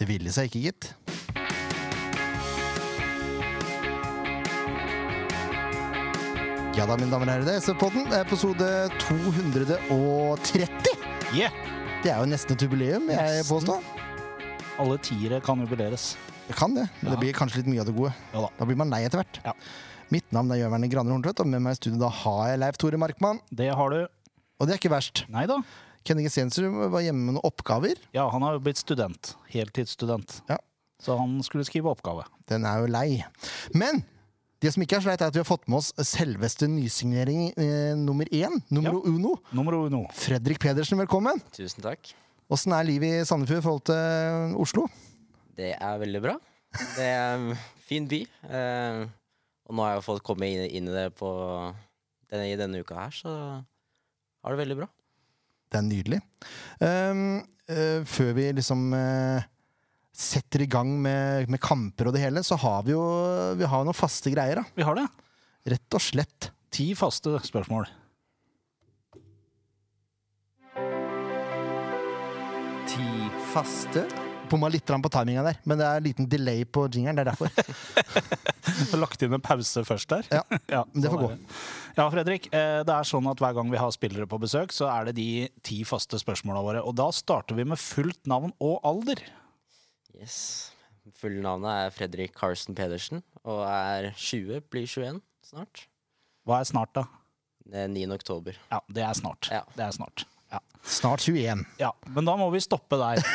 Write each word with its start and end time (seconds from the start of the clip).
Det 0.00 0.08
ville 0.08 0.32
seg 0.32 0.48
ikke, 0.48 0.62
gitt. 0.70 0.90
Ja 6.78 6.86
da, 6.86 6.94
mine 6.96 7.10
damer 7.10 7.26
og 7.26 7.32
herrer, 7.34 7.44
det 7.46 7.54
er 7.58 7.62
SV-podden. 7.64 8.06
Episode 8.20 8.66
230. 9.02 10.92
Yeah! 11.36 11.52
Det 12.00 12.12
er 12.14 12.22
jo 12.22 12.28
nesten 12.30 12.54
et 12.56 12.62
jubileum, 12.64 13.10
jeg 13.12 13.44
påstår. 13.50 13.82
Alle 14.80 14.96
tiere 15.04 15.42
kan 15.44 15.60
jubileres. 15.60 16.14
Det 16.48 16.56
kan 16.56 16.72
det, 16.74 16.86
men 17.02 17.10
Ja. 17.10 17.16
det 17.16 17.18
blir 17.20 17.34
kanskje 17.36 17.60
litt 17.60 17.68
mye 17.68 17.80
av 17.82 17.86
det 17.90 17.94
gode. 17.94 18.14
Ja 18.32 18.40
da. 18.46 18.48
Da 18.58 18.64
blir 18.64 18.76
man 18.80 18.88
lei 18.90 19.02
etter 19.04 19.20
hvert. 19.20 19.40
Ja. 19.44 19.52
Mitt 20.10 20.32
navn 20.32 20.50
er 20.50 20.56
Gjøverne 20.62 20.88
Graner 20.90 21.12
Horntvedt, 21.12 21.40
og 21.40 21.46
med 21.46 21.60
meg 21.62 21.72
i 21.72 21.78
studio 21.78 21.98
da 22.00 22.08
har 22.08 22.48
jeg 22.48 22.58
Leif 22.58 22.76
Tore 22.78 22.96
Markmann. 22.98 23.40
Det 23.52 23.68
har 23.74 23.90
du. 23.90 24.00
Og 24.58 24.66
det 24.66 24.74
er 24.74 24.78
ikke 24.80 24.90
verst. 24.96 25.24
Nei 25.28 25.44
da. 25.46 25.60
Kenny 26.06 26.24
Gesensrud 26.24 26.72
var 26.92 27.02
hjemme 27.04 27.26
med 27.26 27.36
noen 27.36 27.44
oppgaver. 27.44 27.98
Ja, 28.16 28.24
han 28.32 28.44
har 28.46 28.56
jo 28.56 28.62
blitt 28.64 28.80
student. 28.80 29.34
Heltidsstudent. 29.52 30.40
Ja. 30.48 30.56
Så 31.00 31.16
han 31.16 31.38
skulle 31.44 31.64
skrive 31.68 31.92
oppgave. 31.92 32.24
Den 32.48 32.64
er 32.68 32.82
jo 32.82 32.88
lei. 32.92 33.20
Men 33.76 34.02
det 34.60 34.72
som 34.74 34.84
ikke 34.84 34.98
er 34.98 35.04
så 35.04 35.10
leit, 35.12 35.22
er 35.24 35.30
at 35.32 35.36
vi 35.36 35.40
har 35.40 35.48
fått 35.48 35.68
med 35.70 35.78
oss 35.80 35.92
selveste 36.04 36.68
nysignering 36.68 37.46
eh, 37.56 37.92
nummer 37.96 38.28
én. 38.28 38.58
Numero 38.72 39.00
uno. 39.08 39.36
Nummer 39.56 39.78
uno. 39.78 40.02
Fredrik 40.16 40.60
Pedersen, 40.60 41.00
velkommen. 41.00 41.40
Tusen 41.56 41.84
takk. 41.84 42.12
Åssen 42.52 42.74
er 42.76 42.84
livet 42.88 43.20
i 43.22 43.28
Sandefjord 43.28 43.62
i 43.62 43.64
forhold 43.64 43.86
til 43.88 44.58
Oslo? 44.60 44.84
Det 45.56 45.72
er 45.76 46.00
veldig 46.02 46.22
bra. 46.24 46.36
Det 46.96 47.06
er 47.06 47.36
en 47.38 47.48
fin 47.86 48.08
by. 48.10 48.20
Eh, 48.50 49.02
og 49.68 49.76
nå 49.76 49.86
har 49.86 49.96
jeg 49.96 50.06
fått 50.08 50.24
komme 50.26 50.48
inn, 50.50 50.64
inn 50.68 50.88
i 50.90 50.96
det 50.96 51.08
på 51.16 51.30
denne, 52.30 52.48
i 52.50 52.58
denne 52.58 52.80
uka 52.82 52.98
her, 53.04 53.14
så 53.14 53.32
har 53.60 54.52
det 54.52 54.60
veldig 54.64 54.80
bra. 54.82 54.88
Det 55.70 55.78
er 55.78 55.86
nydelig. 55.86 56.20
Um, 56.82 57.40
uh, 57.70 58.00
før 58.08 58.32
vi 58.36 58.48
liksom 58.58 58.88
uh, 58.96 59.44
setter 60.20 60.64
i 60.64 60.70
gang 60.70 60.90
med, 61.02 61.48
med 61.50 61.62
kamper 61.62 62.10
og 62.10 62.16
det 62.16 62.24
hele, 62.24 62.42
så 62.46 62.58
har 62.60 62.82
vi 62.86 62.96
jo 62.96 63.04
vi 63.58 63.68
har 63.70 63.86
noen 63.86 63.96
faste 63.96 64.32
greier. 64.34 64.60
da. 64.60 64.66
Vi 64.76 64.86
har 64.86 64.98
det. 64.98 65.06
Rett 65.70 65.96
og 65.96 66.02
slett. 66.02 66.50
Ti 66.74 66.92
faste 66.98 67.36
spørsmål. 67.46 67.88
Ti 72.90 73.08
faste? 73.52 74.04
Bomma 74.50 74.66
litt 74.72 74.86
på 74.86 75.10
timinga 75.14 75.44
der, 75.46 75.58
men 75.62 75.78
det 75.78 75.86
er 75.86 76.00
en 76.00 76.06
liten 76.08 76.26
delay 76.30 76.64
på 76.66 76.88
jingeren. 76.90 77.20
Det 77.20 77.22
er 77.22 77.30
derfor. 77.30 78.98
Lagt 79.02 79.22
inn 79.22 79.36
en 79.36 79.44
pause 79.44 79.84
først 79.86 80.10
der. 80.10 80.26
Ja, 80.32 80.42
Ja, 80.74 80.82
men 80.90 81.04
det 81.04 81.12
får 81.12 81.22
sånn 81.22 81.28
gå. 81.28 81.52
Ja, 81.96 82.06
Fredrik. 82.10 82.46
eh, 82.54 82.82
Det 82.86 82.94
er 82.94 83.06
sånn 83.08 83.26
at 83.30 83.38
Hver 83.42 83.54
gang 83.54 83.70
vi 83.70 83.76
har 83.80 83.90
spillere 83.94 84.26
på 84.30 84.38
besøk, 84.40 84.72
så 84.72 84.88
er 84.90 85.06
det 85.10 85.16
de 85.16 85.48
ti 85.62 85.82
faste 85.84 86.18
spørsmåla 86.20 86.62
våre. 86.62 86.82
Og 86.86 86.94
da 86.96 87.10
starter 87.10 87.54
vi 87.58 87.64
med 87.64 87.78
fullt 87.78 88.26
navn 88.30 88.52
og 88.60 88.80
alder. 88.84 89.22
Yes. 90.18 90.72
Fulle 91.20 91.40
navnet 91.42 91.70
er 91.86 91.90
Fredrik 91.94 92.34
Carsten 92.36 92.74
Pedersen 92.76 93.22
og 93.44 93.64
er 93.66 94.10
20, 94.16 94.60
blir 94.70 94.86
21 94.86 95.20
snart. 95.44 95.86
Hva 96.46 96.60
er 96.60 96.68
snart, 96.68 96.92
da? 96.94 97.04
Det 97.70 97.84
er 97.84 97.88
9. 97.88 98.04
oktober. 98.14 98.56
Ja, 98.70 98.80
det 98.92 99.02
er 99.04 99.16
snart. 99.18 99.48
Ja. 99.50 99.62
Det 99.76 99.84
er 99.86 99.94
snart. 99.96 100.24
Ja. 100.52 100.60
Snart 100.82 101.20
21. 101.26 101.64
ja. 101.78 101.90
Men 102.08 102.24
da 102.28 102.36
må 102.36 102.50
vi 102.52 102.60
stoppe 102.64 102.98
der. 103.00 103.22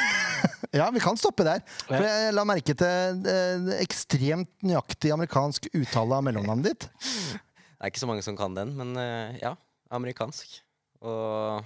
Ja, 0.76 0.90
vi 0.92 1.00
kan 1.00 1.16
stoppe 1.16 1.46
der. 1.48 1.62
For 1.88 2.04
jeg 2.04 2.34
la 2.36 2.44
merke 2.46 2.74
til 2.76 3.22
eh, 3.32 3.70
ekstremt 3.80 4.50
nøyaktig 4.66 5.14
amerikansk 5.14 5.70
uttale 5.72 6.18
av 6.18 6.26
mellomnavnet 6.28 6.68
ditt. 6.68 6.88
Det 7.76 7.84
er 7.84 7.92
ikke 7.92 8.04
så 8.04 8.10
mange 8.10 8.24
som 8.26 8.38
kan 8.40 8.56
den, 8.56 8.72
men 8.80 8.96
uh, 8.96 9.36
ja, 9.42 9.54
amerikansk. 9.94 10.58
Og 11.04 11.62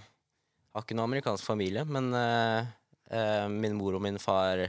har 0.73 0.83
ikke 0.85 0.97
noen 0.97 1.11
amerikansk 1.11 1.45
familie, 1.45 1.85
men 1.85 2.11
uh, 2.15 2.65
uh, 3.13 3.47
min 3.53 3.77
mor 3.77 3.97
og 3.99 4.03
min 4.03 4.19
far 4.21 4.65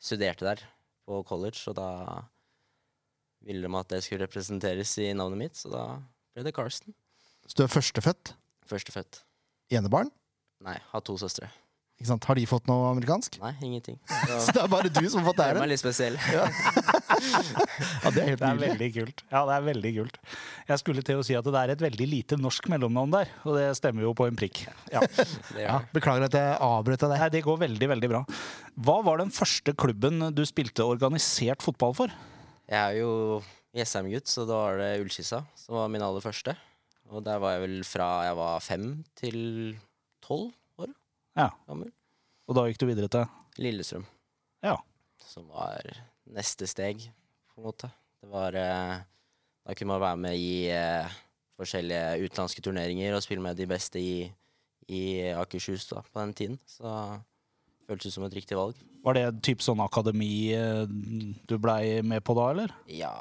studerte 0.00 0.48
der 0.48 0.64
på 1.04 1.22
college, 1.28 1.60
og 1.68 1.76
da 1.76 1.90
ville 3.44 3.68
de 3.68 3.80
at 3.80 3.92
det 3.92 4.02
skulle 4.04 4.24
representeres 4.24 4.96
i 5.00 5.12
navnet 5.16 5.44
mitt, 5.44 5.56
så 5.56 5.72
da 5.72 5.84
ble 6.34 6.44
det 6.46 6.54
Carsten. 6.56 6.96
Så 7.46 7.56
du 7.58 7.64
er 7.64 7.72
førstefødt. 7.72 8.34
Førstefødt. 8.68 9.24
Enebarn. 9.74 10.12
Nei, 10.64 10.76
har 10.92 11.04
to 11.04 11.16
søstre. 11.20 11.48
Ikke 12.00 12.08
sant? 12.08 12.24
Har 12.24 12.38
de 12.38 12.46
fått 12.48 12.68
noe 12.68 12.92
amerikansk? 12.94 13.36
Nei, 13.42 13.52
ingenting. 13.66 13.98
Så 14.28 14.38
Så 14.46 14.54
det 14.56 14.62
er 14.62 14.70
bare 14.72 14.88
du 14.88 15.02
som 15.04 15.20
har 15.20 15.28
fått 15.32 15.40
det 15.40 15.48
er 15.52 15.68
litt 15.68 15.82
spesiell. 15.82 16.16
Ja, 16.32 16.46
det 17.10 18.22
er 18.22 18.28
helt 18.30 18.40
Det 18.40 18.48
er 18.48 18.60
veldig 18.60 18.88
kult. 18.94 19.22
Ja, 19.30 19.42
det 19.48 19.54
er 19.56 19.64
veldig 19.66 19.92
kult. 19.96 20.18
Jeg 20.70 20.80
skulle 20.82 21.04
til 21.06 21.20
å 21.20 21.24
si 21.26 21.36
at 21.38 21.46
det 21.46 21.60
er 21.62 21.72
et 21.74 21.82
veldig 21.82 22.06
lite 22.08 22.38
norsk 22.40 22.68
mellomnavn 22.72 23.14
der, 23.14 23.32
og 23.44 23.58
det 23.58 23.66
stemmer 23.78 24.06
jo 24.06 24.12
på 24.16 24.28
en 24.30 24.38
prikk. 24.38 24.64
Ja. 24.92 25.02
Ja, 25.60 25.80
beklager 25.92 26.24
at 26.28 26.34
jeg 26.36 26.56
avbrøt 26.64 27.02
deg. 27.02 27.12
Nei, 27.12 27.28
det 27.34 27.42
går 27.44 27.58
veldig, 27.66 27.88
veldig 27.90 28.08
bra. 28.12 28.20
Hva 28.80 28.96
var 29.04 29.20
den 29.20 29.32
første 29.34 29.74
klubben 29.76 30.30
du 30.34 30.42
spilte 30.48 30.86
organisert 30.86 31.62
fotball 31.64 31.96
for? 31.98 32.14
Jeg 32.70 32.78
er 32.80 32.98
jo 33.00 33.10
Jessheim-gutt, 33.76 34.30
så 34.30 34.46
da 34.48 34.56
var 34.64 34.80
det 34.80 34.90
Ullskissa 35.02 35.42
som 35.58 35.76
var 35.78 35.90
min 35.92 36.02
aller 36.06 36.22
første. 36.24 36.54
Og 37.10 37.24
der 37.26 37.40
var 37.42 37.56
jeg 37.56 37.64
vel 37.66 37.78
fra 37.86 38.08
jeg 38.28 38.38
var 38.38 38.62
fem 38.62 38.86
til 39.18 39.40
tolv 40.24 40.52
år 40.80 40.92
Ja, 41.38 41.50
gammel. 41.66 41.90
Og 42.50 42.56
da 42.58 42.64
gikk 42.70 42.80
du 42.82 42.86
videre 42.88 43.10
til 43.10 43.26
Lillestrøm. 43.62 44.06
Ja. 44.64 44.76
som 45.26 45.46
var 45.50 45.84
neste 46.34 46.66
steg, 46.70 47.02
på 47.50 47.60
en 47.60 47.66
måte. 47.70 47.90
Det 48.20 48.28
var 48.30 48.54
eh, 48.58 48.98
Da 49.66 49.74
kunne 49.76 49.92
man 49.94 50.02
være 50.02 50.20
med 50.26 50.36
i 50.40 50.68
eh, 50.72 51.08
forskjellige 51.60 52.20
utenlandske 52.26 52.62
turneringer 52.64 53.14
og 53.16 53.22
spille 53.24 53.42
med 53.44 53.56
de 53.58 53.66
beste 53.70 54.00
i, 54.00 54.24
i 54.88 55.02
Akershus 55.36 55.86
da, 55.90 56.02
på 56.06 56.20
den 56.22 56.32
tiden. 56.38 56.58
Så 56.68 56.84
det 56.88 57.86
føltes 57.90 58.10
ut 58.12 58.16
som 58.18 58.24
et 58.28 58.36
riktig 58.38 58.56
valg. 58.58 58.78
Var 59.04 59.16
det 59.16 59.26
typ 59.46 59.62
sånn 59.64 59.80
akademi 59.84 60.52
eh, 60.56 60.84
du 60.88 61.56
blei 61.58 62.00
med 62.04 62.24
på 62.26 62.34
da, 62.36 62.48
eller? 62.54 62.74
Ja 62.92 63.12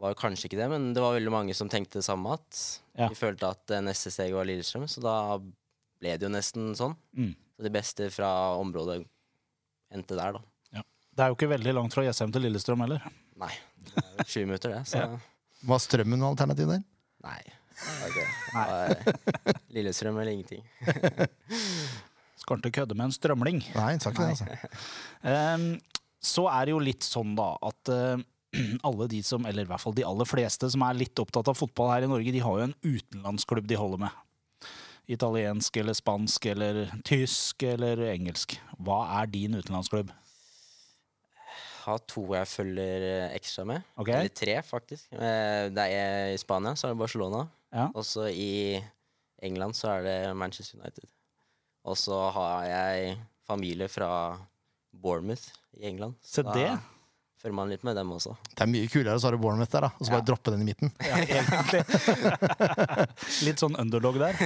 Var 0.00 0.16
kanskje 0.18 0.48
ikke 0.50 0.58
det, 0.60 0.66
men 0.72 0.90
det 0.96 1.00
var 1.04 1.14
veldig 1.16 1.32
mange 1.32 1.54
som 1.56 1.68
tenkte 1.72 2.00
det 2.00 2.06
samme. 2.08 2.34
At 2.38 2.62
Ja. 2.98 3.08
de 3.08 3.16
følte 3.18 3.48
at 3.54 3.72
neste 3.84 4.10
steg 4.12 4.34
var 4.36 4.44
Lillestrøm, 4.48 4.84
så 4.90 5.00
da 5.04 5.14
ble 5.40 6.16
det 6.18 6.26
jo 6.26 6.32
nesten 6.34 6.72
sånn. 6.76 6.96
Mm. 7.16 7.32
Så 7.56 7.62
de 7.64 7.70
beste 7.72 8.08
fra 8.12 8.28
området 8.58 9.04
endte 9.94 10.16
der, 10.18 10.34
da. 10.36 10.42
Det 11.14 11.22
er 11.22 11.30
jo 11.30 11.36
ikke 11.38 11.50
veldig 11.52 11.74
langt 11.76 11.94
fra 11.94 12.02
Jessheim 12.06 12.32
til 12.34 12.42
Lillestrøm 12.42 12.82
heller. 12.84 13.04
Nei. 13.38 13.52
Det 13.86 14.02
er 14.02 14.18
jo 14.18 14.26
20 14.26 14.48
minutter, 14.50 14.74
det. 14.74 14.82
Så 14.90 15.02
Ja. 15.02 15.12
Var 15.64 15.80
Strømmen 15.80 16.20
noe 16.20 16.34
alternativ 16.34 16.68
der? 16.68 16.82
Nei. 17.24 17.40
Det. 18.14 18.26
Det 18.52 19.54
Lillestrøm 19.74 20.18
eller 20.18 20.32
ingenting. 20.32 20.62
Skal 22.44 22.60
ikke 22.60 22.74
kødde 22.80 22.96
med 22.98 23.08
en 23.08 23.14
strømling. 23.14 23.62
Nei, 23.74 23.92
sa 24.02 24.12
ikke 24.12 24.26
det, 24.26 24.34
altså. 24.34 24.80
Um, 25.22 25.68
så 26.24 26.44
er 26.52 26.66
det 26.66 26.74
jo 26.74 26.82
litt 26.82 27.06
sånn 27.06 27.32
da 27.38 27.54
at 27.64 27.92
uh, 27.94 28.20
alle 28.88 29.08
de 29.10 29.22
som, 29.24 29.46
eller 29.48 29.64
i 29.64 29.70
hvert 29.70 29.82
fall 29.82 29.96
de 29.96 30.04
aller 30.06 30.28
fleste 30.28 30.68
som 30.70 30.84
er 30.86 30.98
litt 30.98 31.22
opptatt 31.22 31.48
av 31.50 31.56
fotball 31.58 31.94
her 31.94 32.06
i 32.06 32.10
Norge, 32.10 32.34
de 32.34 32.42
har 32.44 32.60
jo 32.60 32.68
en 32.68 32.76
utenlandsklubb 32.84 33.70
de 33.70 33.78
holder 33.80 34.04
med. 34.06 34.20
Italiensk 35.14 35.76
eller 35.80 35.96
spansk 35.96 36.46
eller 36.52 36.86
tysk 37.04 37.64
eller 37.68 38.00
engelsk. 38.08 38.56
Hva 38.80 39.02
er 39.20 39.32
din 39.32 39.56
utenlandsklubb? 39.58 40.12
Har 41.84 41.98
to 42.08 42.22
jeg 42.34 42.46
følger 42.48 43.02
eh, 43.10 43.34
ekstra 43.36 43.64
med. 43.68 43.82
Okay. 44.00 44.14
Eller 44.22 44.28
tre, 44.32 44.54
faktisk. 44.64 45.04
Eh, 45.12 45.68
Det 45.74 45.84
er 45.92 46.32
I 46.34 46.38
Spania 46.40 46.72
så 46.76 46.86
er 46.88 46.92
det 46.94 46.98
Barcelona. 47.02 47.42
Ja. 47.74 47.88
Og 47.94 48.04
så 48.08 48.24
i 48.30 48.80
England 49.44 49.74
så 49.76 49.88
er 49.98 50.02
det 50.06 50.16
Manchester 50.36 50.78
United. 50.80 51.04
Og 51.84 51.96
så 52.00 52.16
har 52.32 52.64
jeg 52.70 53.18
familie 53.46 53.88
fra 53.92 54.08
Bournemouth 54.94 55.42
i 55.76 55.84
England. 55.90 56.14
Så 56.24 56.40
så 56.42 56.52
det. 56.54 56.68
Da 56.70 56.78
følger 57.44 57.54
man 57.58 57.68
litt 57.68 57.82
med 57.84 57.96
dem 57.98 58.08
også. 58.14 58.32
Det 58.54 58.62
er 58.64 58.70
mye 58.72 58.88
kulere, 58.88 59.18
så 59.20 59.26
har 59.28 59.34
du 59.36 59.42
Bournemouth 59.42 59.72
der, 59.74 59.80
da. 59.84 59.90
Og 59.98 60.06
så 60.06 60.10
bare 60.14 60.22
Ja. 60.22 60.26
droppe 60.30 60.50
den 60.54 60.62
i 60.64 60.68
midten. 60.70 60.88
Ja. 61.04 61.16
Litt 63.44 63.60
sånn 63.60 63.76
underdog 63.76 64.16
der. 64.22 64.34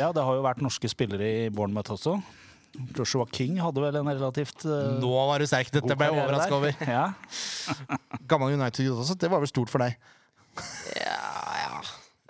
Ja, 0.00 0.08
det 0.16 0.22
har 0.24 0.32
jo 0.36 0.40
vært 0.44 0.60
norske 0.64 0.88
spillere 0.88 1.26
i 1.46 1.48
Bournemouth 1.52 1.90
også. 1.92 2.14
Joshua 2.96 3.26
King 3.34 3.58
hadde 3.60 3.82
vel 3.82 3.96
en 3.98 4.08
relativt 4.08 4.64
uh, 4.68 4.96
Nå 5.02 5.10
var 5.28 5.42
du 5.42 5.46
sterk! 5.50 5.72
Dette 5.74 5.96
ble 5.98 6.06
jeg 6.08 6.16
overraska 6.16 6.56
over. 6.56 6.76
Ja. 6.86 7.06
Gammel 8.30 8.54
United-gutt 8.54 9.02
også. 9.02 9.16
Det 9.18 9.30
var 9.32 9.42
vel 9.42 9.50
stort 9.50 9.72
for 9.72 9.82
deg. 9.82 9.96
Ja, 10.96 11.18
ja. 11.60 11.80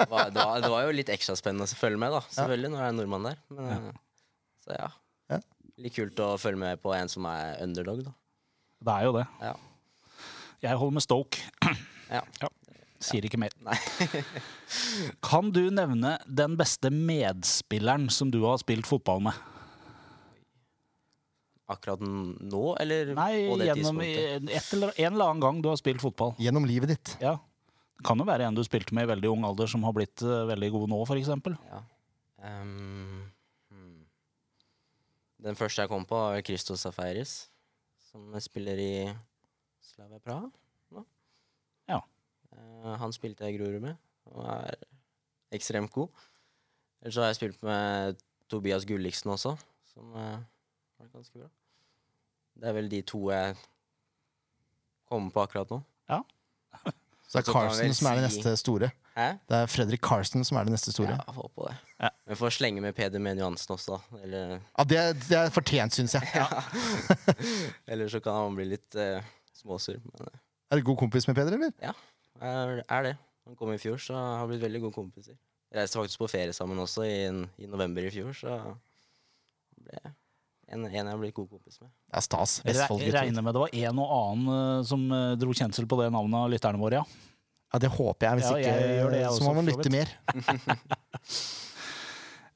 Det 0.01 0.09
var, 0.09 0.31
det, 0.33 0.41
var, 0.41 0.61
det 0.65 0.71
var 0.73 0.87
jo 0.87 0.95
litt 0.97 1.11
ekstra 1.13 1.37
spennende 1.37 1.69
å 1.69 1.77
følge 1.77 2.01
med, 2.01 2.15
da. 2.17 2.23
Selvfølgelig, 2.33 2.71
når 2.73 2.81
det 2.81 2.87
er 2.87 2.95
en 2.95 3.01
nordmann 3.03 3.27
der. 3.29 3.43
Men, 3.53 3.91
eh, 3.91 4.31
Så 4.65 4.73
ja. 4.79 4.89
Ja. 5.35 5.41
Litt 5.85 5.97
kult 5.97 6.23
å 6.25 6.31
følge 6.41 6.63
med 6.63 6.81
på 6.81 6.95
en 6.97 7.13
som 7.13 7.29
er 7.29 7.61
underdog, 7.67 8.01
da. 8.09 8.15
Det 8.81 8.95
er 8.97 9.09
jo 9.11 9.13
det. 9.19 9.27
Ja. 9.45 9.53
Jeg 10.65 10.81
holder 10.81 10.97
med 10.97 11.05
Stoke. 11.05 11.45
Ja. 12.11 12.25
Sier 13.01 13.25
ikke 13.25 13.39
mer. 13.41 13.53
Nei. 13.65 13.77
Kan 15.25 15.53
du 15.57 15.63
nevne 15.73 16.17
den 16.29 16.57
beste 16.61 16.91
medspilleren 16.93 18.09
som 18.13 18.33
du 18.33 18.43
har 18.45 18.61
spilt 18.61 18.89
fotball 18.89 19.23
med? 19.29 19.37
Akkurat 21.71 22.01
nå, 22.03 22.65
eller 22.83 23.13
Nei, 23.15 23.47
på 23.47 23.59
det 23.61 23.69
gjennom 23.69 24.01
eller, 24.03 24.91
en 24.91 25.13
eller 25.13 25.29
annen 25.29 25.43
gang 25.45 25.61
du 25.63 25.69
har 25.71 25.79
spilt 25.79 26.03
fotball. 26.03 26.35
Gjennom 26.43 26.67
livet 26.67 26.91
ditt. 26.97 27.13
Ja. 27.23 27.37
Det 28.01 28.07
kan 28.09 28.19
jo 28.19 28.25
være 28.27 28.47
en 28.49 28.57
du 28.57 28.63
spilte 28.65 28.97
med 28.97 29.07
i 29.07 29.11
veldig 29.13 29.31
ung 29.31 29.45
alder 29.47 29.69
som 29.71 29.85
har 29.87 29.93
blitt 29.93 30.25
uh, 30.25 30.49
veldig 30.49 30.71
god 30.75 30.87
nå, 30.91 31.01
f.eks. 31.05 31.29
Ja. 31.69 31.83
Um, 32.41 33.27
hmm. 33.69 33.99
Den 35.47 35.59
første 35.61 35.85
jeg 35.85 35.93
kom 35.93 36.07
på, 36.09 36.17
var 36.17 36.43
Christos 36.47 36.83
Safaris, 36.87 37.35
som 38.09 38.33
spiller 38.41 38.81
i 38.81 38.95
Slavia 39.85 40.19
Praha 40.25 40.49
nå. 40.97 41.05
Ja. 41.93 42.01
Uh, 42.57 42.97
han 43.05 43.15
spilte 43.15 43.47
jeg 43.47 43.55
i 43.55 43.61
Grorud 43.61 43.85
med, 43.85 44.01
og 44.33 44.43
er 44.49 44.81
ekstremt 45.55 45.93
god. 45.95 46.09
Ellers 47.05 47.15
så 47.15 47.25
har 47.27 47.31
jeg 47.31 47.43
spilt 47.43 47.63
med 47.69 48.19
Tobias 48.51 48.89
Gulliksen 48.89 49.31
også, 49.37 49.55
som 49.93 50.11
uh, 50.17 50.41
var 50.99 51.15
ganske 51.15 51.37
bra. 51.39 51.53
Det 52.61 52.69
er 52.69 52.77
vel 52.77 52.91
de 52.93 53.01
to 53.09 53.23
jeg 53.33 53.57
kommer 55.09 55.33
på 55.35 55.45
akkurat 55.47 55.71
nå. 55.73 55.81
Ja. 56.11 56.21
Så 57.31 57.41
det 57.41 57.49
er 57.49 57.71
vi 57.71 57.87
vel 57.87 57.95
som 57.95 58.09
er 58.11 58.19
det 58.19 58.27
neste 58.27 58.53
store. 58.59 58.91
Hæ? 59.15 59.27
Det 59.49 59.57
er 59.57 59.71
Fredrik 59.71 60.03
Carlsen 60.03 60.45
som 60.47 60.59
er 60.59 60.67
det 60.67 60.75
neste 60.75 60.93
store. 60.93 61.15
Ja, 61.15 61.25
jeg 61.27 61.35
håper 61.35 61.55
på 61.57 61.67
det. 61.69 61.75
Ja. 62.03 62.11
Vi 62.31 62.39
får 62.41 62.55
slenge 62.59 62.83
med 62.85 62.95
Peder 62.97 63.23
Menn 63.23 63.39
Johansen 63.39 63.75
også, 63.75 63.97
da. 63.97 64.21
Eller, 64.25 64.53
Ja, 64.59 64.85
det, 64.85 65.01
det 65.29 65.39
er 65.39 65.53
fortjent, 65.55 65.95
syns 65.97 66.15
jeg. 66.15 66.47
eller 67.91 68.11
så 68.11 68.21
kan 68.25 68.39
han 68.39 68.59
bli 68.59 68.69
litt 68.73 68.99
uh, 68.99 69.23
småsur. 69.57 69.99
Men 70.13 70.27
eh, 70.29 70.41
Er 70.71 70.81
du 70.81 70.87
god 70.91 71.01
kompis 71.03 71.29
med 71.31 71.39
Peder, 71.39 71.59
eller? 71.59 71.75
Ja, 71.83 71.95
jeg 72.41 72.85
er 72.89 73.09
det. 73.09 73.17
Han 73.47 73.59
kom 73.59 73.73
i 73.75 73.81
fjor, 73.83 73.99
så 73.99 74.15
har 74.15 74.47
blitt 74.51 74.63
veldig 74.63 74.85
gode 74.87 74.99
kompiser. 74.99 75.39
Reiste 75.75 75.99
faktisk 75.99 76.23
på 76.23 76.31
ferie 76.31 76.55
sammen 76.55 76.79
også 76.83 77.07
i, 77.07 77.19
i 77.63 77.71
november 77.71 78.07
i 78.07 78.11
fjor, 78.15 78.35
så 78.35 78.59
ble 79.81 80.15
en, 80.71 80.85
en 80.87 80.95
jeg 80.95 81.07
har 81.07 81.19
blitt 81.19 81.35
god 81.35 81.49
kompis 81.51 81.81
med. 81.83 81.91
Det 82.07 82.21
er 82.21 82.25
stas. 82.27 82.59
Jeg 82.63 82.75
Vestfold-gutter. 82.75 83.17
regner 83.19 83.45
med 83.47 83.57
det 83.57 83.63
var 83.65 83.75
en 83.81 84.03
og 84.03 84.13
annen 84.17 84.53
eh, 84.55 84.85
som 84.91 85.03
eh, 85.17 85.33
dro 85.41 85.57
kjensel 85.57 85.89
på 85.91 85.99
det 86.01 86.11
navnet 86.15 86.39
av 86.45 86.53
lytterne 86.53 86.81
våre, 86.81 87.03
ja. 87.03 87.27
Ja, 87.71 87.79
det 87.79 87.91
håper 87.95 88.27
jeg. 88.27 88.41
Hvis 88.41 88.49
Ja, 88.51 88.59
ikke, 88.59 88.77
jeg 88.83 88.95
gjør 88.99 89.13
det, 89.15 89.19
jeg 89.23 89.35
så 89.37 89.47
må 89.47 89.57
man 89.59 89.71
lytte 89.71 89.93
mer. 89.97 90.15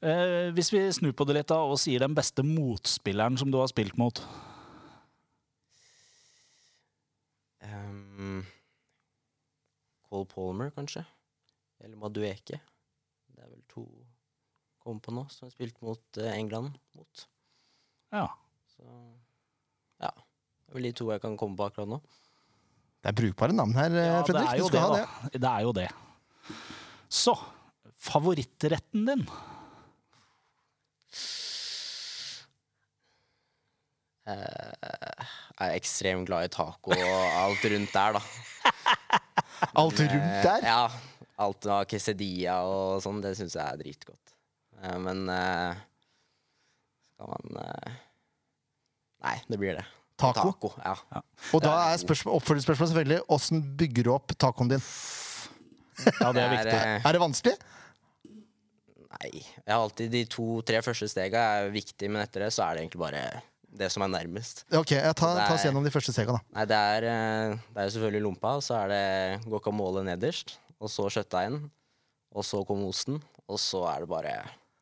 Eh, 0.04 0.50
hvis 0.52 0.68
vi 0.68 0.82
snur 0.92 1.14
på 1.16 1.24
det 1.24 1.32
litt 1.38 1.48
da, 1.48 1.62
og 1.64 1.78
sier 1.80 2.02
den 2.02 2.12
beste 2.12 2.42
motspilleren 2.44 3.38
som 3.40 3.48
du 3.48 3.56
har 3.56 3.70
spilt 3.70 3.96
mot. 3.96 4.18
Um, 7.64 8.42
Cole 10.10 10.28
Palmer, 10.28 10.74
kanskje? 10.76 11.06
Eller 11.80 11.96
Madueke. 11.96 12.60
Det 13.32 13.46
er 13.46 13.48
vel 13.48 13.64
to 13.72 13.86
kom 14.84 15.00
på 15.00 15.14
nå, 15.16 15.24
som 15.32 15.48
har 15.48 15.54
spilt 15.54 15.80
mot 15.80 16.20
eh, 16.20 16.34
England 16.36 16.76
mot. 16.98 17.24
Ja. 18.12 18.26
Så 18.76 18.84
ja. 20.02 20.10
Det 20.10 20.70
er 20.70 20.74
vel 20.78 20.88
de 20.90 20.92
to 20.92 21.08
jeg 21.12 21.22
kan 21.22 21.36
komme 21.40 21.56
på 21.56 21.66
akkurat 21.70 21.88
nå. 21.88 22.00
Det 23.04 23.10
er 23.12 23.16
brukbare 23.20 23.52
navn 23.56 23.74
her, 23.76 23.90
Ja, 24.00 24.20
Fredrik. 24.24 24.58
Du 24.58 24.66
skal 24.68 24.72
det, 24.72 24.80
ha 24.80 24.92
det. 24.96 25.32
da. 25.32 25.38
Det 25.38 25.50
er 25.50 25.60
jo 25.66 25.72
det. 25.76 25.88
Så 27.14 27.34
favorittretten 28.04 29.04
din? 29.08 29.26
Eh, 34.24 35.24
jeg 35.58 35.68
er 35.68 35.74
ekstremt 35.76 36.26
glad 36.30 36.46
i 36.48 36.52
taco 36.52 36.94
og 36.94 37.24
alt 37.42 37.64
rundt 37.74 37.92
der, 37.92 38.16
da. 38.16 38.22
Alt 39.80 40.00
rundt 40.00 40.44
der. 40.44 40.62
Eh, 40.62 40.68
Ja. 40.68 40.86
Alt 41.44 41.66
av 41.66 41.82
quesadilla 41.90 42.60
og 42.62 43.00
sånn, 43.02 43.16
det 43.24 43.32
syns 43.34 43.56
jeg 43.58 43.64
er 43.66 43.78
dritgodt. 43.80 44.34
Eh, 44.80 44.96
men 45.02 45.24
eh, 45.34 45.80
skal 47.14 47.30
man 47.30 47.60
eh, 47.64 47.92
Nei, 49.24 49.36
det 49.48 49.56
blir 49.60 49.78
det. 49.78 49.84
Taco. 50.20 50.70
ja. 50.84 50.92
Og 51.56 51.62
da 51.64 51.72
er 51.90 51.96
spørsmål, 51.98 52.36
oppfølgingsspørsmålet 52.38 52.90
selvfølgelig 52.92 53.22
åssen 53.34 53.62
bygger 53.80 54.04
du 54.06 54.10
opp 54.14 54.34
tacoen 54.38 54.68
din? 54.70 54.82
Ja, 56.20 56.28
det 56.34 56.42
er 56.44 56.52
viktig. 56.58 56.74
eh, 56.76 57.00
Er 57.08 57.16
det 57.16 57.22
vanskelig? 57.22 57.54
Nei. 59.14 59.30
Jeg 59.40 59.70
har 59.70 59.80
alltid 59.80 60.10
De 60.12 60.22
to-tre 60.30 60.80
første 60.84 61.08
stega 61.10 61.42
er 61.62 61.72
viktig, 61.74 62.08
men 62.10 62.22
etter 62.24 62.44
det 62.46 62.52
så 62.54 62.66
er 62.66 62.76
det 62.78 62.84
egentlig 62.84 63.02
bare 63.04 63.24
det 63.74 63.88
som 63.90 64.04
er 64.06 64.10
nærmest. 64.12 64.62
Ok, 64.70 64.92
jeg 64.94 65.14
tar, 65.18 65.32
er, 65.34 65.48
ta 65.48 65.54
oss 65.56 65.64
er- 65.64 65.70
gjennom 65.70 65.82
de 65.86 65.90
første 65.90 66.12
stegene. 66.14 66.38
da. 66.38 66.58
Nei, 66.60 66.64
det 66.70 66.76
er, 66.78 67.06
eh, 67.10 67.54
det 67.74 67.82
er 67.82 67.94
selvfølgelig 67.96 68.22
lompa, 68.28 68.52
så 68.62 68.76
er 68.84 68.92
det 68.92 69.48
guacamole 69.50 70.04
nederst, 70.06 70.58
og 70.78 70.92
så 70.94 71.08
kjøttdeigen, 71.10 71.56
og 72.34 72.46
så 72.46 72.60
kommer 72.68 72.92
osten, 72.92 73.18
og 73.50 73.58
så 73.58 73.82
er 73.90 74.04
det 74.04 74.10
bare 74.12 74.36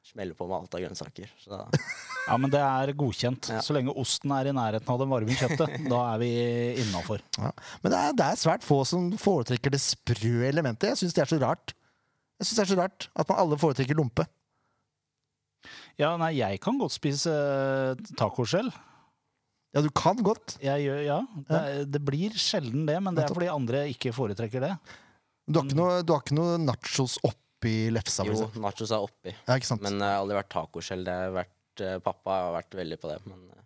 smelle 0.04 0.36
på 0.36 0.44
med 0.50 0.58
alt 0.60 0.76
av 0.76 0.82
grønnsaker. 0.84 1.32
Så 1.40 1.56
Ja, 2.28 2.36
men 2.38 2.52
det 2.52 2.60
er 2.62 2.92
godkjent. 2.94 3.48
Ja. 3.50 3.60
Så 3.64 3.74
lenge 3.74 3.94
osten 3.98 4.30
er 4.36 4.46
i 4.46 4.54
nærheten 4.54 4.88
av 4.94 5.00
det 5.02 5.08
varme 5.10 5.34
kjøttet, 5.38 5.72
da 5.92 6.00
er 6.12 6.20
vi 6.22 6.28
innafor. 6.84 7.22
Ja. 7.38 7.50
Men 7.82 7.94
det 7.94 7.98
er, 7.98 8.12
det 8.20 8.26
er 8.28 8.38
svært 8.42 8.66
få 8.66 8.82
som 8.86 9.08
foretrekker 9.18 9.74
det 9.74 9.80
sprø 9.82 10.34
elementet. 10.48 10.92
Jeg 10.92 11.00
syns 11.02 11.16
det 11.18 11.24
er 11.24 11.32
så 11.34 11.40
rart. 11.42 11.74
Jeg 12.38 12.46
synes 12.48 12.58
det 12.58 12.62
er 12.64 12.70
så 12.72 12.78
rart 12.80 13.08
At 13.14 13.28
man 13.30 13.38
alle 13.42 13.58
foretrekker 13.60 13.98
lompe. 13.98 14.24
Ja, 16.00 16.14
nei, 16.18 16.32
jeg 16.40 16.58
kan 16.64 16.78
godt 16.80 16.94
spise 16.96 17.30
eh, 17.30 18.00
taco 18.18 18.46
selv. 18.48 18.72
Ja, 19.72 19.80
du 19.84 19.88
kan 19.96 20.18
godt. 20.24 20.56
Jeg 20.60 20.84
gjør, 20.84 20.98
ja, 21.06 21.18
det, 21.48 21.58
er- 21.58 21.86
det 21.94 22.00
blir 22.04 22.34
sjelden 22.40 22.84
det, 22.88 22.98
men 23.04 23.16
det 23.16 23.24
er 23.26 23.32
fordi 23.32 23.48
andre 23.52 23.84
ikke 23.92 24.12
foretrekker 24.16 24.64
det. 24.66 24.72
Du 25.48 25.58
har 25.60 25.66
ikke 25.68 25.78
noe, 25.78 26.00
du 26.06 26.12
har 26.14 26.20
ikke 26.24 26.36
noe 26.38 26.58
nachos 26.60 27.14
oppi 27.26 27.74
lefsa? 27.94 28.26
jo, 28.28 28.50
nachos 28.62 28.92
er 28.94 29.04
oppi. 29.06 29.32
Ja, 29.46 29.56
ikke 29.58 29.70
sant? 29.70 29.82
Men 29.84 29.96
det 30.02 30.08
har 30.10 30.20
aldri 30.22 30.36
vært 30.40 30.50
tacoskjell. 30.52 31.04
Det 31.06 31.14
har 31.22 31.32
vært, 31.38 31.52
eh, 31.54 31.61
pappa 32.04 32.38
har 32.46 32.56
vært 32.58 32.76
veldig 32.76 32.98
på 33.00 33.10
det, 33.10 33.20
men 33.28 33.46
eh, 33.54 33.62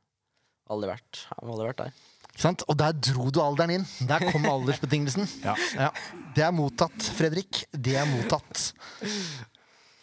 aldri 0.75 0.93
vært, 0.93 1.25
aldri 1.41 1.67
vært 1.71 1.83
der. 1.85 1.97
Sant? 2.37 2.63
Og 2.69 2.77
der 2.77 2.93
dro 2.93 3.31
du 3.33 3.41
alderen 3.41 3.79
inn. 3.79 3.87
Der 4.09 4.25
kom 4.29 4.45
aldersbetingelsen. 4.55 5.29
Ja. 5.45 5.57
Ja. 5.75 5.91
Det 6.37 6.45
er 6.45 6.55
mottatt, 6.55 7.11
Fredrik. 7.17 7.65
Det 7.73 7.97
er 7.97 8.09
mottatt. 8.11 8.75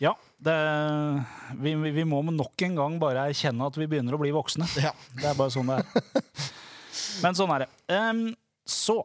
Ja, 0.01 0.15
det, 0.43 0.55
vi, 1.61 1.75
vi 1.95 2.05
må 2.09 2.23
nok 2.25 2.65
en 2.65 2.79
gang 2.79 2.97
bare 3.01 3.29
erkjenne 3.29 3.69
at 3.69 3.77
vi 3.79 3.87
begynner 3.87 4.17
å 4.17 4.21
bli 4.21 4.33
voksne. 4.35 4.67
Ja. 4.81 4.91
Det 5.19 5.29
er 5.29 5.37
bare 5.37 5.53
sånn 5.53 5.69
det 5.69 5.79
er. 5.83 6.47
Men 7.23 7.37
sånn 7.37 7.53
er 7.53 7.65
det. 7.65 7.69
Um, 7.93 8.25
så 8.65 8.97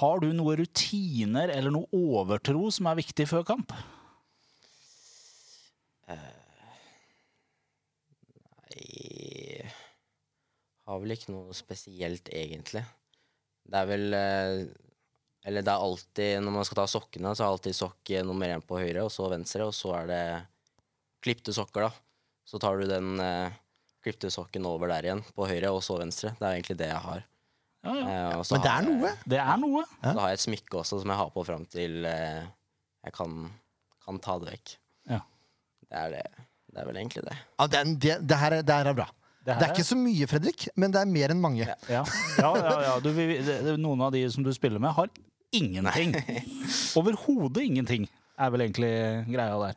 har 0.00 0.22
du 0.22 0.30
noen 0.34 0.62
rutiner 0.62 1.52
eller 1.52 1.74
noe 1.74 1.90
overtro 1.92 2.70
som 2.74 2.88
er 2.90 3.02
viktig 3.02 3.28
før 3.30 3.44
kamp? 3.46 3.74
Har 10.88 10.98
vel 11.02 11.14
ikke 11.14 11.30
noe 11.32 11.54
spesielt, 11.54 12.28
egentlig. 12.34 12.82
Det 13.70 13.78
er 13.78 13.86
vel 13.86 14.14
eh, 14.18 14.54
Eller 15.46 15.62
det 15.62 15.70
er 15.70 15.84
alltid 15.84 16.40
Når 16.42 16.54
man 16.56 16.64
skal 16.66 16.80
ta 16.80 16.86
sokkene, 16.90 17.30
så 17.38 17.44
er 17.44 17.52
alltid 17.52 17.76
sokk 17.78 18.10
eh, 18.10 18.24
nummer 18.26 18.50
én 18.50 18.64
på 18.66 18.80
høyre, 18.80 19.04
og 19.06 19.12
så 19.14 19.28
venstre, 19.30 19.68
og 19.70 19.74
så 19.76 19.92
er 20.00 20.08
det 20.10 20.22
klipte 21.22 21.54
sokker, 21.54 21.86
da. 21.86 21.92
Så 22.50 22.58
tar 22.58 22.80
du 22.82 22.88
den 22.90 23.12
eh, 23.22 23.54
klipte 24.02 24.30
sokken 24.34 24.66
over 24.66 24.90
der 24.90 25.06
igjen, 25.06 25.22
på 25.36 25.46
høyre, 25.46 25.70
og 25.70 25.84
så 25.86 26.00
venstre. 26.02 26.32
Det 26.40 26.42
er 26.48 26.56
egentlig 26.58 26.78
det 26.82 26.88
jeg 26.90 27.02
har. 27.06 27.22
Ja, 27.86 27.92
ja. 27.94 28.02
Eh, 28.02 28.42
Men 28.50 28.64
det 28.66 28.70
er 28.70 28.72
er 28.72 28.82
jeg- 28.82 28.88
noe. 28.90 29.12
Det 29.30 29.38
er 29.42 29.56
noe. 29.62 29.84
Så 30.02 30.16
har 30.18 30.28
jeg 30.32 30.40
et 30.40 30.46
smykke 30.48 30.80
også 30.82 30.98
som 31.02 31.14
jeg 31.14 31.20
har 31.22 31.30
på 31.34 31.44
fram 31.46 31.64
til 31.70 32.04
eh, 32.10 32.42
jeg 33.06 33.14
kan, 33.14 33.38
kan 34.04 34.18
ta 34.22 34.38
det 34.42 34.50
vekk. 34.56 34.74
Ja. 35.14 35.20
Det 35.86 35.98
er 36.02 36.10
det. 36.18 36.26
Det 36.72 36.80
er 36.80 36.86
vel 36.88 36.96
egentlig 37.02 37.22
det. 37.26 37.34
Ja, 37.60 37.66
det, 37.68 37.82
det, 38.00 38.14
det, 38.28 38.36
her, 38.40 38.54
er- 38.58 38.62
det 38.64 38.74
her 38.80 38.86
er 38.92 38.96
bra. 38.96 39.08
Det 39.42 39.56
Det 39.58 39.66
er 39.66 39.72
ikke 39.74 39.84
så 39.84 39.96
mye, 39.98 40.26
Fredrik, 40.30 40.68
men 40.78 40.92
det 40.94 41.00
er 41.02 41.08
mer 41.10 41.32
enn 41.34 41.40
mange. 41.42 41.66
Ja. 41.66 42.04
Ja, 42.38 42.52
ja, 42.56 42.74
ja. 42.86 42.92
Du, 43.02 43.10
vi, 43.16 43.26
det, 43.42 43.56
noen 43.82 44.00
av 44.06 44.12
de 44.14 44.22
som 44.30 44.44
du 44.46 44.52
spiller 44.54 44.78
med, 44.80 44.92
har 44.94 45.10
ingenting. 45.52 46.14
Overhodet 46.98 47.64
ingenting, 47.66 48.06
er 48.38 48.52
vel 48.54 48.64
egentlig 48.66 48.92
greia 49.28 49.56
der. 49.66 49.76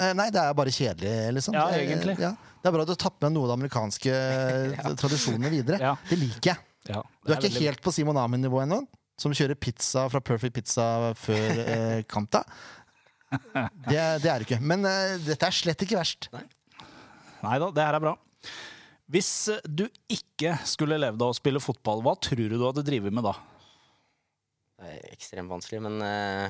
Eh, 0.00 0.12
Nei, 0.16 0.28
det 0.32 0.40
er 0.40 0.54
bare 0.56 0.72
kjedelig, 0.72 1.12
liksom. 1.36 1.56
Ja, 1.58 1.66
Eh, 1.74 1.82
egentlig. 1.88 2.16
Ja. 2.22 2.30
Det 2.60 2.68
er 2.70 2.74
bra 2.76 2.84
at 2.84 2.88
du 2.90 2.94
har 2.94 3.02
tatt 3.02 3.18
med 3.24 3.34
noe 3.34 3.48
av 3.48 3.52
de 3.52 3.58
amerikanske 3.58 4.14
eh, 4.14 4.94
tradisjonene 5.02 5.50
videre. 5.52 5.80
Ja. 5.82 5.94
Det 6.08 6.18
liker 6.20 6.52
jeg. 6.54 6.62
Ja, 6.94 7.02
Du 7.02 7.32
er, 7.32 7.34
er 7.34 7.42
ikke 7.42 7.50
veldig- 7.50 7.66
helt 7.66 7.82
på 7.84 7.92
Simon 7.92 8.16
Amin-nivå 8.20 8.62
ennå, 8.62 8.78
som 9.20 9.34
kjører 9.36 9.58
pizza 9.60 10.06
fra 10.08 10.20
Perfect 10.24 10.54
Pizza 10.56 10.86
før 11.18 11.60
eh, 11.66 12.02
kamp. 12.14 12.30
da. 12.32 12.44
Det, 13.90 13.96
er- 13.96 14.18
det 14.22 14.30
er 14.30 14.42
det 14.42 14.46
ikke. 14.48 14.60
Men 14.62 14.84
uh, 14.86 15.14
dette 15.22 15.46
er 15.46 15.54
slett 15.54 15.84
ikke 15.86 15.98
verst. 16.00 16.28
Nei 17.40 17.56
da, 17.62 17.70
det 17.72 17.84
her 17.86 17.96
er 17.98 18.02
bra. 18.04 18.14
Hvis 19.10 19.30
eh, 19.50 19.62
du 19.66 19.86
ikke 20.12 20.52
skulle 20.68 20.98
levd 21.00 21.22
av 21.24 21.32
å 21.32 21.36
spille 21.36 21.62
fotball, 21.62 22.02
hva 22.04 22.12
tror 22.22 22.44
du 22.44 22.54
du 22.58 22.66
hadde 22.66 22.84
drevet 22.86 23.14
med 23.14 23.24
da? 23.26 23.32
Det 24.80 24.90
er 24.92 25.08
ekstremt 25.14 25.50
vanskelig, 25.50 25.80
men 25.86 25.96
uh, 26.04 26.46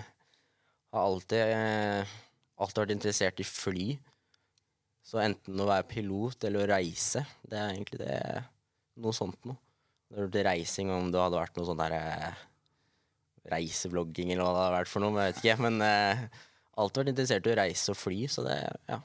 har 0.93 1.07
alltid, 1.07 1.55
uh, 1.55 2.13
alltid 2.61 2.83
vært 2.83 2.95
interessert 2.97 3.41
i 3.41 3.47
fly. 3.49 3.87
Så 5.07 5.23
enten 5.23 5.63
å 5.63 5.69
være 5.71 5.89
pilot 5.91 6.45
eller 6.47 6.67
å 6.67 6.71
reise, 6.75 7.25
det 7.49 7.57
er 7.59 7.73
egentlig 7.73 8.03
det 8.03 8.19
noe 9.01 9.17
sånt 9.17 9.41
noe. 9.49 9.57
Når 10.13 10.29
det 10.35 10.43
er 10.43 10.49
reising, 10.51 10.91
om 10.93 11.09
det 11.15 11.23
hadde 11.23 11.41
vært 11.41 11.57
noe 11.57 11.69
sånn 11.71 11.81
der 11.81 11.97
reisevlogging 13.51 14.33
eller 14.35 14.45
hva 14.45 14.53
det 14.53 14.63
hadde 14.67 14.77
vært 14.77 14.91
for 14.93 15.03
noe, 15.03 15.15
men 15.15 15.23
jeg 15.25 15.33
vet 15.33 15.43
ikke. 15.45 15.59
Men 15.65 15.81
alltid 16.83 17.03
vært 17.03 17.13
interessert 17.13 17.47
i 17.49 17.53
å 17.53 17.59
reise 17.61 17.93
og 17.93 17.99
fly, 17.99 18.19
så 18.31 18.45
det, 18.47 18.57
ja. 18.91 19.01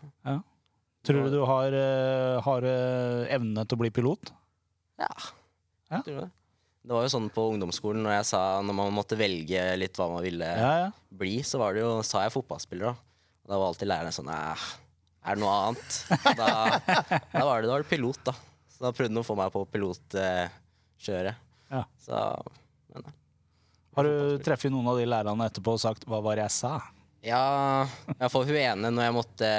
Tror 1.05 1.27
du 1.27 1.35
du 1.35 1.41
har, 1.45 1.75
eh, 1.77 2.39
har 2.41 2.65
eh, 2.65 3.33
evne 3.35 3.65
til 3.65 3.77
å 3.77 3.81
bli 3.83 3.91
pilot? 3.93 4.31
Ja. 5.01 5.11
Ja. 5.91 5.99
Tror 6.01 6.15
du 6.15 6.21
det? 6.23 6.31
Det 6.85 6.93
var 6.93 7.05
jo 7.05 7.11
sånn 7.15 7.27
på 7.33 7.43
ungdomsskolen 7.49 8.03
når 8.05 8.13
jeg 8.19 8.25
sa 8.29 8.39
Når 8.61 8.75
man 8.77 8.93
måtte 8.93 9.17
velge 9.17 9.61
litt 9.77 9.97
hva 9.97 10.05
man 10.11 10.21
ville 10.21 10.45
Ja, 10.45 10.73
ja. 10.83 10.89
bli, 11.09 11.39
så 11.45 11.57
var 11.57 11.73
det 11.73 11.81
jo, 11.81 11.91
sa 12.05 12.21
jeg 12.25 12.33
fotballspiller, 12.35 12.93
da. 12.93 13.29
Og 13.45 13.51
da 13.53 13.57
var 13.57 13.71
alltid 13.71 13.89
læreren 13.89 14.13
sånn 14.13 14.29
Æh, 14.33 14.65
er 15.25 15.37
det 15.37 15.41
noe 15.41 15.55
annet? 15.69 15.95
Da, 16.37 16.49
da 17.33 17.45
var 17.45 17.63
det, 17.63 17.69
da 17.69 17.73
var 17.73 17.85
det 17.85 17.89
pilot, 17.89 18.21
da. 18.29 18.35
Så 18.69 18.85
da 18.85 18.91
prøvde 18.93 19.13
han 19.15 19.21
å 19.23 19.25
få 19.25 19.37
meg 19.39 19.53
på 19.53 19.63
pilotkjøret. 19.73 21.41
Ja. 21.73 21.81
Så 22.05 22.21
Har 23.95 24.09
du 24.09 24.37
treffet 24.45 24.73
noen 24.73 24.89
av 24.91 24.99
de 24.99 25.07
lærerne 25.09 25.47
etterpå 25.49 25.73
og 25.77 25.81
sagt 25.81 26.05
'hva 26.05 26.21
var 26.21 26.35
det 26.37 26.45
jeg 26.45 26.55
sa'? 26.59 26.81
Ja, 27.25 27.41
iallfall 28.19 28.45
hun 28.47 28.59
ene 28.59 28.91
når 28.93 29.07
jeg 29.07 29.15
måtte 29.15 29.49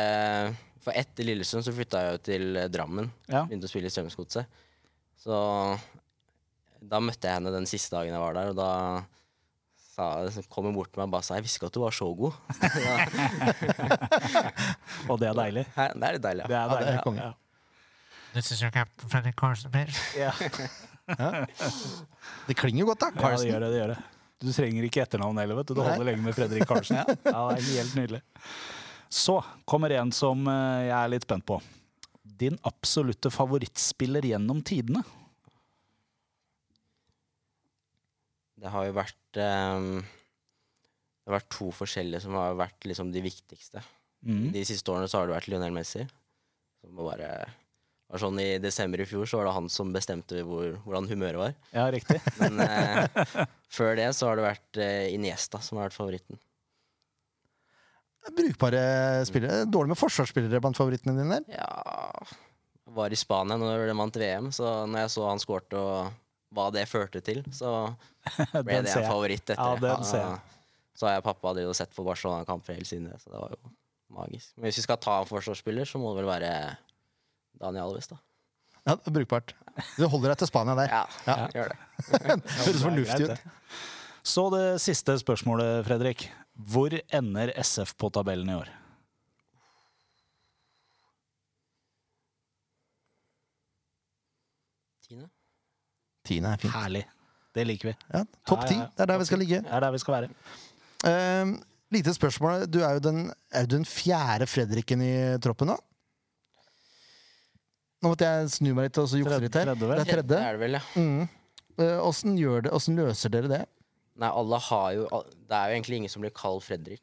For 0.87 0.95
etter 0.95 1.27
Lillestrøm 1.27 1.65
så 1.67 1.75
flytta 1.75 2.03
jeg 2.05 2.15
jo 2.15 2.23
til 2.31 2.45
Drammen. 2.71 3.11
Ja. 3.27 3.43
Begynte 3.49 3.67
å 3.67 3.73
spille 3.73 3.91
i 3.91 3.95
Strømsgodset. 3.95 4.47
Så 5.19 5.35
da 6.87 7.01
møtte 7.03 7.27
jeg 7.27 7.41
henne 7.41 7.51
den 7.51 7.67
siste 7.67 7.97
dagen 7.97 8.15
jeg 8.15 8.23
var 8.23 8.37
der, 8.37 8.53
og 8.53 8.59
da 8.61 8.71
sa, 9.97 10.43
kom 10.53 10.69
hun 10.69 10.77
bort 10.77 10.93
til 10.93 11.01
meg 11.01 11.09
og 11.09 11.15
bare 11.17 11.27
sa 11.27 11.35
'jeg 11.35 11.47
visste 11.47 11.59
ikke 11.59 11.71
at 11.73 11.75
du 11.75 11.81
var 11.83 11.95
så 11.97 12.07
god'. 12.15 12.37
Og 15.11 15.19
det 15.19 15.29
er 15.29 15.35
deilig. 15.35 15.65
Hæ, 15.75 15.89
Det 15.95 16.05
er 16.05 16.13
litt 16.13 16.23
deilig, 16.23 16.45
Det 16.47 16.55
ja. 16.55 16.69
deilig, 16.69 16.93
Ja, 16.93 17.11
det 17.11 17.19
er. 17.19 17.25
Ja. 17.25 17.33
This 18.35 18.53
is 18.53 18.61
your 18.63 18.71
captain, 18.71 19.09
Fredrik 19.09 19.35
Carson, 19.35 19.71
please. 19.71 19.99
Ja. 20.15 20.31
Det 22.49 22.57
klinger 22.57 22.81
jo 22.81 22.87
godt, 22.87 23.01
da. 23.01 23.11
ja, 23.15 23.37
det 23.37 23.47
gjør 23.51 23.61
det. 23.61 23.71
det 23.73 23.79
gjør 23.81 23.93
det. 23.95 23.99
Du 24.43 24.51
trenger 24.53 24.85
ikke 24.85 25.01
etternavn 25.05 25.39
heller, 25.41 25.57
vet 25.61 25.71
du. 25.71 25.79
Du 25.79 25.83
holder 25.85 26.11
lenge 26.11 26.25
med 26.25 26.37
Fredrik 26.37 26.67
Karlsen. 26.69 26.99
Ja, 27.25 27.47
det 27.55 27.63
er 27.63 27.69
helt 27.71 27.95
nydelig. 27.97 28.21
Så 29.09 29.39
kommer 29.69 29.95
en 29.97 30.13
som 30.13 30.43
eh, 30.51 30.89
jeg 30.89 30.97
er 30.99 31.13
litt 31.13 31.25
spent 31.25 31.47
på. 31.49 31.61
Din 32.37 32.59
absolutte 32.69 33.31
favorittspiller 33.33 34.27
gjennom 34.29 34.61
tidene? 34.67 35.01
Det 38.57 38.73
har 38.73 38.89
jo 38.89 38.97
vært 38.97 39.39
um, 39.41 40.01
Det 40.03 41.29
har 41.29 41.37
vært 41.39 41.53
to 41.55 41.69
forskjellige 41.77 42.25
som 42.25 42.37
har 42.37 42.57
vært 42.59 42.89
liksom 42.89 43.13
de 43.15 43.23
viktigste. 43.25 43.83
Mm. 44.27 44.51
De 44.53 44.65
siste 44.69 44.93
årene 44.93 45.09
så 45.09 45.21
har 45.21 45.31
det 45.31 45.37
vært 45.37 45.49
Lionel 45.53 45.77
Messi. 45.77 46.05
Som 46.83 46.99
bare 46.99 47.31
var 48.13 48.23
sånn 48.23 48.39
I 48.39 48.49
desember 48.63 49.01
i 49.03 49.07
fjor 49.09 49.27
så 49.27 49.41
var 49.41 49.49
det 49.49 49.55
han 49.57 49.69
som 49.73 49.93
bestemte 49.95 50.43
hvor, 50.47 50.77
hvordan 50.85 51.09
humøret 51.11 51.41
var. 51.41 51.55
Ja, 51.75 51.87
riktig. 51.91 52.21
Men 52.41 52.61
eh, 52.63 53.47
før 53.73 53.97
det 53.99 54.11
så 54.15 54.29
har 54.31 54.39
det 54.39 54.47
vært 54.47 54.81
eh, 54.83 55.09
Iniesta 55.17 55.59
som 55.65 55.81
har 55.81 55.89
vært 55.89 55.99
favoritten. 55.99 56.39
Brukbare 58.37 59.25
spillere. 59.27 59.65
Dårlig 59.71 59.93
med 59.95 60.01
forsvarsspillere 60.01 60.61
blant 60.63 60.79
favorittene 60.79 61.15
dine 61.15 61.39
der. 61.39 61.59
Ja 61.61 62.91
Var 62.97 63.15
i 63.15 63.19
Spania 63.19 63.59
når 63.61 63.87
de 63.91 63.95
vant 63.99 64.19
VM, 64.19 64.49
så 64.55 64.73
når 64.87 65.05
jeg 65.05 65.13
så 65.15 65.27
han 65.29 65.43
skårte 65.43 65.79
og 65.79 66.15
hva 66.57 66.69
det 66.75 66.87
førte 66.89 67.21
til, 67.27 67.43
så 67.55 67.71
ble 68.67 68.81
det 68.87 68.93
en 68.95 69.07
favoritt 69.11 69.43
etter 69.51 69.59
Ja, 69.61 69.75
det. 69.79 69.91
den 69.91 70.07
ser 70.07 70.23
jeg. 70.23 70.39
Så 70.97 71.09
har 71.09 71.19
jeg 71.19 71.27
pappa 71.27 71.53
jo 71.61 71.75
sett 71.77 71.93
på 71.93 72.05
Barcelona-kamper 72.07 72.79
hele 72.79 72.87
siden 72.89 73.11
det, 73.11 73.19
så 73.21 73.35
det 73.35 73.41
var 73.43 73.53
jo 73.53 73.73
magisk. 74.17 74.55
Men 74.57 74.71
hvis 74.71 74.79
vi 74.81 74.85
skal 74.87 75.01
ta 75.03 75.19
en 75.21 75.29
forsvarsspiller, 75.29 75.85
så 75.91 76.01
må 76.01 76.15
det 76.15 76.23
vel 76.23 76.31
være 76.31 76.53
Daniel 77.61 77.89
Alves, 77.91 78.09
da. 78.11 78.19
Ja, 78.87 78.95
det 78.95 79.11
er 79.11 79.15
brukbart. 79.19 79.55
Du 79.99 80.07
holder 80.09 80.33
deg 80.33 80.39
til 80.45 80.49
Spania 80.51 80.75
der. 80.79 80.93
Ja, 80.93 81.05
Ja. 81.27 81.37
gjør 81.55 81.69
det. 81.73 81.79
Høres 82.63 82.83
fornuftig 82.83 83.31
ut. 83.31 83.47
Så 84.27 84.45
det 84.55 84.67
siste 84.83 85.15
spørsmålet, 85.23 85.85
Fredrik. 85.87 86.29
Hvor 86.57 86.95
ender 87.15 87.51
SF 87.63 87.95
på 88.01 88.09
tabellen 88.15 88.49
i 88.51 88.55
år? 88.59 88.71
Tiende? 95.07 95.29
Tiende 96.27 96.53
er 96.55 96.61
fint. 96.63 96.75
Herlig. 96.75 97.05
Det 97.57 97.65
liker 97.67 97.89
vi. 97.93 97.95
Ja, 98.13 98.25
Topp 98.49 98.67
ti. 98.69 98.75
ja, 98.77 98.85
ja. 98.85 98.89
Det 98.97 99.05
er 99.07 99.11
der 99.13 99.21
vi 99.23 99.29
skal 99.29 99.41
ligge. 99.41 99.61
Det 99.65 99.73
er 99.79 99.85
der 99.87 99.95
vi 99.95 100.01
skal 100.03 100.17
være. 100.17 100.31
Uh, 101.07 101.53
lite 101.95 102.15
spørsmål. 102.17 102.67
Du 102.73 102.81
er 102.85 102.97
jo 102.99 103.03
den, 103.05 103.21
er 103.51 103.67
du 103.69 103.77
den 103.79 103.87
fjerde 103.89 104.49
Fredriken 104.51 105.05
i 105.05 105.13
troppen 105.45 105.71
nå? 105.73 105.77
Nå 108.03 108.13
måtte 108.13 108.29
jeg 108.29 108.51
snu 108.53 108.71
meg 108.77 108.89
litt 108.91 108.99
og 109.01 109.09
så 109.09 109.19
jukse 109.21 109.39
litt 109.41 109.55
her. 109.57 109.71
tredje, 109.71 109.89
vel? 109.89 109.97
Det 109.97 110.03
er 110.03 110.05
Det 110.05 110.15
tredje. 110.19 110.39
er 110.45 110.53
det 110.59 110.61
vel, 110.61 110.77
ja. 110.77 110.83
Mm. 110.97 111.29
Eh, 111.79 111.99
Åssen 112.07 112.37
gjør 112.41 112.63
det, 112.67 112.73
åssen 112.77 112.97
løser 112.97 113.33
dere 113.33 113.49
det? 113.53 113.63
Nei, 114.17 114.29
alle 114.33 114.59
har 114.71 114.93
jo 114.97 115.03
Det 115.13 115.57
er 115.57 115.69
jo 115.71 115.75
egentlig 115.77 115.97
ingen 116.01 116.13
som 116.13 116.23
blir 116.25 116.33
kalt 116.33 116.65
Fredrik, 116.65 117.03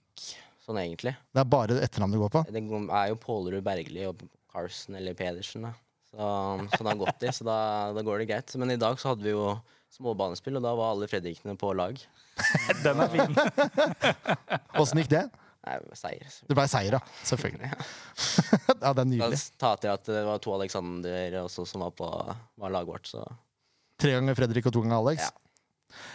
sånn 0.66 0.80
egentlig. 0.82 1.16
Det 1.34 1.42
er 1.44 1.50
bare 1.50 1.78
etternavnet 1.86 2.18
du 2.18 2.24
går 2.24 2.34
på? 2.34 2.44
Det 2.50 2.64
er 2.98 3.12
jo 3.12 3.20
Pålerud 3.22 3.64
Bergli 3.66 4.06
og 4.10 4.24
Carson 4.54 4.96
eller 4.98 5.14
Pedersen, 5.18 5.68
da. 5.70 5.74
Så, 6.14 6.18
så 6.74 6.80
det 6.84 6.90
har 6.92 7.00
gått 7.02 7.24
i, 7.26 7.32
så 7.34 7.46
da, 7.48 7.58
da 7.94 8.02
går 8.06 8.20
det 8.22 8.28
greit. 8.30 8.56
Men 8.62 8.72
i 8.72 8.78
dag 8.82 9.00
så 9.02 9.10
hadde 9.14 9.26
vi 9.26 9.34
jo 9.34 9.48
småbanespill, 9.94 10.58
og 10.58 10.66
da 10.66 10.74
var 10.78 10.92
alle 10.94 11.08
Fredrikene 11.10 11.56
på 11.58 11.72
lag. 11.78 11.98
Den 12.86 13.02
er 13.02 13.10
fin. 13.14 13.34
Åssen 14.82 15.02
gikk 15.02 15.10
det? 15.14 15.24
Nei, 15.64 15.78
seier. 15.96 16.34
Det 16.50 16.56
ble 16.58 16.66
seier, 16.68 16.98
ja. 16.98 17.00
Selvfølgelig. 17.24 17.70
ja, 17.72 18.90
det 18.98 19.04
er 19.06 19.08
nydelig. 19.08 19.40
ta 19.62 19.74
til 19.80 19.94
at 19.94 20.10
det 20.12 20.24
var 20.28 20.42
to 20.44 20.52
Alexander 20.58 21.38
også 21.46 21.64
som 21.70 21.86
var 21.86 21.94
på 21.96 22.10
var 22.60 22.74
laget 22.76 22.90
vårt, 22.92 23.08
så 23.08 23.24
Tre 24.04 24.12
ganger 24.18 24.36
Fredrik 24.36 24.66
og 24.68 24.74
to 24.76 24.82
ganger 24.84 24.98
Alex. 25.00 25.24
Ja. 25.24 25.32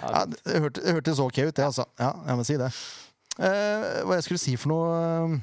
Ja, 0.03 0.25
det 0.27 0.59
hørte- 0.61 0.83
så 0.85 0.93
hørtes 0.97 1.21
ok 1.23 1.39
ut, 1.47 1.55
det, 1.57 1.65
altså. 1.65 1.85
Ja, 2.03 2.11
jeg 2.27 2.37
må 2.41 2.45
si 2.45 2.57
det. 2.61 2.69
Eh, 3.39 4.03
hva 4.05 4.17
jeg 4.19 4.25
skulle 4.27 4.43
si 4.43 4.57
for 4.59 4.73
noe 4.73 4.87
eh, 4.99 5.37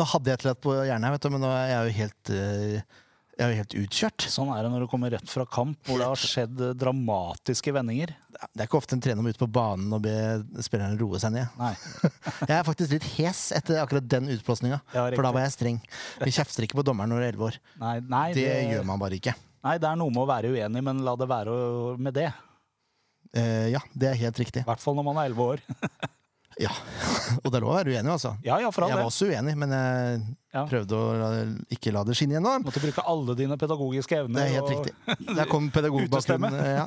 Nå 0.00 0.06
hadde 0.08 0.30
jeg 0.30 0.38
et 0.38 0.44
eller 0.46 0.54
annet 0.54 0.62
på 0.64 0.72
hjernen 0.88 1.12
vet 1.12 1.20
du, 1.26 1.28
men 1.34 1.42
nå 1.44 1.50
er 1.52 1.66
jeg 1.68 1.82
jo 1.90 1.96
helt 1.98 2.30
eh, 2.32 3.01
Jeg 3.42 3.48
er 3.48 3.56
jo 3.56 3.58
helt 3.58 3.74
utkjørt. 3.80 4.24
Sånn 4.30 4.50
er 4.54 4.62
det 4.62 4.68
når 4.70 4.84
du 4.84 4.88
kommer 4.92 5.10
rett 5.10 5.26
fra 5.26 5.42
kamp 5.50 5.88
hvor 5.88 5.98
det 5.98 6.06
har 6.06 6.20
skjedd 6.20 6.60
eh, 6.62 6.74
dramatiske 6.78 7.72
vendinger. 7.74 8.12
Det 8.30 8.62
er 8.62 8.68
ikke 8.68 8.78
ofte 8.78 8.94
en 8.94 9.02
trener 9.02 9.24
må 9.24 9.32
ut 9.34 9.40
på 9.40 9.48
banen 9.50 9.90
og 9.96 10.04
be 10.04 10.14
spillerne 10.62 10.94
roe 11.00 11.18
seg 11.18 11.34
ned. 11.34 11.50
Nei. 11.58 11.72
Jeg 12.50 12.54
er 12.60 12.68
faktisk 12.68 12.94
litt 12.94 13.08
hes 13.16 13.42
etter 13.58 13.80
akkurat 13.82 14.06
den 14.14 14.30
utblåsninga. 14.36 14.78
Ja, 14.94 15.08
For 15.10 15.26
da 15.26 15.34
var 15.34 15.46
jeg 15.48 15.56
streng. 15.56 15.82
Vi 16.22 16.36
kjefter 16.38 16.68
ikke 16.68 16.78
på 16.78 16.86
dommeren 16.86 17.10
når 17.10 17.18
du 17.18 17.24
er 17.24 17.32
elleve 17.32 17.50
år. 17.50 17.60
Nei, 17.82 17.96
nei, 18.14 18.24
Det 18.38 18.46
gjør 18.46 18.86
man 18.92 19.02
bare 19.02 19.18
ikke. 19.18 19.34
Nei, 19.66 19.76
det 19.82 19.90
er 19.90 19.98
noe 19.98 20.14
med 20.14 20.22
å 20.22 20.30
være 20.30 20.54
uenig, 20.54 20.86
men 20.86 21.02
la 21.06 21.18
det 21.18 21.30
være 21.30 21.58
med 21.98 22.18
det. 22.18 22.30
Uh, 23.34 23.68
ja, 23.72 23.82
det 23.94 24.10
er 24.12 24.18
helt 24.22 24.38
riktig. 24.42 24.62
I 24.62 24.70
hvert 24.70 24.82
fall 24.82 24.98
når 24.98 25.06
man 25.10 25.18
er 25.22 25.30
elleve 25.30 25.54
år. 25.56 25.66
Ja. 26.62 26.70
Og 27.42 27.48
det 27.50 27.58
er 27.58 27.64
lov 27.64 27.72
å 27.72 27.76
være 27.80 27.92
uenig, 27.96 28.10
altså. 28.12 28.32
Ja, 28.46 28.58
ja, 28.62 28.70
for 28.74 28.84
all 28.86 28.92
Jeg 28.92 28.98
var 29.00 29.08
også 29.10 29.28
uenig, 29.32 29.54
men 29.58 29.74
jeg 29.74 30.22
Ja. 30.52 30.62
prøvde 30.68 30.98
å 30.98 31.04
la- 31.16 31.54
ikke 31.72 31.92
la 31.96 32.02
det 32.04 32.14
skinne 32.18 32.36
gjennom. 32.36 32.62
Måtte 32.66 32.82
bruke 32.82 33.02
alle 33.08 33.34
dine 33.38 33.56
pedagogiske 33.56 34.18
evner. 34.22 34.36
Det 34.36 34.44
er 34.44 34.54
helt 34.58 34.68
og- 34.68 34.74
riktig. 34.86 35.36
Der 35.38 35.48
kom 35.50 35.70
pedagogbakgrunnen. 35.72 36.58
Ja. 36.60 36.86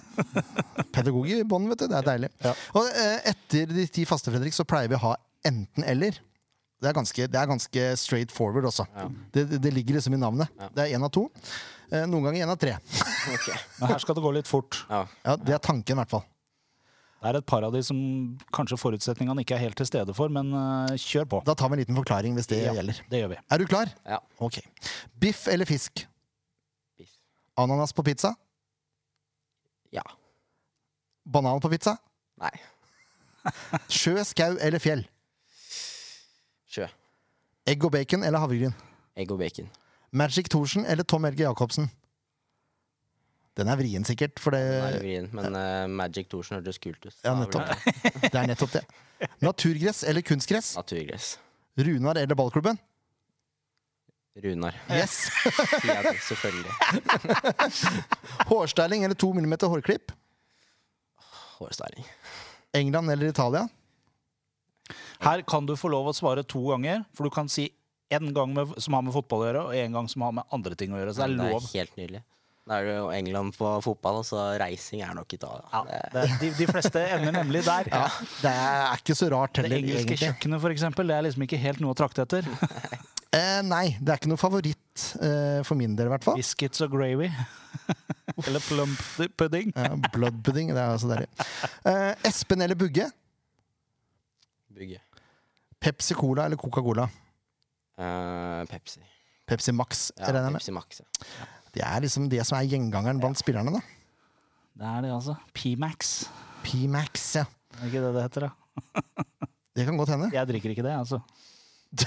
Pedagog 0.93 1.27
i 1.33 1.39
bånn, 1.43 1.67
vet 1.71 1.81
du. 1.81 1.87
Det 1.91 1.97
er 1.99 2.07
deilig. 2.11 2.29
Ja. 2.45 2.53
Og 2.77 2.87
eh, 2.91 3.17
etter 3.33 3.73
de 3.73 3.87
ti 3.91 4.05
faste, 4.05 4.31
Fredrik, 4.33 4.53
så 4.55 4.65
pleier 4.69 4.91
vi 4.91 4.95
å 4.99 5.03
ha 5.07 5.15
enten-eller. 5.49 6.19
Det 6.83 6.89
er 6.91 6.93
ganske, 6.97 7.25
det 7.31 7.39
er 7.39 7.47
ganske 7.49 7.83
straight 7.97 8.31
forward 8.35 8.67
også. 8.69 8.85
Ja. 8.93 9.07
Det, 9.33 9.45
det, 9.49 9.61
det 9.63 9.73
ligger 9.73 9.97
liksom 9.97 10.13
i 10.13 10.21
navnet. 10.21 10.51
Ja. 10.59 10.67
Det 10.75 10.83
er 10.85 10.97
én 10.99 11.05
av 11.07 11.09
to. 11.15 11.25
Eh, 11.89 12.05
noen 12.09 12.27
ganger 12.27 12.45
én 12.45 12.51
av 12.53 12.59
tre. 12.61 12.75
ok. 13.35 13.49
Men 13.79 13.93
her 13.95 14.01
skal 14.03 14.17
det 14.19 14.23
gå 14.25 14.33
litt 14.35 14.49
fort. 14.51 14.83
Ja. 14.91 15.05
Ja, 15.25 15.35
Det 15.41 15.55
er 15.57 15.63
tanken, 15.63 15.95
i 15.97 16.01
hvert 16.03 16.11
fall. 16.13 16.25
Det 17.21 17.29
er 17.31 17.37
et 17.39 17.45
par 17.49 17.63
av 17.65 17.71
de 17.73 17.79
som 17.81 17.97
kanskje 18.53 18.77
forutsetningene 18.77 19.41
ikke 19.41 19.55
er 19.55 19.63
helt 19.63 19.77
til 19.79 19.87
stede 19.89 20.13
for, 20.13 20.29
men 20.29 20.51
uh, 20.53 20.91
kjør 20.99 21.25
på. 21.31 21.39
Da 21.47 21.55
tar 21.57 21.71
vi 21.71 21.77
en 21.77 21.81
liten 21.81 21.97
forklaring 21.97 22.35
hvis 22.37 22.47
det 22.51 22.59
Ja. 22.65 22.73
gjelder. 22.75 22.99
Det 23.09 23.21
gjør 23.23 23.31
vi. 23.33 23.37
Er 23.49 23.57
du 23.57 23.65
klar? 23.71 23.89
ja. 24.05 24.19
Ok. 24.39 24.59
Biff 25.19 25.47
eller 25.47 25.65
fisk? 25.65 26.03
Biff. 26.99 27.15
Ananas 27.57 27.93
på 27.97 28.03
pizza? 28.05 28.35
Ja. 29.95 30.03
Banan 31.25 31.59
på 31.63 31.69
pizza? 31.71 31.95
Nei. 32.37 32.51
Sjø, 33.89 34.19
skau 34.27 34.57
eller 34.61 34.79
fjell? 34.83 35.05
Sjø. 36.69 36.85
Egg 37.65 37.83
og 37.87 37.91
bacon 37.95 38.23
eller 38.27 38.43
havregryn? 38.43 38.75
Egg 39.17 39.31
og 39.33 39.39
bacon. 39.41 39.69
Magic 40.11 40.49
Thorsen 40.51 40.85
eller 40.85 41.03
Tom 41.07 41.25
Elge 41.25 41.43
Jacobsen? 41.47 41.89
Den 43.55 43.71
er 43.71 43.79
vrien, 43.79 44.03
sikkert, 44.03 44.39
for 44.43 44.51
det, 44.51 44.63
Den 44.67 44.89
er 44.89 44.97
vrien, 44.99 45.27
men 45.31 45.55
uh, 45.55 45.85
Magic 45.87 46.27
Thorsen 46.31 46.57
hørtes 46.57 46.79
kult 46.83 46.99
ut. 47.05 47.15
Ja, 47.23 47.35
nettopp. 47.39 47.69
det 47.71 48.31
det 48.33 48.39
er 48.41 48.49
nettopp 48.51 48.73
det. 48.73 48.83
Naturgress 49.45 50.03
eller 50.03 50.25
kunstgress? 50.27 50.73
Naturgress. 50.75 51.37
Runar 51.79 52.19
eller 52.19 52.35
ballklubben? 52.35 52.79
Runar. 54.43 54.75
Yes! 54.91 55.29
ja, 55.87 56.01
selvfølgelig. 56.27 56.75
Hårstyling 58.51 59.07
eller 59.07 59.15
to 59.15 59.31
millimeter 59.33 59.71
hårklipp? 59.71 60.11
Hårstyling. 61.55 62.03
England 62.75 63.11
eller 63.11 63.31
Italia? 63.31 63.67
Her 65.23 65.41
kan 65.47 65.65
du 65.65 65.77
få 65.79 65.87
lov 65.87 66.11
å 66.11 66.13
svare 66.15 66.43
to 66.43 66.59
ganger, 66.73 67.05
for 67.15 67.23
du 67.23 67.31
kan 67.31 67.47
si 67.47 67.69
én 68.11 68.33
gang 68.35 68.51
med, 68.53 68.75
som 68.83 68.99
har 68.99 69.07
med 69.07 69.15
fotball 69.15 69.45
å 69.45 69.47
gjøre, 69.47 69.63
og 69.69 69.79
én 69.79 69.95
gang 69.95 70.11
som 70.11 70.27
har 70.27 70.35
med 70.35 70.51
andre 70.53 70.75
ting 70.75 70.91
å 70.91 70.99
gjøre. 70.99 71.15
Så 71.15 71.23
det 71.23 71.31
er 71.31 71.37
lov. 71.39 71.61
Det 71.63 71.71
er 71.71 71.85
helt 71.85 72.01
nydelig. 72.01 72.25
Da 72.65 72.79
er 72.81 72.87
det 72.87 72.93
jo 72.97 73.09
England 73.13 73.53
på 73.59 73.71
fotball, 73.85 74.23
så 74.25 74.39
reising 74.57 75.03
er 75.05 75.13
nok 75.13 75.33
Italia. 75.37 75.67
Ja, 75.69 75.81
Det- 76.15 76.39
de, 76.41 76.47
de 76.57 76.65
fleste 76.71 77.03
ender 77.13 77.31
nemlig 77.35 77.61
der. 77.67 77.85
Ja, 77.93 78.07
Det 78.41 78.51
er 78.51 78.95
ikke 78.97 79.15
så 79.15 79.29
rart 79.29 79.57
heller. 79.61 79.69
Det 79.75 79.83
engelske 79.83 80.01
egentlig. 80.15 80.17
kjøkkenet, 80.23 80.61
for 80.63 80.73
eksempel, 80.73 81.07
det 81.07 81.15
er 81.19 81.21
liksom 81.27 81.43
ikke 81.45 81.59
helt 81.61 81.79
noe 81.83 81.93
å 81.93 81.99
trakte 82.01 82.25
etter. 82.25 82.47
Eh, 83.35 83.59
nei, 83.67 83.97
det 83.99 84.07
er 84.13 84.15
ikke 84.21 84.29
noe 84.31 84.39
favoritt 84.39 85.01
eh, 85.19 85.57
for 85.67 85.75
min 85.75 85.91
del, 85.99 86.07
i 86.07 86.11
hvert 86.13 86.23
fall. 86.23 86.37
Biscuits 86.39 86.79
og 86.85 86.93
gravy. 86.93 87.25
Eller 88.47 88.63
plump 88.63 89.01
pudding. 89.35 89.73
Ja, 89.75 89.89
blood 90.13 90.37
pudding, 90.45 90.69
det 90.71 90.79
er 90.79 90.93
altså 90.93 91.09
deilig. 91.11 91.27
Eh, 91.83 92.13
Espen 92.29 92.63
eller 92.63 92.79
Bugge? 92.79 93.09
Bugge. 94.71 95.01
Pepsi 95.83 96.15
Cola 96.15 96.45
eller 96.47 96.55
Coca-Cola? 96.63 97.09
Eh, 97.99 98.63
Pepsi. 98.71 99.03
Pepsi 99.51 99.75
Max, 99.75 100.05
Ja, 100.15 100.29
regner 100.31 100.47
jeg 100.47 100.55
med. 100.55 100.61
Pepsi 100.63 100.71
Max. 100.79 101.03
Ja. 101.03 101.49
Det 101.75 101.83
er 101.83 102.03
liksom 102.05 102.29
det 102.31 102.41
som 102.47 102.57
er 102.59 102.67
gjengangeren 102.71 103.19
blant 103.21 103.39
spillerne, 103.39 103.73
da. 103.75 103.81
Det 104.75 104.87
er 104.91 105.01
det, 105.05 105.11
altså. 105.15 105.35
P-Max. 105.55 106.13
P-Max, 106.65 107.25
ja. 107.41 107.45
Er 107.81 107.89
ikke 107.89 108.03
det 108.05 108.13
det 108.15 108.23
heter, 108.29 108.47
da? 108.47 108.51
Det 109.75 109.83
kan 109.83 109.97
godt 109.99 110.13
hende. 110.13 110.29
Jeg 110.31 110.47
drikker 110.47 110.71
ikke 110.71 110.83
det, 110.85 110.93
altså. 110.95 111.19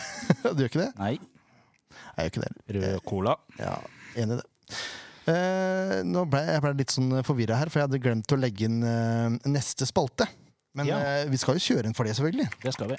Du 0.56 0.62
gjør 0.62 0.70
ikke 0.70 0.80
det? 0.86 0.92
Nei. 0.96 1.18
Jeg 1.18 2.16
gjør 2.16 2.30
ikke 2.32 2.44
det. 2.46 2.76
Rød 2.78 3.02
cola. 3.08 3.34
Ja, 3.60 3.74
enig 4.16 4.38
i 4.38 4.40
det. 4.40 4.46
Uh, 5.28 5.98
nå 6.08 6.22
ble 6.32 6.40
jeg 6.46 6.62
ble 6.64 6.70
litt 6.78 6.92
sånn 6.94 7.10
forvirra 7.28 7.58
her, 7.60 7.68
for 7.68 7.82
jeg 7.82 7.90
hadde 7.90 8.00
glemt 8.00 8.32
å 8.32 8.38
legge 8.40 8.64
inn 8.64 8.78
uh, 8.80 9.36
neste 9.52 9.84
spalte. 9.88 10.24
Men 10.76 10.88
Ja. 10.88 11.00
uh, 11.04 11.28
vi 11.28 11.36
skal 11.40 11.58
jo 11.60 11.64
kjøre 11.66 11.90
inn 11.90 11.96
for 11.96 12.08
det, 12.08 12.16
selvfølgelig. 12.16 12.48
Det 12.64 12.72
skal 12.76 12.94
vi. 12.94 12.98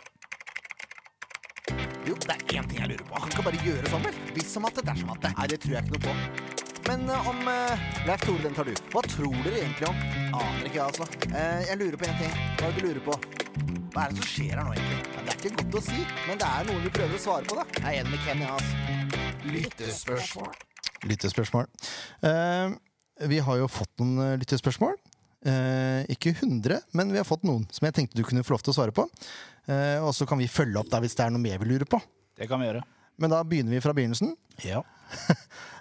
Jo, 2.10 2.14
det 2.26 2.34
er 2.38 2.46
én 2.58 2.70
ting 2.70 2.80
jeg 2.82 2.90
lurer 2.94 3.06
på. 3.10 3.18
Han 3.26 3.34
kan 3.34 3.46
bare 3.50 3.66
gjøre 3.66 3.90
sånn, 3.90 4.06
vel? 4.06 4.22
Hvis 4.38 4.54
som 4.54 4.66
at 4.70 4.78
det, 4.78 4.86
dersom 4.90 5.10
at 5.14 5.26
det. 5.26 5.34
Nei, 5.38 5.50
det 5.50 5.60
tror 5.66 5.76
jeg 5.80 5.86
ikke 5.88 5.98
noe 5.98 6.06
på. 6.06 6.59
Men 6.90 7.10
eh, 7.10 7.30
om 7.30 7.40
uh, 7.46 8.06
Leif 8.08 8.22
Tore, 8.26 8.42
den 8.42 8.56
tar 8.58 8.66
du. 8.66 8.74
Hva 8.90 9.04
tror 9.06 9.36
dere 9.46 9.60
egentlig 9.60 9.86
om? 9.92 10.00
Aner 10.40 10.64
ikke, 10.66 10.80
jeg, 10.80 10.86
altså. 10.88 11.06
Eh, 11.30 11.68
jeg 11.68 11.78
lurer 11.84 11.98
på 12.02 12.08
én 12.10 12.18
ting. 12.18 12.32
Hva 12.58 12.66
er 12.66 12.74
det 12.74 12.82
du 12.82 12.88
lurer 12.88 13.04
på? 13.06 13.18
Hva 13.94 14.06
er 14.08 14.16
det 14.16 14.18
som 14.18 14.26
skjer 14.32 14.56
her 14.56 14.66
nå, 14.66 14.74
egentlig? 14.74 14.98
Ja, 15.14 15.22
det 15.22 15.36
er 15.36 15.38
ikke 15.38 15.52
godt 15.60 15.78
å 15.78 15.84
si, 15.86 16.00
men 16.26 16.42
det 16.42 16.50
er 16.50 16.66
noen 16.72 16.82
vi 16.88 16.94
prøver 16.98 17.14
å 17.20 17.22
svare 17.22 17.46
på, 17.46 17.60
da. 17.60 17.68
Jeg 17.78 17.86
er 17.92 18.02
enig 18.02 18.16
med 18.16 18.26
Kenny, 18.26 18.50
altså. 18.50 19.22
Lyttespørsmål. 19.54 20.58
Lyttespørsmål. 21.14 21.72
Uh, 22.26 22.74
vi 23.30 23.42
har 23.46 23.62
jo 23.62 23.70
fått 23.70 23.94
noen 24.02 24.26
eh, 24.26 24.36
lyttespørsmål. 24.42 24.98
Eh, 25.46 26.10
ikke 26.16 26.34
100, 26.34 26.82
men 26.98 27.14
vi 27.14 27.22
har 27.22 27.28
fått 27.28 27.46
noen 27.48 27.70
som 27.76 27.86
jeg 27.86 28.00
tenkte 28.00 28.18
du 28.18 28.26
kunne 28.26 28.42
få 28.48 28.56
lov 28.56 28.66
til 28.66 28.74
å 28.74 28.80
svare 28.82 28.96
på. 28.96 29.06
Eh, 29.70 30.00
og 30.02 30.14
så 30.18 30.26
kan 30.30 30.42
vi 30.42 30.50
følge 30.50 30.82
opp 30.82 30.90
der 30.90 31.06
hvis 31.06 31.18
det 31.20 31.28
er 31.28 31.36
noe 31.36 31.44
mer 31.44 31.62
vi 31.62 31.70
lurer 31.70 31.90
på. 31.90 32.02
Det 32.40 32.50
kan 32.50 32.62
vi 32.62 32.72
gjøre. 32.72 32.82
Men 33.20 33.34
da 33.34 33.42
begynner 33.48 33.76
vi 33.76 33.84
fra 33.84 33.96
begynnelsen. 33.96 34.36
Ja. 34.66 34.84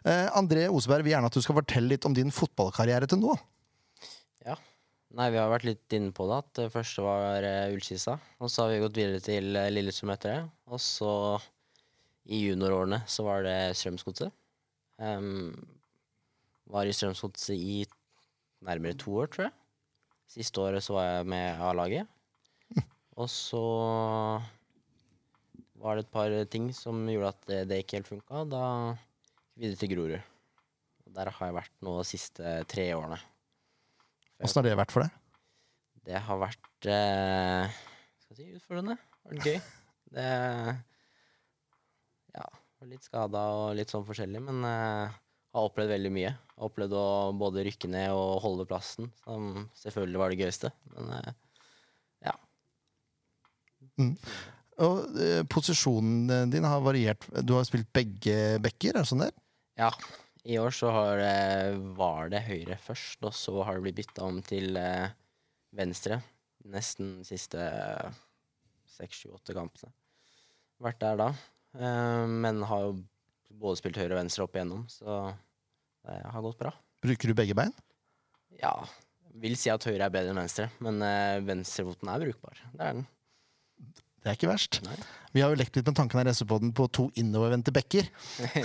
Eh, 0.08 0.28
André 0.38 0.68
Oseberg 0.70 1.02
vil 1.02 1.10
gjerne 1.10 1.26
at 1.28 1.34
du 1.34 1.42
skal 1.42 1.56
fortelle 1.56 1.90
litt 1.90 2.04
om 2.06 2.14
din 2.14 2.30
fotballkarriere 2.32 3.08
til 3.10 3.18
nå. 3.18 3.32
Ja. 4.46 4.54
Nei, 5.18 5.26
vi 5.34 5.40
har 5.40 5.50
vært 5.50 5.66
litt 5.66 5.96
inne 5.98 6.14
på 6.14 6.28
det. 6.30 6.38
At 6.38 6.52
det 6.60 6.68
første 6.72 7.02
var 7.04 7.44
uh, 7.44 7.74
Ullkisa. 7.74 8.14
Og 8.38 8.48
så 8.48 8.62
har 8.62 8.70
vi 8.72 8.80
gått 8.84 8.96
videre 8.96 9.20
til 9.20 9.58
Lillestrøm 9.74 10.14
etter 10.14 10.32
det. 10.32 10.38
Og 10.70 10.80
så 10.80 11.10
i 12.30 12.44
juniorårene 12.46 13.02
så 13.10 13.26
var 13.26 13.44
det 13.44 13.56
Strømsgodset. 13.76 14.32
Um, 15.02 15.50
var 16.70 16.88
i 16.88 16.94
Strømsgodset 16.94 17.56
i 17.56 17.82
nærmere 18.64 18.96
to 19.02 19.18
år, 19.18 19.30
tror 19.32 19.48
jeg. 19.48 19.56
Siste 20.28 20.60
året 20.60 20.84
så 20.84 20.96
var 20.98 21.08
jeg 21.08 21.28
med 21.32 21.62
A-laget. 21.64 22.08
Og 23.20 23.30
så 23.32 23.64
var 25.78 25.96
det 25.96 26.06
et 26.06 26.12
par 26.14 26.34
ting 26.52 26.70
som 26.74 27.04
gjorde 27.08 27.32
at 27.34 27.46
det, 27.50 27.60
det 27.70 27.80
ikke 27.82 28.00
helt 28.00 28.10
funka. 28.10 28.44
Da 28.50 28.64
videre 29.58 29.80
til 29.80 29.92
Grorud. 29.92 30.18
Og 31.06 31.14
der 31.16 31.30
har 31.34 31.50
jeg 31.50 31.56
vært 31.56 31.74
nå 31.84 31.96
de 31.98 32.06
siste 32.06 32.54
tre 32.70 32.88
årene. 32.96 33.18
Åssen 34.44 34.60
har 34.60 34.68
det 34.68 34.78
vært 34.78 34.94
for 34.94 35.04
deg? 35.04 35.14
Det 36.08 36.20
har 36.24 36.38
vært 36.40 36.88
eh, 36.88 37.78
skal 38.22 38.36
jeg 38.36 38.38
si, 38.38 38.58
utfordrende. 38.60 38.98
Vært 39.28 39.48
gøy. 39.50 39.58
Det 40.08 40.24
Ja, 42.32 42.44
litt 42.88 43.04
skada 43.04 43.42
og 43.58 43.74
litt 43.76 43.90
sånn 43.92 44.06
forskjellig, 44.08 44.40
men 44.40 44.62
eh, 44.64 45.16
har 45.52 45.66
opplevd 45.68 45.92
veldig 45.92 46.12
mye. 46.14 46.30
Har 46.54 46.70
opplevd 46.70 46.94
å 46.96 47.08
både 47.36 47.64
rykke 47.66 47.90
ned 47.92 48.14
og 48.16 48.38
holde 48.44 48.64
plassen, 48.70 49.10
som 49.24 49.66
selvfølgelig 49.82 50.22
var 50.22 50.32
det 50.32 50.40
gøyeste. 50.40 50.70
Men 50.94 51.12
eh, 51.18 51.28
ja. 52.30 52.34
Og 54.84 55.16
eh, 55.18 55.42
Posisjonen 55.50 56.50
din 56.52 56.64
har 56.68 56.80
variert. 56.84 57.24
Du 57.42 57.54
har 57.56 57.64
spilt 57.66 57.88
begge 57.96 58.58
backer? 58.62 58.94
Er 58.94 59.02
det 59.04 59.10
sånn 59.10 59.24
der? 59.26 59.34
ja. 59.80 59.92
I 60.48 60.54
år 60.56 60.70
så 60.72 60.88
har, 60.94 61.18
det- 61.20 61.80
var 61.98 62.28
det 62.32 62.38
høyre 62.46 62.78
først, 62.80 63.18
og 63.26 63.34
så 63.36 63.52
har 63.66 63.74
det 63.76 63.82
blitt 63.84 63.96
bytta 63.98 64.22
om 64.24 64.38
til 64.46 64.78
eh, 64.80 65.10
venstre. 65.76 66.22
Nesten 66.64 67.18
siste 67.26 67.58
seks, 68.88 69.18
sju, 69.26 69.34
åtte 69.36 69.52
kampene. 69.56 69.90
Vært 70.80 71.02
der 71.02 71.18
da. 71.20 71.26
Eh, 71.76 72.24
men 72.30 72.62
har 72.70 72.86
jo 72.86 72.94
både 73.60 73.80
spilt 73.82 73.98
høyre 74.00 74.14
og 74.16 74.22
venstre 74.22 74.46
opp 74.46 74.56
igjennom, 74.56 74.86
så 74.88 75.18
det 76.06 76.16
har 76.32 76.46
gått 76.46 76.62
bra. 76.62 76.72
Bruker 77.04 77.28
du 77.28 77.36
begge 77.36 77.58
bein? 77.58 77.74
Ja, 78.62 78.72
vil 79.42 79.58
si 79.58 79.68
at 79.74 79.84
høyre 79.84 80.06
er 80.08 80.14
bedre 80.14 80.32
enn 80.32 80.40
venstre, 80.40 80.70
men 80.80 81.02
eh, 81.04 81.42
venstrefoten 81.44 82.08
er 82.14 82.24
brukbar. 82.24 82.56
Det 82.72 82.80
er 82.88 82.96
den. 83.02 83.06
Det 84.22 84.32
er 84.32 84.38
ikke 84.38 84.50
verst. 84.50 84.80
Nei. 84.86 84.96
Vi 85.34 85.42
har 85.44 85.52
jo 85.52 85.58
lekt 85.60 85.76
litt 85.76 85.86
med 85.86 85.96
tanken 85.98 86.20
her 86.20 86.28
på 86.28 86.34
SV-podden 86.34 86.74
på 86.76 86.88
to 86.94 87.06
innovervendte 87.20 87.72
backer. 87.74 88.08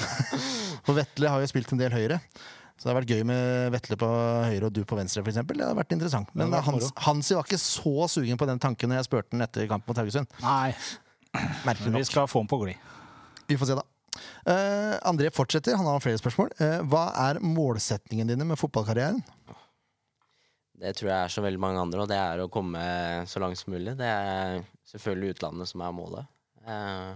For 0.85 0.95
Vetle 0.97 1.31
har 1.31 1.43
jo 1.43 1.49
spilt 1.51 1.73
en 1.75 1.81
del 1.81 1.93
høyre. 1.93 2.19
Så 2.73 2.87
det 2.87 2.91
har 2.91 2.97
vært 2.97 3.11
gøy 3.13 3.21
med 3.29 3.69
Vetle 3.75 3.97
på 3.99 4.09
høyre 4.49 4.67
og 4.67 4.73
du 4.75 4.81
på 4.87 4.97
venstre, 4.97 5.21
f.eks. 5.21 5.39
Det 5.45 5.61
har 5.61 5.77
vært 5.77 5.93
interessant. 5.95 6.31
Men 6.33 6.49
Det 6.49 6.57
vært 6.57 6.69
Hans, 6.71 6.89
Hansi 7.05 7.37
var 7.37 7.45
ikke 7.45 7.61
så 7.61 8.07
sugen 8.11 8.39
på 8.39 8.47
den 8.49 8.61
tanken 8.63 8.91
når 8.91 9.01
jeg 9.01 9.09
spurte 9.11 9.35
han 9.35 9.45
etter 9.45 9.69
kampen 9.69 9.91
mot 9.91 10.01
Haugesund. 10.01 10.39
Nei, 10.43 10.73
Merkelig 11.63 11.89
men 11.89 12.01
vi 12.01 12.07
skal 12.09 12.27
få 12.29 12.43
den 12.43 12.49
på 12.51 12.59
glid. 12.61 12.91
Vi 13.49 13.57
får 13.59 13.69
se, 13.69 13.77
da. 13.79 13.85
Uh, 14.45 14.97
André 15.09 15.31
fortsetter. 15.33 15.77
Han 15.79 15.87
har 15.89 16.01
flere 16.03 16.19
spørsmål. 16.21 16.51
Uh, 16.59 16.81
hva 16.89 17.07
er 17.27 17.39
målsetningene 17.43 18.33
dine 18.33 18.47
med 18.47 18.59
fotballkarrieren? 18.61 19.21
Det 20.83 20.91
tror 20.99 21.09
jeg 21.13 21.15
er 21.23 21.31
så 21.31 21.41
veldig 21.45 21.61
mange 21.63 21.79
andre, 21.79 22.01
og 22.03 22.09
det 22.11 22.17
er 22.19 22.41
å 22.43 22.49
komme 22.51 22.79
så 23.31 23.39
langt 23.39 23.55
som 23.59 23.71
mulig. 23.71 23.93
Det 23.99 24.07
er 24.09 24.57
selvfølgelig 24.91 25.37
utlandet 25.37 25.69
som 25.69 25.83
er 25.85 25.93
målet. 25.95 26.27
Uh, 26.63 27.13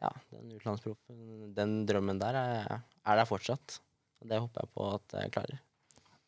ja, 0.00 0.10
den 0.32 0.54
utenlandsproffen, 0.54 1.18
den 1.56 1.74
drømmen 1.88 2.18
der 2.20 2.38
er, 2.40 2.80
er 3.04 3.20
der 3.20 3.28
fortsatt. 3.28 3.78
Og 4.22 4.30
det 4.32 4.40
håper 4.40 4.64
jeg 4.64 4.72
på 4.72 4.88
at 4.94 5.16
jeg 5.20 5.34
klarer. 5.36 5.60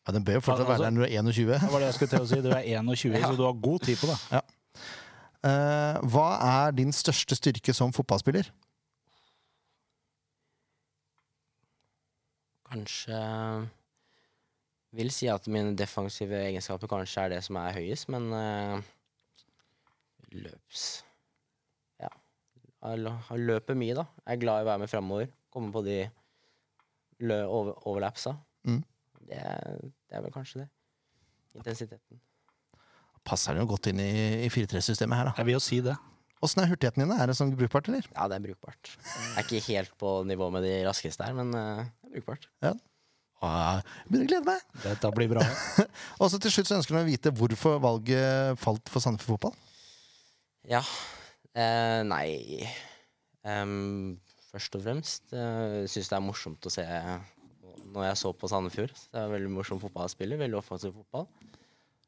Ja, 0.05 0.13
Den 0.13 0.25
bør 0.25 0.37
jo 0.37 0.45
fortsatt 0.45 0.67
Altså- 0.67 0.77
være 0.77 0.85
der 0.85 0.95
når 0.95 1.01
du 1.01 1.07
er 1.09 1.17
21. 1.25 1.57
Det 1.65 1.71
var 1.73 1.79
det 1.83 1.89
jeg 1.89 1.97
skulle 1.97 2.13
til 2.13 2.21
å 2.21 2.29
si. 2.29 2.41
Du 2.45 2.49
er 2.53 2.63
21, 2.69 3.17
Ja. 3.19 3.27
så 3.27 3.37
du 3.37 3.43
har 3.49 3.57
god 3.69 3.79
tid 3.89 3.97
på 3.97 4.09
det. 4.13 4.43
Eh, 5.49 5.99
hva 6.13 6.27
er 6.67 6.71
din 6.77 6.93
største 6.93 7.37
styrke 7.37 7.73
som 7.73 7.93
fotballspiller? 7.95 8.49
Kanskje 12.69 13.19
vil 14.97 15.11
si 15.13 15.27
at 15.29 15.45
mine 15.51 15.75
defensive 15.77 16.33
egenskaper 16.47 16.89
kanskje 16.89 17.25
er 17.27 17.35
det 17.35 17.43
som 17.45 17.59
er 17.61 17.75
høyest, 17.77 18.07
men 18.09 18.29
uh, 18.33 18.79
løps 20.33 20.87
Ja. 22.01 22.09
Jeg 22.81 23.43
løper 23.43 23.75
mye, 23.77 23.95
da. 23.97 24.05
Jeg 24.25 24.37
er 24.37 24.41
glad 24.45 24.61
i 24.61 24.65
å 24.65 24.69
være 24.71 24.81
med 24.85 24.91
framover. 24.91 25.29
Komme 25.53 25.71
på 25.75 25.81
de 25.85 25.97
lø 27.27 27.39
over 27.45 27.75
overlapsa. 27.89 28.35
Mm. 28.69 28.81
Det, 29.27 29.37
er- 29.37 29.81
det 29.83 30.17
er 30.17 30.23
vel 30.25 30.33
kanskje 30.35 30.61
det. 30.63 30.69
Intensiteten. 31.59 32.21
Passer 33.27 33.53
den 33.57 33.65
jo 33.65 33.71
godt 33.73 33.89
inn 33.91 33.99
i, 33.99 34.09
i 34.45 34.49
4-3-systemet 34.53 35.17
her, 35.19 35.27
da. 35.29 35.33
Jeg 35.41 35.49
vil 35.49 35.57
jo 35.57 35.63
si 35.65 35.81
det. 35.85 35.97
Åssen 36.45 36.61
er 36.63 36.69
hurtigheten 36.71 37.03
dine? 37.03 37.17
Er 37.19 37.27
det 37.27 37.35
sånn 37.35 37.51
brukbart, 37.59 37.89
eller? 37.91 38.05
Ja, 38.15 38.29
det 38.31 38.37
er 38.39 38.45
brukbart. 38.45 38.93
Jeg 39.03 39.33
er 39.35 39.43
ikke 39.43 39.59
helt 39.73 39.91
på 39.99 40.13
nivå 40.29 40.47
med 40.55 40.63
de 40.63 40.71
raskeste 40.87 41.25
her, 41.27 41.35
men 41.35 41.51
uh, 41.51 41.81
det 41.83 42.07
er 42.07 42.13
brukbart. 42.15 42.47
Ah, 42.63 42.77
jeg 43.39 43.83
begynner 44.09 44.25
å 44.25 44.29
glede 44.33 44.49
meg! 44.49 44.63
Dette 44.83 45.11
blir 45.15 45.31
bra. 45.31 45.45
Og 46.19 46.31
så 46.31 46.39
til 46.41 46.53
slutt 46.53 46.69
så 46.69 46.77
ønsker 46.79 46.97
han 46.97 47.05
å 47.05 47.09
vite 47.09 47.33
hvorfor 47.35 47.79
valget 47.83 48.59
falt 48.59 48.91
for 48.91 49.03
Sandefjord 49.03 49.37
Fotball. 49.37 49.55
Ja. 50.69 50.81
Eh, 51.57 52.01
nei 52.05 52.61
um, 53.47 54.19
Først 54.51 54.75
og 54.77 54.83
fremst 54.83 55.33
uh, 55.33 55.85
syns 55.89 56.09
det 56.11 56.15
er 56.17 56.21
morsomt 56.23 56.67
å 56.67 56.71
se 56.73 56.83
når 57.89 58.05
jeg 58.05 58.19
så 58.21 58.31
på 58.37 58.49
Sandefjord. 58.49 58.93
Det 59.09 59.21
er 59.21 59.31
veldig 59.31 59.51
morsom 59.53 59.81
fotballspiller, 59.81 60.39
veldig 60.41 60.59
offensiv 60.59 60.93
fotball. 60.93 61.27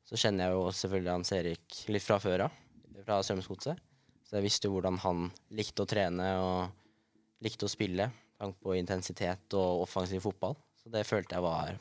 Så 0.06 0.20
kjenner 0.20 0.50
jeg 0.50 0.58
jo 0.58 0.66
selvfølgelig 0.78 1.14
Hans 1.14 1.32
Erik 1.38 1.78
litt 1.94 2.06
fra 2.06 2.18
før 2.22 2.46
av, 2.48 2.58
fra 3.06 3.22
Strømsgodset. 3.26 3.80
Så 4.28 4.38
jeg 4.38 4.46
visste 4.46 4.70
jo 4.70 4.76
hvordan 4.76 5.00
han 5.04 5.30
likte 5.58 5.86
å 5.86 5.90
trene 5.90 6.28
og 6.42 7.46
likte 7.46 7.68
å 7.68 7.72
spille. 7.72 8.10
Tanke 8.42 8.62
på 8.64 8.76
intensitet 8.78 9.58
og 9.58 9.86
offensiv 9.86 10.24
fotball. 10.26 10.58
Så 10.82 10.92
det 10.94 11.06
følte 11.08 11.38
jeg 11.38 11.46
var 11.46 11.76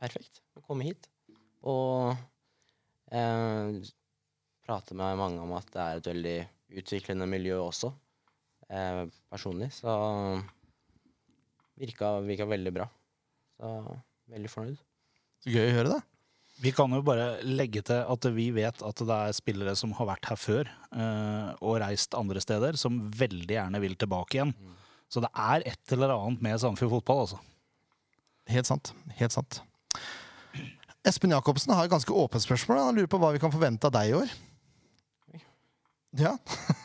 perfekt. 0.00 0.42
Å 0.56 0.64
komme 0.66 0.86
hit. 0.88 1.08
Og 1.66 2.12
eh, 3.14 3.78
prate 4.66 4.98
med 4.98 5.20
mange 5.20 5.42
om 5.42 5.54
at 5.56 5.70
det 5.72 5.84
er 5.84 6.00
et 6.00 6.10
veldig 6.10 6.36
utviklende 6.76 7.28
miljø 7.30 7.60
også, 7.62 7.92
eh, 8.68 9.04
personlig. 9.32 9.70
Så 9.78 9.94
virka, 11.80 12.18
virka 12.26 12.48
veldig 12.50 12.74
bra. 12.74 12.90
Så 13.56 13.72
veldig 14.32 14.52
fornøyd. 14.52 14.84
Så 15.44 15.54
gøy 15.54 15.70
å 15.70 15.74
høre, 15.78 15.96
da. 15.96 16.02
Vi 16.56 16.72
kan 16.72 16.92
jo 16.92 17.02
bare 17.04 17.42
legge 17.44 17.82
til 17.84 18.00
at 18.00 18.26
vi 18.32 18.46
vet 18.56 18.80
at 18.80 19.00
det 19.04 19.16
er 19.28 19.34
spillere 19.36 19.74
som 19.76 19.92
har 19.98 20.08
vært 20.08 20.30
her 20.30 20.38
før 20.40 20.70
eh, 20.72 21.50
og 21.60 21.76
reist 21.82 22.16
andre 22.16 22.40
steder, 22.40 22.78
som 22.80 22.96
veldig 23.12 23.58
gjerne 23.58 23.80
vil 23.82 23.96
tilbake 24.00 24.38
igjen. 24.38 24.54
Så 25.12 25.20
det 25.22 25.28
er 25.36 25.66
et 25.68 25.92
eller 25.94 26.14
annet 26.14 26.40
med 26.42 26.56
Sandefjord 26.58 26.96
fotball, 26.96 27.26
altså. 27.26 27.42
Helt 28.50 28.68
sant. 28.68 28.92
Helt 29.18 29.34
sant. 29.34 29.60
Espen 31.06 31.34
Jacobsen 31.34 31.74
har 31.74 31.86
et 31.86 31.92
ganske 31.92 32.12
åpent 32.12 32.42
spørsmål. 32.42 32.82
Han 32.88 32.98
lurer 32.98 33.10
på 33.10 33.20
hva 33.22 33.32
vi 33.34 33.42
kan 33.42 33.54
forvente 33.54 33.86
av 33.88 33.94
deg 33.94 34.10
i 34.10 34.16
år. 34.22 34.34
Ja, 36.16 36.36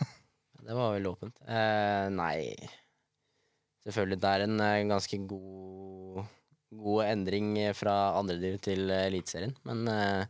Det 0.66 0.76
var 0.76 0.94
veldig 0.94 1.10
åpent. 1.10 1.40
Eh, 1.48 2.08
nei 2.14 2.54
selvfølgelig 3.82 4.20
det 4.22 4.30
er 4.30 4.44
en 4.46 4.62
eh, 4.62 4.84
ganske 4.92 5.18
god, 5.30 6.22
god 6.84 7.06
endring 7.08 7.56
fra 7.78 7.96
andrediv 8.20 8.60
til 8.64 8.92
eh, 8.94 9.08
Eliteserien. 9.10 9.56
Men 9.68 9.88
eh, 9.90 10.26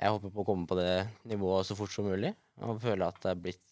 jeg 0.00 0.14
håper 0.14 0.34
på 0.34 0.42
å 0.42 0.48
komme 0.48 0.68
på 0.68 0.78
det 0.78 0.92
nivået 1.30 1.68
så 1.68 1.76
fort 1.78 1.94
som 1.94 2.08
mulig. 2.10 2.34
Og 2.60 2.80
føler 2.82 3.06
at 3.06 3.20
det 3.24 3.32
er 3.32 3.40
blitt 3.46 3.66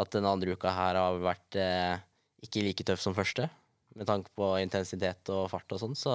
At 0.00 0.12
den 0.14 0.24
andre 0.24 0.54
uka 0.56 0.70
her 0.72 0.96
har 0.96 1.18
vært 1.20 1.58
eh, 1.60 2.00
ikke 2.46 2.64
like 2.64 2.86
tøff 2.88 3.02
som 3.02 3.16
første. 3.16 3.50
Med 3.98 4.06
tanke 4.06 4.30
på 4.38 4.52
intensitet 4.62 5.28
og 5.34 5.48
fart 5.50 5.72
og 5.74 5.80
sånn. 5.82 5.96
Så, 5.98 6.12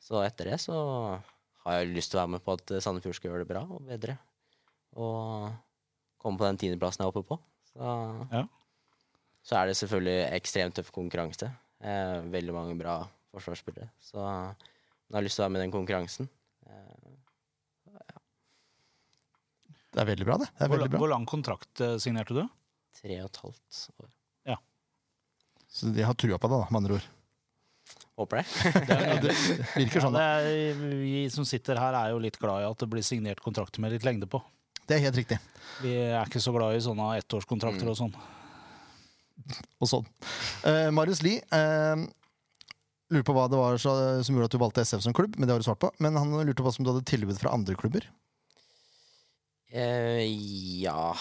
så 0.00 0.22
etter 0.24 0.48
det 0.52 0.60
så 0.62 0.76
har 1.64 1.80
jeg 1.82 1.92
lyst 1.92 2.10
til 2.12 2.18
å 2.18 2.22
være 2.24 2.32
med 2.36 2.44
på 2.46 2.54
at 2.56 2.72
Sandefjord 2.82 3.18
skal 3.18 3.30
gjøre 3.32 3.44
det 3.44 3.50
bra 3.50 3.62
og 3.68 3.82
bedre. 3.88 4.14
Og 4.96 5.50
komme 6.18 6.40
på 6.40 6.46
den 6.48 6.56
tiendeplassen 6.62 7.04
jeg 7.04 7.10
er 7.10 7.12
oppe 7.12 7.26
på. 7.28 7.38
Så, 7.68 7.92
Ja. 8.32 8.46
så 9.44 9.58
er 9.60 9.66
det 9.68 9.76
selvfølgelig 9.76 10.16
ekstremt 10.40 10.74
tøff 10.78 10.88
konkurranse. 10.94 11.50
Eh, 11.84 12.20
veldig 12.32 12.54
mange 12.56 12.78
bra 12.80 12.96
forsvarsspillere. 13.36 13.90
Så 14.00 14.16
jeg 14.18 15.14
har 15.14 15.22
lyst 15.22 15.36
til 15.36 15.44
å 15.44 15.46
være 15.46 15.52
med 15.54 15.60
i 15.60 15.66
den 15.68 15.76
konkurransen. 15.76 16.28
Eh, 16.66 17.04
Det 19.92 20.02
er 20.02 20.08
veldig 20.10 20.26
bra, 20.28 20.36
det. 20.38 20.48
det 20.52 20.62
er 20.64 20.68
Hvor, 20.68 20.76
veldig 20.78 20.90
bra. 20.92 20.98
hvor 21.00 21.08
lang 21.10 21.24
kontrakt 21.26 21.80
eh, 21.80 21.96
signerte 22.02 22.34
du? 22.36 22.42
tre 22.98 23.14
og 23.22 23.28
et 23.30 23.36
halvt 23.44 23.78
år. 24.02 24.08
Så 25.68 25.90
de 25.92 26.02
har 26.04 26.16
trua 26.18 26.38
på 26.40 26.48
det, 26.50 26.58
da, 26.62 26.68
med 26.72 26.78
andre 26.82 26.98
ord. 26.98 27.08
Håper 28.18 28.40
det. 28.40 28.46
Ja, 28.88 29.16
det 29.22 29.34
virker 29.78 30.02
sånn. 30.02 30.16
det 30.16 30.22
da. 30.24 30.38
er, 30.42 30.80
vi 31.02 31.24
som 31.30 31.44
sitter 31.46 31.78
her, 31.78 31.94
er 31.94 32.14
jo 32.14 32.22
litt 32.22 32.38
glad 32.40 32.64
i 32.64 32.68
at 32.70 32.80
det 32.82 32.88
blir 32.90 33.04
signert 33.06 33.42
kontrakter 33.44 33.82
med 33.84 33.92
litt 33.94 34.06
lengde 34.08 34.26
på. 34.30 34.40
Det 34.88 34.96
er 34.96 35.04
helt 35.04 35.18
riktig. 35.20 35.36
Vi 35.84 35.92
er 36.08 36.24
ikke 36.26 36.40
så 36.42 36.50
glad 36.56 36.74
i 36.78 36.82
sånne 36.82 37.10
ettårskontrakter 37.20 37.84
Mm. 37.84 37.92
og 37.92 37.98
sånn. 38.00 38.14
Og 39.78 39.88
sånn. 39.90 40.06
Uh, 40.64 40.88
Marius 40.96 41.20
Lie 41.22 41.44
uh, 41.52 42.00
lurer 43.12 43.26
på 43.28 43.34
hva 43.36 43.44
det 43.52 43.60
var 43.60 43.76
så, 43.80 43.92
som 44.24 44.34
gjorde 44.34 44.48
at 44.48 44.56
du 44.56 44.60
valgte 44.64 44.82
SF 44.88 45.04
som 45.04 45.14
klubb, 45.16 45.36
men 45.38 45.46
det 45.46 45.54
har 45.54 45.60
du 45.62 45.68
svart 45.68 45.80
på. 45.84 45.92
Men 46.02 46.16
han 46.18 46.32
lurte 46.40 46.58
på 46.62 46.66
hva 46.66 46.72
som 46.74 46.84
du 46.88 46.90
hadde 46.90 47.04
tilbud 47.08 47.38
fra 47.40 47.52
andre 47.54 47.76
klubber. 47.78 48.08
Uh, 49.68 50.24
ja 50.80 51.12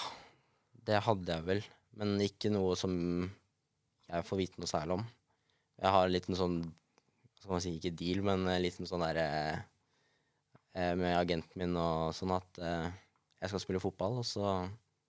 Det 0.87 1.01
hadde 1.03 1.35
jeg 1.35 1.45
vel. 1.47 1.61
Men 1.99 2.15
ikke 2.23 2.51
noe 2.53 2.75
som 2.79 2.93
jeg 4.07 4.27
får 4.27 4.39
vite 4.39 4.61
noe 4.61 4.69
særlig 4.71 4.97
om. 4.97 5.07
Jeg 5.77 5.93
har 5.93 6.05
en 6.07 6.13
liten 6.13 6.37
sånn 6.37 6.59
skal 7.37 7.53
man 7.53 7.63
si, 7.63 7.75
ikke 7.77 7.95
deal, 7.95 8.23
men 8.25 8.47
en 8.49 8.63
liten 8.63 8.89
sånn 8.89 9.03
derre 9.05 9.27
eh, 10.73 10.93
Med 10.97 11.13
agenten 11.15 11.61
min 11.61 11.77
og 11.79 12.15
sånn 12.17 12.33
at 12.35 12.59
eh, 12.61 12.89
jeg 13.41 13.51
skal 13.51 13.61
spille 13.61 13.81
fotball, 13.81 14.19
og 14.21 14.25
så 14.25 14.43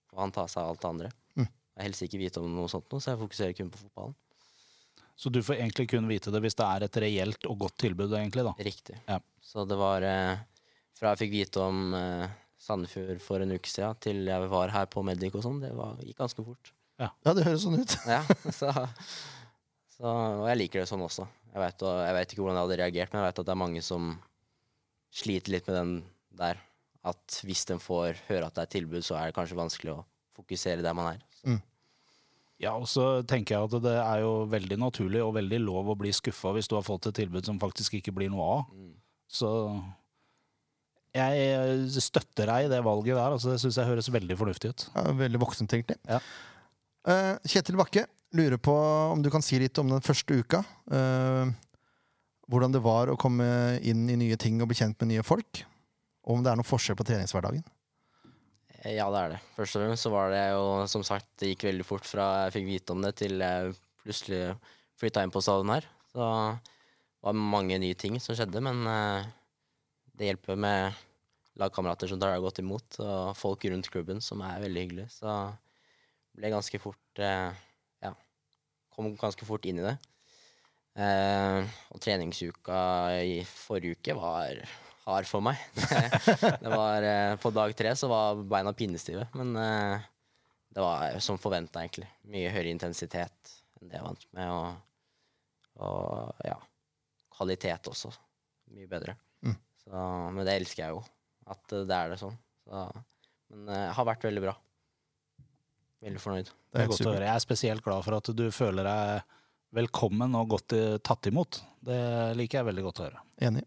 får 0.09 0.21
han 0.23 0.33
ta 0.37 0.45
seg 0.49 0.63
av 0.63 0.73
alt 0.73 0.83
det 0.83 0.89
andre. 0.89 1.11
Mm. 1.41 1.49
Jeg 1.49 1.87
helst 1.87 2.05
ikke 2.05 2.21
vite 2.21 2.43
om 2.43 2.51
noe 2.53 2.71
sånt, 2.73 2.89
nå, 2.93 3.01
så 3.01 3.15
jeg 3.15 3.21
fokuserer 3.23 3.57
kun 3.57 3.71
på 3.73 3.81
fotballen. 3.81 4.17
Så 5.19 5.33
du 5.35 5.41
får 5.43 5.59
egentlig 5.59 5.89
kun 5.91 6.07
vite 6.07 6.31
det 6.31 6.41
hvis 6.45 6.57
det 6.59 6.67
er 6.69 6.85
et 6.87 6.99
reelt 7.03 7.49
og 7.51 7.65
godt 7.65 7.79
tilbud, 7.83 8.13
egentlig, 8.15 8.45
da. 8.47 8.53
Riktig. 8.63 9.01
Ja. 9.09 9.19
Så 9.43 9.65
det 9.67 9.79
var 9.81 10.05
eh, 10.07 10.45
Fra 10.99 11.15
jeg 11.15 11.25
fikk 11.25 11.35
vite 11.35 11.65
om 11.65 11.95
eh, 11.97 12.37
Sandefjord 12.63 13.23
for 13.25 13.43
en 13.43 13.55
uke 13.57 13.71
siden, 13.71 13.99
til 14.05 14.29
jeg 14.29 14.51
var 14.53 14.75
her 14.75 14.87
på 14.91 15.03
Medic 15.07 15.35
og 15.39 15.45
sånn, 15.47 15.63
det 15.65 15.73
var, 15.79 15.99
gikk 16.05 16.21
ganske 16.21 16.45
fort. 16.45 16.73
Ja, 16.99 17.11
det 17.35 17.45
høres 17.47 17.65
sånn 17.65 17.79
ut. 17.79 17.95
Ja, 18.09 18.23
så, 18.59 18.73
så 19.95 20.13
Og 20.43 20.47
jeg 20.51 20.61
liker 20.65 20.83
det 20.83 20.89
sånn 20.91 21.05
også. 21.05 21.29
Jeg 21.53 21.63
vet, 21.63 21.85
og, 21.87 22.01
jeg 22.05 22.17
vet 22.17 22.33
ikke 22.33 22.45
hvordan 22.45 22.59
jeg 22.59 22.67
hadde 22.67 22.81
reagert, 22.83 23.13
men 23.13 23.23
jeg 23.23 23.31
vet 23.31 23.41
at 23.43 23.49
det 23.49 23.55
er 23.55 23.63
mange 23.63 23.83
som 23.87 24.11
sliter 25.15 25.55
litt 25.55 25.71
med 25.71 25.79
den 25.79 25.93
der. 26.43 26.61
At 27.09 27.39
hvis 27.47 27.65
de 27.71 27.79
får 27.81 28.19
høre 28.29 28.51
at 28.51 28.59
det 28.59 28.67
er 28.67 28.73
tilbud, 28.77 29.05
så 29.07 29.17
er 29.17 29.31
det 29.31 29.37
kanskje 29.39 29.59
vanskelig 29.59 29.95
å 29.95 30.05
fokusere 30.39 30.85
der 30.85 30.97
man 30.97 31.15
er. 31.15 31.23
Mm. 31.47 31.61
Ja, 32.59 32.73
og 32.75 32.89
så 32.91 33.23
tenker 33.31 33.55
jeg 33.55 33.69
at 33.69 33.85
det 33.85 33.95
er 34.03 34.25
jo 34.25 34.33
veldig 34.51 34.81
naturlig 34.83 35.23
og 35.23 35.37
veldig 35.37 35.61
lov 35.63 35.93
å 35.93 35.97
bli 35.99 36.11
skuffa 36.15 36.51
hvis 36.57 36.67
du 36.71 36.75
har 36.75 36.87
fått 36.87 37.07
et 37.07 37.21
tilbud 37.21 37.47
som 37.47 37.61
faktisk 37.63 38.01
ikke 38.01 38.15
blir 38.17 38.33
noe 38.35 38.49
av. 38.59 38.75
mm. 38.75 38.95
Så 39.29 39.49
jeg 41.13 42.01
støtter 42.01 42.49
deg 42.49 42.67
i 42.67 42.71
det 42.73 42.79
valget 42.85 43.17
der. 43.17 43.35
Altså, 43.35 43.53
det 43.53 43.61
syns 43.63 43.77
jeg 43.77 43.89
høres 43.89 44.09
veldig 44.13 44.37
fornuftig 44.41 44.71
ut. 44.73 44.85
Ja, 44.95 45.05
veldig 45.19 45.41
voksentenkt, 45.43 45.93
det. 45.93 45.99
Ja. 46.09 46.21
Eh, 47.09 47.39
Kjetil 47.49 47.79
Bakke 47.79 48.05
lurer 48.37 48.61
på 48.61 48.75
om 49.15 49.23
du 49.25 49.31
kan 49.33 49.45
si 49.45 49.57
litt 49.61 49.79
om 49.81 49.89
den 49.89 50.05
første 50.05 50.37
uka. 50.37 50.61
Eh, 50.93 51.49
hvordan 52.49 52.75
det 52.75 52.83
var 52.85 53.09
å 53.09 53.17
komme 53.21 53.47
inn 53.81 54.07
i 54.13 54.17
nye 54.21 54.37
ting 54.41 54.61
og 54.61 54.69
bli 54.69 54.77
kjent 54.77 54.99
med 55.01 55.15
nye 55.15 55.25
folk. 55.25 55.63
Og 56.29 56.37
om 56.37 56.45
det 56.45 56.53
er 56.53 56.61
noen 56.61 56.69
forskjell 56.69 56.99
på 56.99 57.07
treningshverdagen. 57.09 57.65
Eh, 58.83 58.97
Ja, 58.99 59.09
det 59.11 59.21
er 59.23 59.29
det. 59.35 59.41
Først 59.57 59.77
og 59.77 59.85
fremst 59.85 60.05
så 60.05 60.13
var 60.13 60.31
det 60.31 60.45
jo 60.53 60.87
som 60.87 61.03
sagt 61.03 61.27
Det 61.41 61.55
gikk 61.55 61.65
veldig 61.71 61.87
fort 61.87 62.05
fra 62.05 62.27
jeg 62.45 62.59
fikk 62.59 62.69
vite 62.69 62.93
om 62.93 63.03
det, 63.03 63.15
til 63.17 63.41
jeg 63.41 63.75
plutselig 64.05 64.43
flytta 65.01 65.25
inn 65.25 65.33
på 65.33 65.43
stadion 65.43 65.73
her. 65.73 65.89
Så 66.13 66.21
det 66.21 67.25
var 67.25 67.33
mange 67.33 67.79
nye 67.81 67.97
ting 67.99 68.21
som 68.21 68.37
skjedde, 68.37 68.61
men 68.61 68.85
det 70.15 70.29
hjelper 70.29 70.57
med 70.57 70.95
lagkamerater 71.59 72.09
som 72.09 72.21
tar 72.21 72.35
deg 72.35 72.45
godt 72.45 72.61
imot, 72.63 73.01
og 73.03 73.37
folk 73.37 73.65
rundt 73.67 73.91
klubben 73.91 74.21
som 74.23 74.41
er 74.47 74.63
veldig 74.63 74.85
hyggelige. 74.85 75.11
Så 75.11 75.35
ble 76.39 76.53
ganske 76.55 76.81
fort 76.83 77.23
eh, 77.23 77.51
Ja, 78.05 78.13
kom 78.95 79.13
ganske 79.19 79.47
fort 79.49 79.67
inn 79.69 79.81
i 79.83 79.87
det. 79.87 79.97
Eh, 80.99 81.73
og 81.95 82.03
treningsuka 82.03 82.79
i 83.23 83.41
forrige 83.47 83.99
uke 83.99 84.17
var 84.19 84.63
hard 85.07 85.29
for 85.31 85.45
meg. 85.45 85.61
det 86.63 86.73
var, 86.73 87.07
eh, 87.07 87.35
på 87.43 87.53
dag 87.55 87.75
tre 87.79 87.95
så 87.99 88.11
var 88.11 88.43
beina 88.51 88.75
pinnestive, 88.77 89.29
men 89.39 89.55
det 89.59 90.83
var 90.85 91.19
som 91.25 91.39
forventa, 91.41 91.83
egentlig. 91.83 92.11
Mye 92.31 92.53
høyere 92.55 92.75
intensitet 92.75 93.55
enn 93.79 93.91
det 93.91 93.99
jeg 93.99 94.07
vant 94.07 94.27
med, 94.37 94.51
og, 94.53 95.85
og 95.87 96.47
ja, 96.47 96.59
kvalitet 97.39 97.91
også. 97.91 98.13
Mye 98.75 98.91
bedre. 98.91 99.15
Mm. 99.47 99.57
Så, 99.85 100.03
men 100.35 100.45
det 100.45 100.59
elsker 100.59 100.85
jeg 100.85 100.97
jo, 100.97 101.03
at 101.49 101.77
det 101.89 101.97
er 101.97 102.13
det 102.13 102.21
sånn. 102.21 102.37
Så, 102.67 102.85
men 103.55 103.71
eh, 103.73 103.93
har 103.97 104.09
vært 104.09 104.27
veldig 104.29 104.45
bra. 104.45 104.55
Veldig 106.05 106.21
fornøyd. 106.23 106.47
Det 106.47 106.77
Det 106.77 106.85
er 106.85 106.93
godt 106.93 107.07
å 107.07 107.13
høre. 107.13 107.27
Jeg 107.27 107.35
er 107.35 107.45
spesielt 107.45 107.85
glad 107.85 108.05
for 108.07 108.19
at 108.19 108.31
du 108.39 108.45
føler 108.55 108.87
deg 108.87 109.35
velkommen 109.79 110.37
og 110.39 110.55
godt 110.55 110.77
eh, 110.77 110.99
tatt 111.05 111.27
imot. 111.31 111.61
Det 111.85 111.99
liker 112.39 112.61
jeg 112.61 112.69
veldig 112.71 112.85
godt 112.87 113.01
å 113.01 113.09
høre. 113.09 113.25
Enig. 113.49 113.65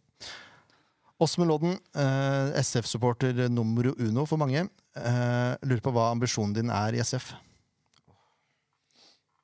Åsmund 1.22 1.52
Lodden, 1.52 1.76
eh, 1.94 2.56
SF-supporter 2.64 3.44
nummer 3.54 3.92
uno 3.92 4.26
for 4.26 4.42
mange, 4.42 4.64
eh, 4.98 5.52
lurer 5.62 5.84
på 5.86 5.94
hva 5.94 6.08
ambisjonen 6.16 6.56
din 6.56 6.72
er 6.74 6.98
i 6.98 7.04
SF. 7.04 7.34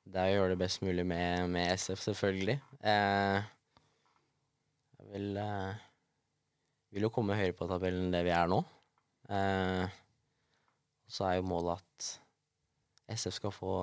Det 0.08 0.18
er 0.18 0.32
å 0.32 0.36
gjøre 0.38 0.54
det 0.56 0.62
best 0.64 0.82
mulig 0.82 1.04
med, 1.06 1.44
med 1.52 1.70
SF, 1.76 2.00
selvfølgelig. 2.08 2.56
Eh, 2.82 3.42
jeg 4.98 5.12
vil, 5.12 5.36
eh, 5.36 5.74
vil 6.96 7.06
jo 7.06 7.12
komme 7.14 7.36
høyere 7.38 7.54
på 7.54 7.68
tabellen 7.70 8.08
enn 8.08 8.16
det 8.16 8.24
vi 8.26 8.32
er 8.34 8.48
nå. 8.50 8.62
Eh, 9.28 9.98
så 11.12 11.28
er 11.28 11.36
jo 11.38 11.46
målet 11.52 11.78
at 11.78 12.08
SF 13.08 13.34
skal 13.38 13.52
få 13.54 13.74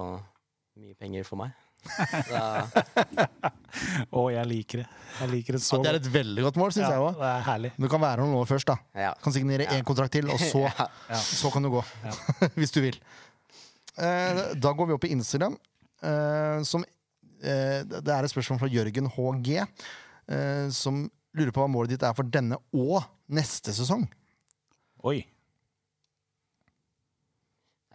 mye 0.79 0.95
penger 0.99 1.23
for 1.27 1.39
meg. 1.39 1.53
Å, 4.15 4.21
jeg 4.33 4.47
liker 4.49 4.81
det. 4.81 4.85
Jeg 5.19 5.29
liker 5.31 5.57
det 5.57 5.61
så 5.63 5.77
det 5.83 5.91
er 5.91 5.99
et 5.99 6.09
veldig 6.11 6.45
godt 6.47 6.57
mål, 6.59 6.73
syns 6.73 6.87
jeg 6.87 6.97
Ja, 6.97 7.03
òg. 7.05 7.19
det 7.19 7.29
er 7.29 7.45
herlig. 7.45 7.71
Du 7.77 7.87
kan 7.91 8.01
være 8.03 8.23
noe 8.23 8.33
nå 8.33 8.41
først, 8.49 8.69
da. 8.71 8.77
ja. 9.05 9.11
Kan 9.23 9.35
signere 9.35 9.67
én 9.75 9.85
kontrakt 9.87 10.15
til, 10.15 10.27
og 10.31 10.41
så, 10.41 10.63
så 11.41 11.51
kan 11.53 11.65
du 11.65 11.71
gå. 11.77 11.83
Hvis 12.59 12.73
du 12.75 12.81
vil. 12.85 12.97
Eh, 13.95 14.41
da 14.59 14.73
går 14.75 14.89
vi 14.91 14.97
opp 14.97 15.07
i 15.07 15.13
Instagram. 15.15 15.55
Eh, 16.05 16.57
som, 16.67 16.83
eh, 17.41 17.81
det 17.87 18.11
er 18.11 18.27
et 18.27 18.33
spørsmål 18.33 18.61
fra 18.65 18.71
Jørgen 18.71 19.07
HG, 19.15 19.53
eh, 19.61 20.65
som 20.75 21.05
lurer 21.35 21.53
på 21.55 21.63
hva 21.63 21.71
målet 21.71 21.95
ditt 21.95 22.05
er 22.07 22.15
for 22.17 22.27
denne 22.31 22.59
og 22.75 22.99
neste 23.35 23.73
sesong. 23.75 24.03
Oi. 25.05 25.21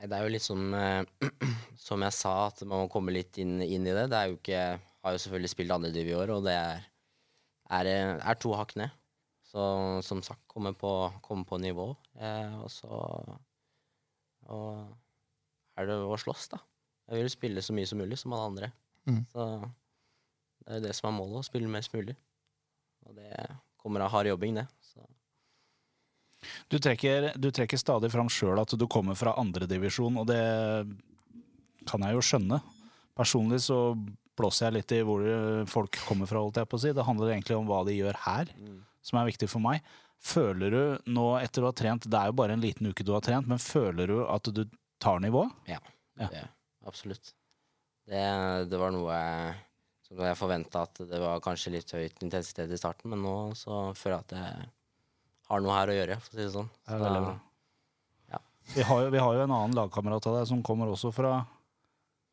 Det 0.00 0.16
er 0.16 0.24
jo 0.24 0.32
litt 0.32 0.44
som 0.44 0.74
eh, 0.76 1.02
Som 1.86 2.04
jeg 2.06 2.16
sa, 2.16 2.34
at 2.48 2.62
man 2.64 2.84
må 2.84 2.92
komme 2.92 3.12
litt 3.14 3.38
inn, 3.42 3.58
inn 3.64 3.86
i 3.86 3.96
det. 3.96 4.06
Det 4.12 4.18
er 4.18 4.30
jo 4.30 4.38
ikke 4.38 4.62
Har 5.04 5.16
jo 5.16 5.20
selvfølgelig 5.24 5.52
spilt 5.52 5.74
andrediv 5.74 6.10
i 6.10 6.16
år, 6.16 6.32
og 6.36 6.46
det 6.46 6.56
er, 6.56 6.88
er, 7.78 7.90
eh, 7.90 8.14
er 8.20 8.40
to 8.40 8.54
hakk 8.56 8.76
ned. 8.80 8.96
Så 9.50 9.62
som 10.06 10.20
sagt, 10.22 10.44
komme 10.50 10.72
på, 10.78 10.90
komme 11.24 11.46
på 11.48 11.58
nivå. 11.58 11.90
Eh, 12.20 12.56
og 12.62 12.70
så 12.70 12.90
Og 14.50 14.66
er 15.80 15.88
det 15.88 15.96
å 16.04 16.18
slåss, 16.20 16.50
da. 16.52 16.60
Jeg 17.10 17.24
vil 17.24 17.32
spille 17.32 17.62
så 17.64 17.74
mye 17.74 17.88
som 17.88 17.98
mulig, 17.98 18.18
som 18.20 18.34
alle 18.36 18.50
andre. 18.50 18.68
Mm. 19.08 19.22
Så 19.32 19.46
det 20.60 20.68
er 20.68 20.78
jo 20.78 20.84
det 20.84 20.92
som 20.98 21.08
er 21.10 21.16
målet, 21.16 21.40
å 21.40 21.48
spille 21.48 21.70
mest 21.72 21.94
mulig. 21.96 22.14
Og 23.08 23.16
det 23.16 23.32
kommer 23.80 24.04
av 24.04 24.12
hard 24.12 24.28
jobbing, 24.30 24.60
det. 24.60 24.66
Så. 24.84 25.02
Du 26.72 26.79
trekker, 26.81 27.33
du 27.37 27.50
trekker 27.53 27.81
stadig 27.81 28.11
fram 28.12 28.31
sjøl 28.33 28.61
at 28.62 28.72
du 28.79 28.87
kommer 28.90 29.18
fra 29.18 29.35
andredivisjon, 29.40 30.20
og 30.22 30.29
det 30.31 30.40
kan 31.88 32.05
jeg 32.07 32.16
jo 32.16 32.24
skjønne. 32.24 32.61
Personlig 33.18 33.61
så 33.66 33.81
blåser 34.38 34.68
jeg 34.68 34.76
litt 34.79 34.94
i 34.96 35.00
hvor 35.05 35.24
folk 35.68 35.98
kommer 36.07 36.29
fra, 36.31 36.40
holdt 36.44 36.62
jeg 36.62 36.70
på 36.70 36.79
å 36.79 36.83
si. 36.85 36.94
Det 36.96 37.05
handler 37.05 37.35
egentlig 37.35 37.59
om 37.59 37.68
hva 37.68 37.83
de 37.88 37.96
gjør 37.98 38.22
her, 38.24 38.53
som 39.05 39.20
er 39.20 39.29
viktig 39.29 39.50
for 39.53 39.64
meg. 39.64 39.85
Føler 40.20 40.74
du 40.74 41.11
nå, 41.12 41.26
etter 41.40 41.64
du 41.64 41.68
har 41.68 41.76
trent, 41.76 42.09
det 42.09 42.16
er 42.18 42.29
jo 42.29 42.37
bare 42.37 42.57
en 42.57 42.64
liten 42.64 42.90
uke 42.90 43.05
du 43.05 43.14
har 43.16 43.24
trent, 43.24 43.48
men 43.48 43.61
føler 43.61 44.11
du 44.11 44.18
at 44.29 44.48
du 44.53 44.64
tar 45.00 45.20
nivået? 45.24 45.53
Ja. 45.68 45.81
Det, 46.20 46.42
absolutt. 46.88 47.33
Det, 48.09 48.20
det 48.68 48.81
var 48.81 48.92
noe 48.92 49.16
Så 50.05 50.16
jeg 50.18 50.37
forventa 50.37 50.83
at 50.85 51.00
det 51.09 51.20
var 51.22 51.40
kanskje 51.44 51.72
litt 51.76 51.92
høyt 51.94 52.20
intensitet 52.26 52.72
i 52.72 52.79
starten, 52.81 53.12
men 53.12 53.22
nå 53.24 53.35
så 53.57 53.94
føler 53.96 54.18
jeg 54.18 54.26
at 54.26 54.37
jeg 54.37 54.68
har 55.50 55.62
noe 55.64 55.74
her 55.76 55.90
å 55.92 55.96
gjøre, 55.96 56.16
for 56.22 56.30
å 56.30 56.36
si 56.38 56.44
det 56.44 56.52
sånn. 56.54 56.68
Så, 56.86 56.98
Ja, 57.00 57.34
ja. 58.34 58.38
Vi 58.74 58.82
har, 58.86 59.00
jo, 59.04 59.10
vi 59.10 59.18
har 59.22 59.34
jo 59.34 59.42
en 59.44 59.50
annen 59.56 59.74
lagkamerat 59.74 60.26
av 60.30 60.36
deg 60.38 60.46
som 60.50 60.62
kommer 60.62 60.90
også 60.92 61.10
fra 61.14 61.32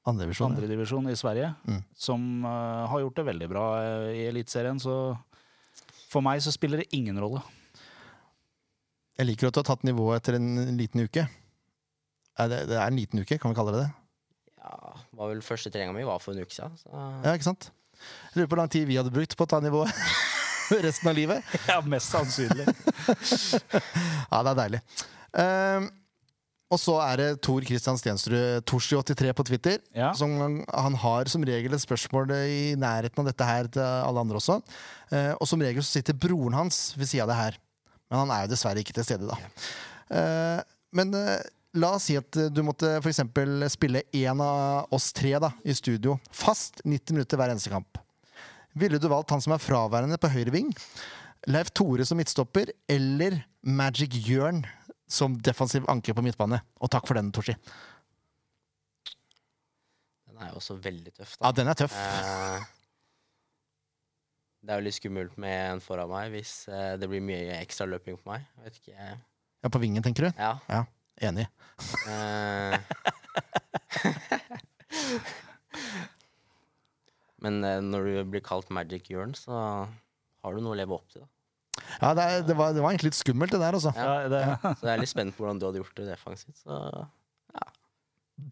Andredivisjon. 0.08 0.54
andredivisjon 0.54 1.10
i 1.12 1.16
Sverige, 1.20 1.50
Mm. 1.68 1.82
som 1.98 2.46
uh, 2.46 2.86
har 2.88 3.02
gjort 3.02 3.16
det 3.18 3.26
veldig 3.28 3.50
bra 3.52 3.64
eh, 3.82 4.12
i 4.22 4.26
Eliteserien. 4.30 4.78
Så 4.80 5.18
for 6.08 6.22
meg 6.24 6.40
så 6.46 6.54
spiller 6.54 6.78
det 6.84 6.88
ingen 6.96 7.18
rolle. 7.20 7.42
Jeg 9.18 9.26
liker 9.32 9.50
at 9.50 9.58
du 9.58 9.60
har 9.64 9.68
tatt 9.74 9.84
nivået 9.84 10.22
etter 10.22 10.38
en 10.38 10.78
liten 10.78 11.02
uke. 11.04 11.26
Er 12.38 12.48
det, 12.54 12.60
det 12.70 12.78
er 12.78 12.86
en 12.86 12.96
liten 13.00 13.20
uke, 13.20 13.40
kan 13.42 13.52
vi 13.52 13.58
kalle 13.58 13.74
det 13.74 13.82
det? 13.88 13.92
ja, 14.68 14.94
var 15.16 15.30
vel 15.32 15.40
første 15.42 15.72
treninga 15.72 15.94
mi 15.96 16.04
var 16.06 16.20
for 16.20 16.36
en 16.36 16.44
uke 16.44 16.54
siden. 16.54 16.74
Så 16.78 16.92
Ja, 17.26 17.34
ikke 17.34 17.48
sant? 17.50 17.70
Jeg 17.98 18.38
lurer 18.44 18.48
på 18.48 18.54
hvor 18.54 18.60
lang 18.62 18.70
tid 18.70 18.86
vi 18.86 18.98
hadde 19.00 19.10
brukt 19.16 19.34
på 19.40 19.46
å 19.48 19.50
ta 19.50 19.58
nivået 19.64 19.90
resten 20.88 21.12
av 21.12 21.16
livet. 21.18 21.56
Ja, 21.70 21.80
mest 21.86 22.12
sannsynlig. 22.14 22.68
Ja, 24.28 24.42
det 24.44 24.52
er 24.52 24.58
deilig. 24.60 24.80
Um, 25.38 25.88
og 26.68 26.80
så 26.82 26.98
er 27.00 27.20
det 27.22 27.28
Tor 27.46 27.64
Christian 27.64 27.96
Stensrud, 28.00 28.66
Torsi83 28.68 29.32
på 29.38 29.46
Twitter. 29.48 29.78
Ja. 29.96 30.12
Som 30.18 30.36
han 30.68 30.98
har 31.00 31.30
som 31.32 31.46
regel 31.48 31.76
et 31.76 31.84
spørsmål 31.84 32.34
i 32.36 32.62
nærheten 32.80 33.24
av 33.24 33.30
dette 33.30 33.48
her 33.48 33.70
til 33.72 33.84
alle 33.84 34.24
andre 34.26 34.42
også. 34.42 34.58
Eh, 35.16 35.32
og 35.38 35.48
som 35.48 35.64
regel 35.64 35.86
så 35.86 35.96
sitter 36.00 36.18
broren 36.18 36.58
hans 36.58 36.90
ved 36.98 37.08
sida 37.08 37.24
av 37.24 37.32
det 37.32 37.38
her. 37.40 37.60
Men 38.10 38.26
han 38.26 38.34
er 38.36 38.44
jo 38.44 38.52
dessverre 38.52 38.84
ikke 38.84 38.98
til 38.98 39.08
stede, 39.08 39.30
da. 39.32 39.38
Eh, 40.12 40.60
men 41.00 41.16
eh, 41.16 41.48
la 41.80 41.94
oss 41.96 42.10
si 42.10 42.18
at 42.20 42.36
du 42.52 42.60
måtte 42.68 42.98
eksempel 43.00 43.64
spille 43.72 44.04
én 44.16 44.44
av 44.44 44.92
oss 44.96 45.14
tre 45.16 45.38
da, 45.40 45.54
i 45.64 45.76
studio 45.76 46.18
fast 46.36 46.84
90 46.84 47.16
minutter 47.16 47.40
hver 47.40 47.56
eneste 47.56 47.72
kamp. 47.72 48.00
Ville 48.78 49.00
du 49.02 49.08
valgt 49.12 49.32
han 49.34 49.42
som 49.44 49.56
er 49.56 49.62
fraværende 49.64 50.18
på 50.22 50.30
høyre 50.32 50.54
ving? 50.54 50.72
Leif 51.50 51.70
Tore 51.76 52.06
som 52.06 52.18
midtstopper 52.20 52.72
eller 52.92 53.40
Magic 53.64 54.16
Jørn 54.28 54.64
som 55.10 55.38
defensiv 55.40 55.86
anker 55.92 56.16
på 56.18 56.24
midtbane? 56.26 56.60
Og 56.84 56.92
takk 56.92 57.08
for 57.08 57.18
den, 57.18 57.32
Torsi. 57.36 57.56
den 60.28 60.42
er 60.44 60.52
jo 60.52 60.60
også 60.60 60.76
veldig 60.84 61.14
tøff, 61.16 61.38
da. 61.38 61.48
Ja, 61.48 61.54
den 61.58 61.72
er 61.72 61.78
tøff. 61.80 61.96
Eh, 61.98 62.68
det 64.68 64.74
er 64.76 64.82
jo 64.82 64.86
litt 64.90 64.98
skummelt 65.00 65.38
med 65.42 65.56
en 65.72 65.82
foran 65.82 66.12
meg 66.12 66.34
hvis 66.36 66.54
eh, 66.68 66.94
det 67.00 67.10
blir 67.10 67.24
mye 67.26 67.58
ekstra 67.62 67.88
løping 67.90 68.20
på 68.20 68.34
meg. 68.34 68.46
Jeg 68.58 68.68
vet 68.68 68.82
ikke 68.84 69.10
Ja, 69.64 69.72
På 69.74 69.82
vingen, 69.82 70.04
tenker 70.06 70.28
du? 70.28 70.32
Ja. 70.38 70.84
Enig. 71.18 71.48
Eh, 72.06 72.78
Men 77.48 77.64
eh, 77.64 77.80
når 77.84 78.08
du 78.12 78.14
blir 78.36 78.44
kalt 78.44 78.70
Magic 78.74 79.08
Jørn, 79.12 79.34
så 79.38 79.56
har 79.88 80.56
du 80.56 80.64
noe 80.64 80.76
å 80.76 80.80
leve 80.80 80.96
opp 80.98 81.08
til. 81.14 81.24
da. 81.24 81.32
Ja, 82.02 82.10
det, 82.18 82.24
er, 82.24 82.42
det, 82.48 82.56
var, 82.58 82.74
det 82.76 82.82
var 82.84 82.92
egentlig 82.92 83.12
litt 83.14 83.20
skummelt, 83.20 83.54
det 83.54 83.62
der, 83.62 83.78
altså. 83.78 83.94
Ja. 83.96 84.16
Ja, 84.28 84.74
Så 84.76 84.88
jeg 84.90 84.94
er 84.96 85.02
litt 85.04 85.12
spent 85.14 85.36
på 85.38 85.46
hvordan 85.46 85.62
du 85.62 85.68
hadde 85.70 85.80
gjort 85.80 86.00
det 86.00 86.08
defensivt. 86.10 86.58
Så 86.60 86.80
ja, 87.56 87.68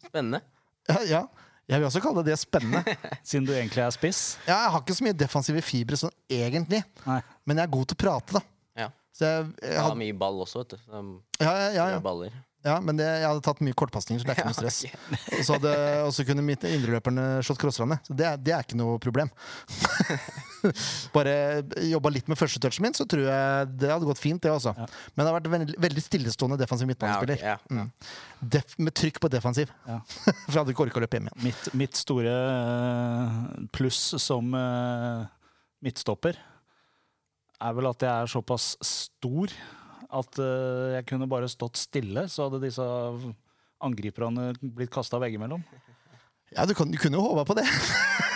spennende. 0.08 0.41
Ja, 0.88 1.01
ja. 1.10 1.21
Jeg 1.65 1.81
vil 1.81 1.88
også 1.88 2.01
kalle 2.03 2.21
det 2.21 2.36
det 2.36 2.39
spennende. 2.39 2.95
siden 3.27 3.47
du 3.49 3.53
egentlig 3.55 3.81
er 3.81 3.93
spiss. 3.93 4.19
Ja, 4.45 4.60
jeg 4.67 4.73
har 4.75 4.84
ikke 4.84 4.97
så 4.99 5.08
mye 5.08 5.17
defensive 5.17 5.63
fibre 5.65 5.97
sånn 5.97 6.13
egentlig, 6.29 6.84
Nei. 7.08 7.19
men 7.49 7.58
jeg 7.60 7.65
er 7.67 7.73
god 7.73 7.89
til 7.89 7.97
å 7.97 8.01
prate, 8.05 8.38
da. 8.38 8.43
Ja. 8.86 8.89
Så 9.15 9.25
jeg, 9.31 9.47
jeg 9.63 9.73
Jeg 9.73 9.86
har 9.88 9.97
mye 10.03 10.17
ball 10.21 10.43
også, 10.45 10.62
vet 10.62 10.75
du. 10.75 10.84
Så 10.86 11.01
ja, 11.41 11.49
ja, 11.49 11.69
ja, 11.73 11.88
ja. 11.95 12.03
Baller. 12.05 12.38
Ja, 12.65 12.80
men 12.82 12.97
det, 12.97 13.06
jeg 13.06 13.28
hadde 13.30 13.43
tatt 13.45 13.60
mye 13.63 13.75
kortpasninger, 13.78 14.23
så 14.23 14.28
det 14.28 14.34
er 14.34 14.39
ikke 14.41 14.49
noe 14.51 14.58
stress. 14.58 14.80
Og 15.38 15.43
så 15.45 15.56
hadde 15.60 15.73
også 16.08 16.25
kunne 16.28 16.43
mitt 16.47 16.65
indreløperne 16.67 17.25
slått 17.45 17.62
crosserne. 17.62 17.99
Så 18.08 18.15
det, 18.17 18.25
er- 18.25 18.41
det 18.41 18.56
er 18.58 18.65
ikke 18.65 18.80
noe 18.80 18.97
problem. 19.04 19.30
Bare 21.15 21.34
jobba 21.86 22.10
litt 22.13 22.30
med 22.32 22.39
førstetouchen 22.39 22.82
min, 22.88 22.95
så 22.97 23.06
tror 23.10 23.28
jeg 23.28 23.67
det 23.78 23.91
hadde 23.91 24.08
gått 24.10 24.21
fint, 24.21 24.41
det 24.41 24.49
også. 24.54 24.73
Ja. 24.78 24.88
Men 25.13 25.21
det 25.21 25.30
har 25.30 25.38
vært 25.38 25.49
veldig, 25.54 25.75
veldig 25.86 26.04
stillestående 26.08 26.58
defensiv 26.62 26.89
midtbanespiller. 26.89 27.43
ja, 27.45 27.56
ja. 27.69 27.86
Mm. 27.86 27.91
Def, 28.56 28.73
med 28.82 28.93
trykk 28.97 29.19
på 29.23 29.30
defensiv. 29.34 29.69
Ja. 29.88 29.99
For 30.10 30.56
jeg 30.56 30.60
hadde 30.63 30.73
ikke 30.75 30.86
orka 30.88 30.99
å 31.01 31.06
løpe 31.06 31.19
hjem 31.19 31.30
igjen. 31.30 31.45
Mitt, 31.45 31.69
mitt 31.78 32.01
store 32.01 32.34
eh, 32.34 33.39
pluss 33.78 34.01
som 34.21 34.51
eh, 34.58 35.23
midtstopper 35.86 36.41
er 37.65 37.78
vel 37.78 37.88
at 37.88 38.04
jeg 38.04 38.12
er 38.12 38.30
såpass 38.30 38.73
stor 38.84 39.54
at 40.15 40.39
eh, 40.41 40.95
jeg 40.97 41.08
kunne 41.10 41.28
bare 41.32 41.49
stått 41.51 41.80
stille, 41.80 42.25
så 42.32 42.47
hadde 42.47 42.63
disse 42.63 42.86
angriperne 43.86 44.54
blitt 44.62 44.93
kasta 44.93 45.19
veggimellom. 45.21 45.63
Ja, 46.56 46.63
du, 46.69 46.75
kan, 46.78 46.91
du 46.91 46.97
kunne 47.01 47.19
jo 47.19 47.25
håpa 47.25 47.43
på 47.49 47.58
det. 47.60 47.65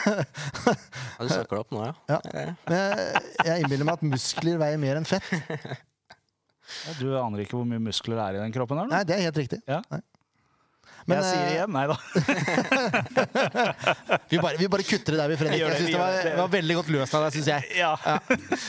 Ja, 0.09 1.25
du 1.25 1.29
søker 1.29 1.57
det 1.57 1.59
opp 1.59 1.73
nå, 1.75 1.81
ja? 1.83 1.93
Ja. 2.09 2.43
Men 2.65 2.77
jeg, 2.79 3.23
jeg 3.49 3.63
innbiller 3.63 3.87
meg 3.89 3.99
at 3.99 4.05
muskler 4.07 4.59
veier 4.61 4.79
mer 4.81 4.99
enn 4.99 5.07
fett. 5.07 5.27
Ja, 6.85 6.93
du 6.99 7.09
aner 7.17 7.43
ikke 7.43 7.57
hvor 7.57 7.67
mye 7.67 7.81
muskler 7.83 8.15
det 8.15 8.23
er 8.23 8.37
i 8.37 8.41
den 8.45 8.55
kroppen 8.55 8.79
her, 8.79 8.89
Nei, 8.91 9.01
det 9.07 9.17
er 9.17 9.25
helt 9.27 9.39
riktig. 9.41 9.59
Ja. 9.69 9.81
Nei. 9.91 9.99
Men, 11.10 11.17
jeg 11.17 11.25
sier 11.25 11.41
eh, 11.41 11.54
igjen, 11.56 11.71
nei 11.73 11.86
da. 11.89 11.95
Vi 14.30 14.38
bare, 14.38 14.58
vi 14.62 14.67
bare 14.69 14.86
kutter 14.86 15.15
det 15.15 15.19
der, 15.19 15.32
vi, 15.32 15.38
Fredrik. 15.39 15.60
Jeg 15.63 15.78
synes 15.80 15.89
det, 15.89 15.99
var, 15.99 16.17
det. 16.23 16.34
var 16.38 16.52
veldig 16.54 16.75
godt 16.80 16.89
løst 16.93 17.15
av 17.17 17.25
deg, 17.25 17.32
syns 17.38 17.49
jeg. 17.49 17.62
Ja. 17.80 17.93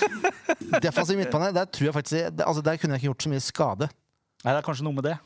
Defensiv 0.87 1.21
midtbane, 1.21 1.51
der 1.57 1.69
tror 1.69 1.91
jeg 1.91 1.97
faktisk 1.97 2.45
altså, 2.47 2.63
Der 2.65 2.79
kunne 2.81 2.97
jeg 2.97 3.03
ikke 3.03 3.11
gjort 3.11 3.27
så 3.27 3.33
mye 3.33 3.43
skade. 3.45 3.91
Nei, 4.41 4.55
det 4.55 4.59
er 4.63 4.65
kanskje 4.65 4.87
noe 4.87 4.97
med 4.97 5.05
det. 5.11 5.17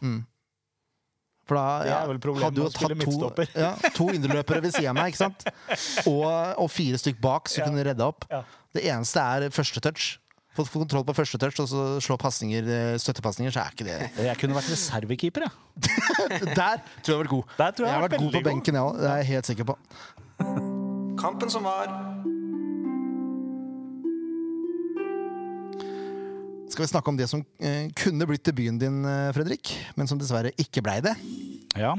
For 1.44 1.58
da 1.58 1.64
er 1.84 1.90
ja, 1.90 1.98
hadde 2.08 2.62
jo 2.62 2.68
tatt 2.72 3.04
to, 3.04 3.14
ja, 3.52 3.72
to 3.92 4.08
indreløpere 4.16 4.62
ved 4.64 4.72
sida 4.74 4.90
av 4.94 4.96
meg, 4.96 5.12
ikke 5.12 5.22
sant? 5.26 5.44
Og, 6.10 6.24
og 6.64 6.68
fire 6.72 7.00
stykk 7.00 7.20
bak 7.22 7.52
så 7.52 7.60
Ja. 7.60 7.68
kunne 7.68 7.84
redda 7.84 8.08
opp. 8.08 8.24
Ja. 8.32 8.42
Det 8.74 8.82
eneste 8.90 9.20
er 9.20 9.50
første 9.54 9.82
touch. 9.84 10.14
Fått 10.54 10.70
få 10.70 10.84
kontroll 10.84 11.02
på 11.08 11.14
første 11.16 11.38
touch 11.42 11.58
og 11.64 11.66
så 11.66 11.84
slå 12.04 12.16
pasninger, 12.20 12.68
eh, 12.70 12.96
støttepasninger, 13.02 13.50
så 13.54 13.64
er 13.64 13.74
ikke 13.74 13.86
det 13.88 13.96
Jeg 14.22 14.38
kunne 14.38 14.54
vært 14.54 14.70
reservekeeper, 14.70 15.48
jeg. 15.48 15.52
Der 16.60 16.78
tror 17.02 17.10
jeg 17.10 17.10
jeg 17.10 17.16
har 17.16 17.24
vært 17.24 17.32
god. 17.32 17.56
Der 17.58 17.74
tror 17.74 17.86
jeg 17.86 17.90
Jeg 17.90 17.98
har 17.98 18.06
vært 18.08 18.20
god 18.22 18.36
på 18.36 18.44
benken, 18.46 18.78
jeg 18.78 18.86
òg. 18.86 19.00
Det 19.00 19.10
er 19.10 19.16
jeg 19.22 19.30
helt 19.32 19.50
sikker 19.50 19.68
på. 19.72 19.76
Kampen 21.18 21.50
som 21.50 21.66
var. 21.66 21.90
Skal 26.70 26.86
vi 26.86 26.90
snakke 26.90 27.10
om 27.10 27.18
det 27.18 27.28
som 27.30 27.42
eh, 27.62 27.90
kunne 27.98 28.26
blitt 28.26 28.46
debuten 28.46 28.78
din, 28.78 29.02
eh, 29.06 29.30
Fredrik, 29.34 29.74
men 29.98 30.10
som 30.10 30.18
dessverre 30.18 30.54
ikke 30.58 30.82
blei 30.86 31.00
det? 31.02 31.14
Ja. 31.78 31.96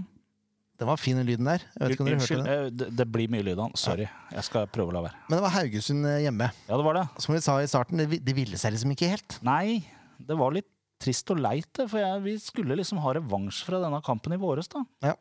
Den 0.76 0.90
var 0.90 1.00
fin, 1.00 1.16
den 1.16 1.28
lyden 1.28 1.48
der. 1.48 1.64
Jeg 1.64 1.82
vet 1.82 1.96
ikke 1.96 2.04
om 2.04 2.10
dere 2.10 2.20
hørte 2.20 2.36
Unnskyld, 2.36 2.48
eh, 2.52 2.70
det, 2.76 2.88
det 3.00 3.08
blir 3.08 3.32
mye 3.32 3.46
lyd 3.48 3.56
av 3.56 3.70
den. 3.70 3.78
Sorry. 3.80 4.08
Jeg 4.36 4.48
skal 4.48 4.66
prøve 4.68 4.92
å 4.92 4.96
la 4.98 5.04
være. 5.06 5.20
Men 5.30 5.38
det 5.38 5.44
var 5.46 5.54
Haugesund 5.56 6.08
eh, 6.10 6.22
hjemme. 6.26 6.50
Ja, 6.68 6.80
det 6.80 6.88
var 6.88 6.98
det. 7.00 7.06
Som 7.24 7.36
vi 7.38 7.44
sa 7.46 7.56
i 7.64 7.70
starten, 7.72 8.02
det, 8.02 8.20
det 8.26 8.36
ville 8.36 8.60
seg 8.60 8.76
liksom 8.76 8.92
ikke 8.96 9.12
helt. 9.14 9.38
Nei, 9.48 9.86
det 10.20 10.36
var 10.40 10.56
litt 10.56 10.68
trist 11.02 11.32
og 11.32 11.40
leit, 11.40 11.70
det. 11.80 11.88
For 11.92 12.02
jeg, 12.04 12.24
vi 12.26 12.36
skulle 12.44 12.78
liksom 12.80 13.00
ha 13.04 13.16
revansj 13.16 13.62
fra 13.68 13.80
denne 13.84 14.02
kampen 14.04 14.36
i 14.36 14.42
våres, 14.42 14.68
da. 14.72 14.84
Ja. 15.06 15.16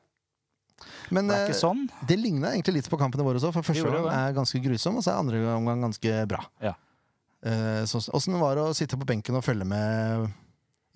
Men 1.14 1.30
Det 1.30 1.36
er 1.38 1.52
eh, 1.52 1.58
sånn. 1.58 1.84
det 2.08 2.16
ligna 2.18 2.50
egentlig 2.50 2.80
litt 2.80 2.90
på 2.90 2.98
kampene 3.00 3.26
våre 3.26 3.38
også, 3.38 3.52
for 3.54 3.66
første 3.66 3.94
gang 3.94 4.08
er 4.10 4.34
ganske 4.36 4.58
grusom, 4.64 4.98
og 4.98 5.06
så 5.06 5.14
er 5.14 5.22
andre 5.22 5.44
omgang 5.54 5.86
ganske 5.86 6.16
bra. 6.30 6.42
Ja. 6.64 6.74
Eh, 7.44 7.84
så, 7.86 8.00
var 8.40 8.58
det 8.58 8.66
å 8.66 8.74
sitte 8.76 8.98
på 8.98 9.06
benken 9.08 9.38
og 9.38 9.44
følge 9.44 9.66
med 9.68 10.28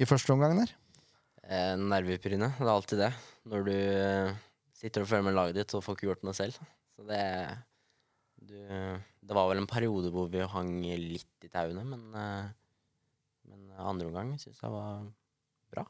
i 0.00 0.08
første 0.08 0.34
omgang 0.34 0.56
der? 0.58 0.74
Eh, 1.44 1.74
Nervepirrende. 1.78 2.52
Det 2.58 2.66
er 2.66 2.74
alltid 2.74 3.02
det. 3.06 3.12
Når 3.48 3.68
du 3.68 3.76
sitter 4.78 5.02
og 5.04 5.10
følger 5.10 5.26
med 5.28 5.36
laget 5.36 5.58
ditt 5.58 5.74
og 5.74 5.82
får 5.84 5.96
ikke 5.98 6.08
gjort 6.12 6.26
noe 6.28 6.36
selv. 6.38 6.58
Så 6.96 7.06
det 7.08 7.22
du, 8.38 8.54
Det 8.54 9.34
var 9.34 9.48
vel 9.50 9.58
en 9.62 9.66
periode 9.70 10.12
hvor 10.14 10.28
vi 10.30 10.44
hang 10.46 10.70
litt 10.86 11.46
i 11.46 11.50
tauene, 11.50 11.82
men, 11.84 12.04
eh, 12.14 12.46
men 13.50 13.64
andre 13.78 14.06
omgang 14.08 14.36
syns 14.38 14.62
jeg 14.62 14.70
var 14.72 15.02
bra. 15.74 15.84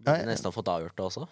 Burde 0.00 0.30
nesten 0.30 0.48
ha 0.48 0.54
fått 0.56 0.70
avgjort 0.72 0.96
det 0.96 1.06
også. 1.10 1.28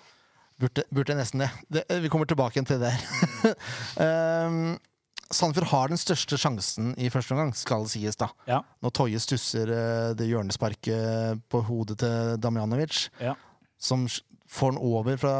Burde, 0.59 0.85
burde 0.93 1.15
nesten 1.17 1.45
det. 1.45 1.49
det. 1.71 1.85
Vi 2.03 2.11
kommer 2.13 2.29
tilbake 2.29 2.59
igjen 2.59 2.67
til 2.69 2.81
det 2.83 2.93
der. 2.93 4.47
um, 4.49 4.77
Sandefjord 5.31 5.69
har 5.71 5.91
den 5.93 6.01
største 6.01 6.39
sjansen 6.41 6.95
i 6.97 7.11
første 7.13 7.35
omgang, 7.37 7.51
skal 7.57 7.85
det 7.85 7.93
sies 7.93 8.17
da. 8.17 8.31
Ja. 8.49 8.63
Når 8.85 8.95
Toje 8.97 9.19
stusser 9.21 9.69
eh, 9.69 10.13
det 10.17 10.29
hjørnesparket 10.31 11.43
på 11.53 11.61
hodet 11.69 11.99
til 12.01 12.39
Damjanovic, 12.41 13.07
Ja. 13.21 13.35
som 13.77 14.07
får 14.49 14.75
den 14.75 14.81
over 14.81 15.17
fra 15.21 15.33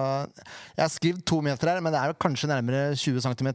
Jeg 0.77 0.83
har 0.83 0.93
skrevet 0.93 1.25
to 1.29 1.41
meter 1.45 1.73
her, 1.73 1.83
men 1.85 1.95
det 1.95 2.01
er 2.01 2.13
jo 2.13 2.19
kanskje 2.21 2.51
nærmere 2.51 2.97
20 2.99 3.23
cm. 3.25 3.51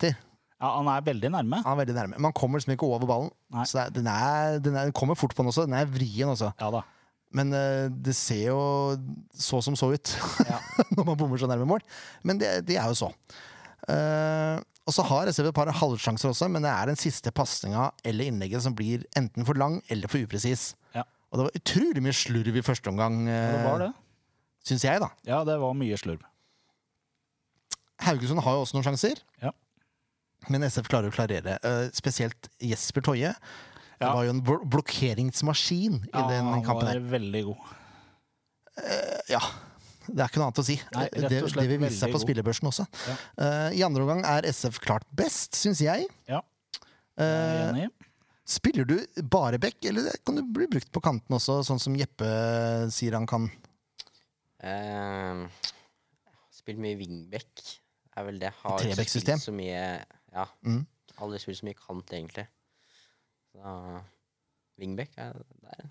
Ja, 0.63 0.69
han 0.77 0.87
er 0.87 1.03
veldig 1.03 1.29
nærme. 1.33 1.59
Han 1.65 1.73
er 1.75 1.79
veldig 1.81 1.95
nærme. 1.97 2.19
Man 2.23 2.33
kommer 2.35 2.59
liksom 2.59 2.73
ikke 2.75 2.87
over 2.87 3.07
ballen. 3.09 3.31
Nei. 3.51 3.65
Så 3.67 3.81
er, 3.83 3.93
den, 3.93 4.07
er, 4.07 4.59
den, 4.63 4.77
er, 4.79 4.87
den 4.87 4.95
kommer 4.95 5.17
fort 5.19 5.35
på 5.35 5.43
den 5.43 5.51
også. 5.51 5.65
Den 5.67 5.75
er 5.75 5.89
vrien 5.91 6.31
også. 6.31 6.53
Ja 6.61 6.69
da. 6.71 6.83
Men 7.33 7.49
uh, 7.49 7.89
det 8.05 8.13
ser 8.15 8.51
jo 8.51 8.59
så 9.33 9.59
som 9.65 9.75
så 9.75 9.89
ut 9.95 10.11
Ja. 10.51 10.59
når 10.93 11.07
man 11.09 11.17
bommer 11.17 11.41
så 11.41 11.49
nærme 11.49 11.67
mål. 11.67 11.83
Men 12.23 12.39
det, 12.39 12.51
det 12.69 12.77
er 12.77 12.87
jo 12.93 12.99
så. 13.05 13.09
Uh, 13.89 14.61
og 14.87 14.95
så 14.95 15.03
har 15.07 15.31
SV 15.31 15.49
et 15.49 15.55
par 15.55 15.71
halvsjanser 15.71 16.29
også, 16.29 16.49
men 16.51 16.63
det 16.63 16.71
er 16.71 16.91
den 16.91 16.99
siste 16.99 17.31
pasninga 17.35 17.89
eller 18.05 18.27
innlegget 18.29 18.63
som 18.65 18.75
blir 18.75 19.05
enten 19.19 19.47
for 19.47 19.59
lang 19.59 19.79
eller 19.91 20.11
for 20.11 20.23
upresis. 20.23 20.73
Ja. 20.95 21.05
Og 21.31 21.39
det 21.39 21.47
var 21.47 21.59
utrolig 21.59 22.03
mye 22.03 22.15
slurv 22.15 22.59
i 22.59 22.65
første 22.65 22.91
omgang, 22.93 23.23
Uh, 23.27 23.33
det 23.33 23.65
var 23.65 23.83
det. 23.87 23.91
Syns 24.67 24.85
jeg, 24.87 25.01
da. 25.03 25.09
Ja, 25.27 25.41
det 25.47 25.57
var 25.61 25.75
mye 25.77 25.97
slurv. 25.99 26.23
Haugesund 28.03 28.43
har 28.43 28.57
jo 28.57 28.63
også 28.65 28.77
noen 28.77 28.87
sjanser. 28.87 29.21
Ja. 29.43 29.53
Men 30.51 30.65
SF 30.67 30.89
klarer 30.91 31.11
å 31.11 31.15
klarere. 31.15 31.57
Uh, 31.63 31.87
spesielt 31.95 32.49
Jesper 32.63 33.05
Toje. 33.05 33.31
Det 34.01 34.09
var 34.09 34.25
jo 34.27 34.33
en 34.33 34.41
bl 34.43 34.57
blokkeringsmaskin 34.67 36.01
i 36.09 36.09
Ja, 36.11 36.25
den 36.27 36.49
han 36.51 36.65
var 36.67 36.97
veldig 37.13 37.43
god. 37.47 37.69
Ja. 39.31 39.39
Det 40.03 40.19
er 40.19 40.27
ikke 40.27 40.41
noe 40.41 40.49
annet 40.49 40.59
å 40.59 40.65
si. 40.67 40.75
Nei, 40.95 41.05
det, 41.13 41.29
det 41.29 41.67
vil 41.69 41.79
vise 41.79 41.95
seg 42.01 42.11
på 42.11 42.19
spillebørsen 42.19 42.67
også. 42.67 42.83
Ja. 43.07 43.13
Uh, 43.39 43.69
I 43.77 43.83
andre 43.87 44.03
omgang 44.03 44.23
er 44.27 44.47
SF 44.49 44.81
klart 44.83 45.07
best, 45.15 45.55
syns 45.55 45.79
jeg. 45.83 46.09
Ja. 46.27 46.41
Enig. 47.21 47.87
spiller 48.49 48.87
du 48.89 48.97
bare 49.29 49.59
back, 49.61 49.77
eller 49.85 50.09
kan 50.25 50.35
du 50.35 50.41
bli 50.55 50.65
brukt 50.67 50.89
på 50.91 51.01
kanten 51.05 51.35
også, 51.37 51.59
sånn 51.63 51.79
som 51.79 51.95
Jeppe 51.95 52.27
sier 52.91 53.15
han 53.15 53.29
kan? 53.29 53.47
Eh, 54.63 55.69
spilt 56.53 56.79
mye 56.79 56.95
wingback, 56.99 57.63
er 58.15 58.27
vel 58.29 58.39
det. 58.41 58.51
Har 58.63 58.79
spilt 59.03 59.41
så 59.43 59.51
mye 59.55 59.79
Ja, 60.33 60.45
Mm. 60.65 60.85
aldri 61.21 61.39
spilt 61.43 61.59
så 61.59 61.65
mye 61.67 61.77
kant, 61.77 62.09
egentlig. 62.15 62.47
Så 63.53 63.73
wingback 64.79 65.11
er 65.17 65.33
der. 65.61 65.89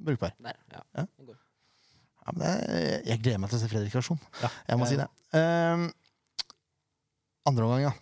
Brukbar. 0.00 0.32
der 0.40 0.56
ja. 0.72 0.80
Ja. 0.96 1.04
det 1.18 1.26
går. 1.26 1.36
Ja, 2.22 2.32
men 2.32 2.40
det, 2.46 3.06
jeg 3.06 3.18
gleder 3.22 3.38
meg 3.42 3.50
til 3.50 3.58
å 3.58 3.60
se 3.62 3.68
Fredrik 3.68 3.94
Rasjon. 3.98 4.20
Ja. 4.40 4.48
Jeg 4.68 4.78
må 4.78 4.86
si 4.88 4.96
det. 4.96 5.08
Uh, 5.34 5.90
andre 7.50 7.64
omgang, 7.66 7.82
ja. 7.82 7.92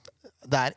Det 0.44 0.60
er, 0.60 0.76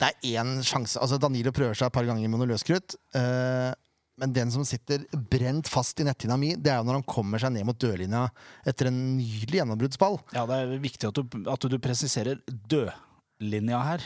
det 0.00 0.08
er 0.10 0.28
én 0.42 0.50
sjanse. 0.66 0.98
Altså, 1.00 1.16
Danilo 1.22 1.52
prøver 1.54 1.74
seg 1.78 1.86
et 1.88 1.94
par 1.94 2.04
ganger 2.08 2.28
med 2.28 2.40
noe 2.42 2.50
løskrutt. 2.50 2.96
eh, 3.14 3.72
men 4.20 4.34
den 4.36 4.50
som 4.52 4.64
sitter 4.68 5.06
brent 5.32 5.68
fast 5.70 6.00
i 6.02 6.04
netthinna 6.04 6.36
mi, 6.40 6.52
det 6.60 6.72
er 6.72 6.80
jo 6.80 6.86
når 6.88 6.98
han 7.00 7.06
kommer 7.08 7.40
seg 7.40 7.54
ned 7.54 7.64
mot 7.68 7.78
dørlinja 7.80 8.26
etter 8.68 8.90
en 8.90 8.98
nydelig 9.16 9.62
gjennombruddsball. 9.62 10.18
Ja, 10.36 10.44
det 10.50 10.58
er 10.60 10.74
viktig 10.82 11.08
at 11.08 11.16
du, 11.16 11.38
at 11.48 11.68
du 11.72 11.78
presiserer 11.80 12.42
dødlinja 12.48 13.80
her. 13.86 14.04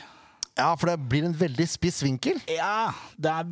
Ja, 0.55 0.69
for 0.79 0.93
det 0.93 1.01
blir 1.11 1.27
en 1.27 1.35
veldig 1.35 1.67
spiss 1.67 1.99
vinkel. 2.07 2.39
Ja, 2.51 2.93
det 3.19 3.33
er 3.33 3.49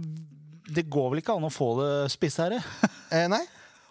Det 0.72 0.84
går 0.88 1.10
vel 1.10 1.20
ikke 1.20 1.34
an 1.34 1.48
å 1.48 1.50
få 1.52 1.74
det 1.82 1.90
spissere? 2.14 2.62
Eh, 3.12 3.26
nei. 3.28 3.42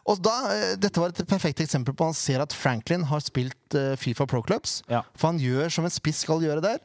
Og 0.10 0.17
da, 0.17 0.31
eh, 0.49 0.71
dette 0.81 0.97
var 0.97 1.12
et 1.12 1.27
perfekt 1.29 1.60
eksempel 1.62 1.93
på 1.93 2.07
at 2.07 2.10
han 2.10 2.17
ser 2.17 2.41
at 2.41 2.55
Franklin 2.57 3.03
har 3.05 3.21
spilt 3.21 3.75
eh, 3.77 3.91
Fifa 4.01 4.25
Pro 4.25 4.39
Clubs. 4.41 4.79
Ja. 4.89 5.03
For 5.13 5.29
han 5.29 5.38
gjør 5.38 5.69
som 5.69 5.86
en 5.86 5.93
spiss 5.93 6.23
skal 6.25 6.41
gjøre 6.41 6.63
der. 6.63 6.79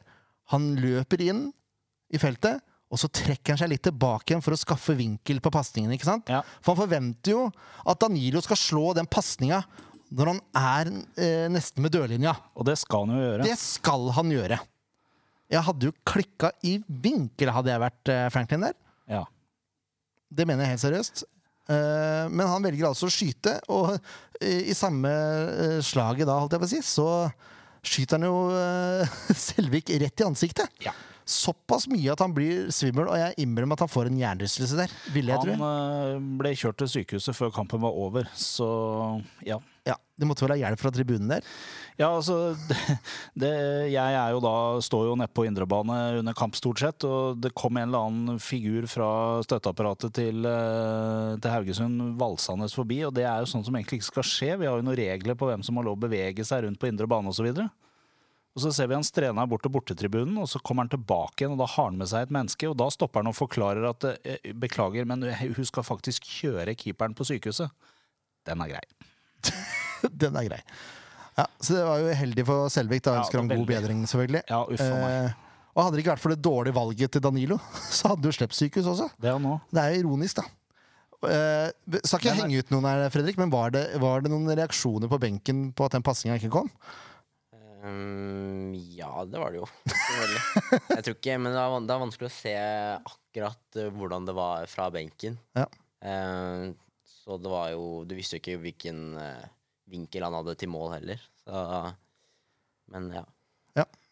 Han 0.53 0.75
løper 0.77 1.23
inn 1.25 1.47
i 2.13 2.21
feltet, 2.21 2.61
og 2.87 3.01
så 3.03 3.09
trekker 3.11 3.55
han 3.55 3.61
seg 3.61 3.73
litt 3.73 3.83
tilbake 3.87 4.31
igjen 4.31 4.45
for 4.45 4.55
å 4.55 4.61
skaffe 4.61 4.95
vinkel 4.99 5.41
på 5.43 5.51
pasningen. 5.55 5.91
ikke 5.97 6.07
sant? 6.07 6.31
Ja. 6.31 6.45
For 6.63 6.75
han 6.75 6.85
forventer 6.85 7.35
jo 7.35 7.43
at 7.83 8.01
Danilo 8.05 8.43
skal 8.45 8.61
slå 8.61 8.93
den 8.95 9.09
pasninga 9.11 9.65
når 10.15 10.31
han 10.31 10.41
er 10.61 10.91
eh, 11.19 11.47
nesten 11.51 11.83
med 11.83 11.91
dørlinja. 11.97 12.37
Og 12.55 12.69
det 12.69 12.77
skal 12.79 13.09
han 13.09 13.17
jo 13.17 13.25
gjøre. 13.25 13.47
Det 13.49 13.57
skal 13.59 14.07
han 14.15 14.31
gjøre. 14.31 14.59
Jeg 15.51 15.63
hadde 15.67 15.89
jo 15.89 15.95
klikka 16.07 16.53
i 16.67 16.77
vinkel, 16.87 17.51
hadde 17.55 17.73
jeg 17.73 17.83
vært 17.83 18.13
eh, 18.15 18.29
Franklin 18.35 18.69
der. 18.69 18.79
Ja. 19.11 19.25
Det 20.31 20.47
mener 20.47 20.67
jeg 20.67 20.77
helt 20.77 20.85
seriøst. 20.85 21.25
Eh, 21.67 22.25
men 22.31 22.47
han 22.47 22.63
velger 22.67 22.89
altså 22.93 23.11
å 23.11 23.13
skyte, 23.13 23.57
og 23.75 23.97
eh, 24.39 24.71
i 24.71 24.79
samme 24.79 25.11
eh, 25.11 25.77
slaget 25.83 26.31
da, 26.31 26.39
holdt 26.39 26.55
jeg 26.55 26.63
på 26.63 26.71
å 26.71 26.73
si, 26.77 26.81
så 26.87 27.09
skyter 27.87 28.19
han 28.21 28.29
jo 28.31 28.39
eh, 28.55 29.19
Selvik 29.49 29.91
rett 29.91 30.23
i 30.23 30.27
ansiktet. 30.31 30.71
Ja. 30.87 30.95
Såpass 31.27 31.89
mye 31.91 32.13
at 32.13 32.21
han 32.23 32.31
blir 32.35 32.69
svimmel, 32.71 33.09
og 33.11 33.19
jeg 33.19 33.35
innrømmer 33.43 33.75
at 33.75 33.81
han 33.83 33.91
får 33.91 34.13
en 34.13 34.19
hjernerystelse 34.21 34.77
der. 34.79 34.93
Ville 35.11 35.33
jeg 35.35 35.41
Han 35.43 35.59
tro. 35.59 35.71
eh, 35.71 36.27
ble 36.39 36.53
kjørt 36.55 36.79
til 36.79 36.93
sykehuset 36.93 37.35
før 37.35 37.51
kampen 37.55 37.83
var 37.83 37.97
over, 37.99 38.29
så 38.39 38.69
ja. 39.43 39.59
Ja, 39.87 39.95
det 40.19 40.27
måtte 40.27 40.43
vel 40.43 40.55
ha 40.55 40.59
hjelp 40.59 40.81
fra 40.83 40.91
tribunen 40.91 41.29
der. 41.31 41.45
Ja, 41.99 42.09
altså 42.11 42.55
det, 42.69 42.77
det, 43.39 43.51
Jeg 43.93 44.15
er 44.19 44.33
jo 44.35 44.41
da, 44.43 44.55
står 44.83 45.05
jo 45.09 45.17
nede 45.19 45.31
på 45.35 45.45
indrebane 45.47 45.97
under 46.21 46.35
kamp 46.39 46.55
stort 46.59 46.83
sett, 46.83 47.07
og 47.07 47.39
det 47.43 47.53
kom 47.59 47.79
en 47.79 47.89
eller 47.89 48.07
annen 48.09 48.41
figur 48.43 48.87
fra 48.91 49.09
støtteapparatet 49.47 50.15
til, 50.19 50.47
eh, 50.47 51.33
til 51.43 51.55
Haugesund 51.55 52.15
valsende 52.23 52.71
forbi, 52.71 53.01
og 53.07 53.15
det 53.19 53.27
er 53.27 53.43
jo 53.43 53.51
sånn 53.51 53.67
som 53.67 53.75
egentlig 53.79 53.99
ikke 54.03 54.13
skal 54.13 54.27
skje. 54.31 54.53
Vi 54.63 54.67
har 54.71 54.79
jo 54.79 54.87
noen 54.87 54.99
regler 54.99 55.39
på 55.39 55.51
hvem 55.51 55.67
som 55.67 55.79
har 55.79 55.87
lov 55.91 55.99
å 55.99 56.05
bevege 56.07 56.47
seg 56.47 56.67
rundt 56.67 56.79
på 56.83 56.91
indre 56.91 57.07
bane 57.11 57.31
osv. 57.35 57.51
Og 58.57 58.63
så 58.65 58.71
ser 58.73 58.89
vi 58.89 58.97
han 58.97 59.05
strena 59.05 59.45
bort 59.47 59.61
til 59.67 59.73
bortetribunen, 59.75 60.39
og 60.41 60.49
så 60.49 60.57
kommer 60.65 60.87
han 60.87 60.93
tilbake 60.95 61.43
igjen, 61.45 61.53
og 61.53 61.61
da 61.61 61.67
har 61.75 61.91
han 61.91 61.99
med 62.01 62.09
seg 62.09 62.25
et 62.25 62.33
menneske, 62.33 62.69
og 62.71 62.77
da 62.81 62.87
stopper 62.91 63.21
han 63.21 63.29
og 63.29 63.37
forklarer 63.37 63.85
at 63.91 64.07
eh, 64.25 64.53
beklager, 64.57 65.05
men 65.09 65.27
hun 65.29 65.69
skal 65.69 65.85
faktisk 65.85 66.25
kjøre 66.25 66.73
keeperen 66.81 67.13
på 67.19 67.27
sykehuset. 67.29 67.69
Den 68.49 68.63
er 68.65 68.71
grei. 68.73 68.85
Den 70.25 70.39
er 70.41 70.47
grei. 70.49 70.61
Ja, 71.37 71.45
så 71.61 71.75
det 71.77 71.83
var 71.85 72.01
jo 72.01 72.13
heldig 72.17 72.45
for 72.49 72.71
Selvik. 72.73 73.03
Da 73.05 73.19
Ja, 73.19 73.21
ønsker 73.27 73.43
han 73.43 73.51
er 73.53 73.59
god 73.61 73.69
bedring, 73.69 73.99
selvfølgelig. 74.09 74.41
Ja, 74.49 74.63
uff 74.65 74.81
meg. 74.81 75.17
Eh, 75.27 75.43
og 75.77 75.83
hadde 75.85 75.99
det 75.99 76.05
ikke 76.07 76.15
vært 76.15 76.23
for 76.25 76.33
det 76.33 76.41
dårlige 76.47 76.77
valget 76.79 77.13
til 77.13 77.21
Danilo, 77.27 77.59
så 77.99 78.15
hadde 78.15 78.25
du 78.25 78.33
sluppet 78.33 78.57
sykehus 78.57 78.89
også. 78.95 79.11
Det 79.21 79.29
er 79.29 79.37
han 79.37 79.45
nå. 79.45 79.59
Det 79.69 79.83
er 79.83 79.93
jo 79.99 80.07
ironisk, 80.07 80.41
da. 80.41 80.47
Eh, 81.27 81.99
skal 82.07 82.23
ikke 82.23 82.33
Men- 82.33 82.41
henge 82.47 82.63
ut 82.65 82.73
noen 82.73 82.89
her, 82.89 83.05
Fredrik, 83.13 83.37
men 83.41 83.53
var 83.53 83.75
det, 83.77 83.85
var 84.01 84.25
det 84.25 84.33
noen 84.33 84.49
reaksjoner 84.49 85.13
på 85.13 85.21
benken 85.21 85.67
på 85.77 85.85
at 85.91 85.99
den 85.99 86.05
passinga 86.07 86.39
ikke 86.41 86.53
kom? 86.57 86.73
Ehm, 87.87 88.75
ja, 88.75 89.25
det 89.25 89.39
var 89.39 89.53
det 89.53 89.61
jo. 89.61 89.69
Selvfølgelig. 89.93 90.81
Jeg 90.91 91.05
tror 91.07 91.17
ikke, 91.17 91.37
men 91.43 91.53
det 91.55 91.61
er, 91.63 91.77
det 91.87 91.95
er 91.95 92.03
vanskelig 92.03 92.31
å 92.31 92.37
se 92.37 92.55
akkurat 93.13 93.79
eh, 93.81 93.93
hvordan 93.95 94.27
det 94.29 94.35
var 94.37 94.67
fra 94.71 94.89
benken. 94.95 95.39
Ja. 95.57 95.67
Ehm, 96.07 96.75
så 97.07 97.39
det 97.43 97.51
var 97.51 97.73
jo 97.73 98.05
Du 98.07 98.13
visste 98.15 98.37
jo 98.37 98.43
ikke 98.43 98.61
hvilken 98.63 99.17
uh, 99.19 99.47
vinkel 99.91 100.23
han 100.23 100.35
hadde 100.37 100.55
til 100.59 100.71
mål 100.71 100.93
heller. 100.99 101.23
Så, 101.43 101.63
men 102.95 103.11
ja. 103.17 103.27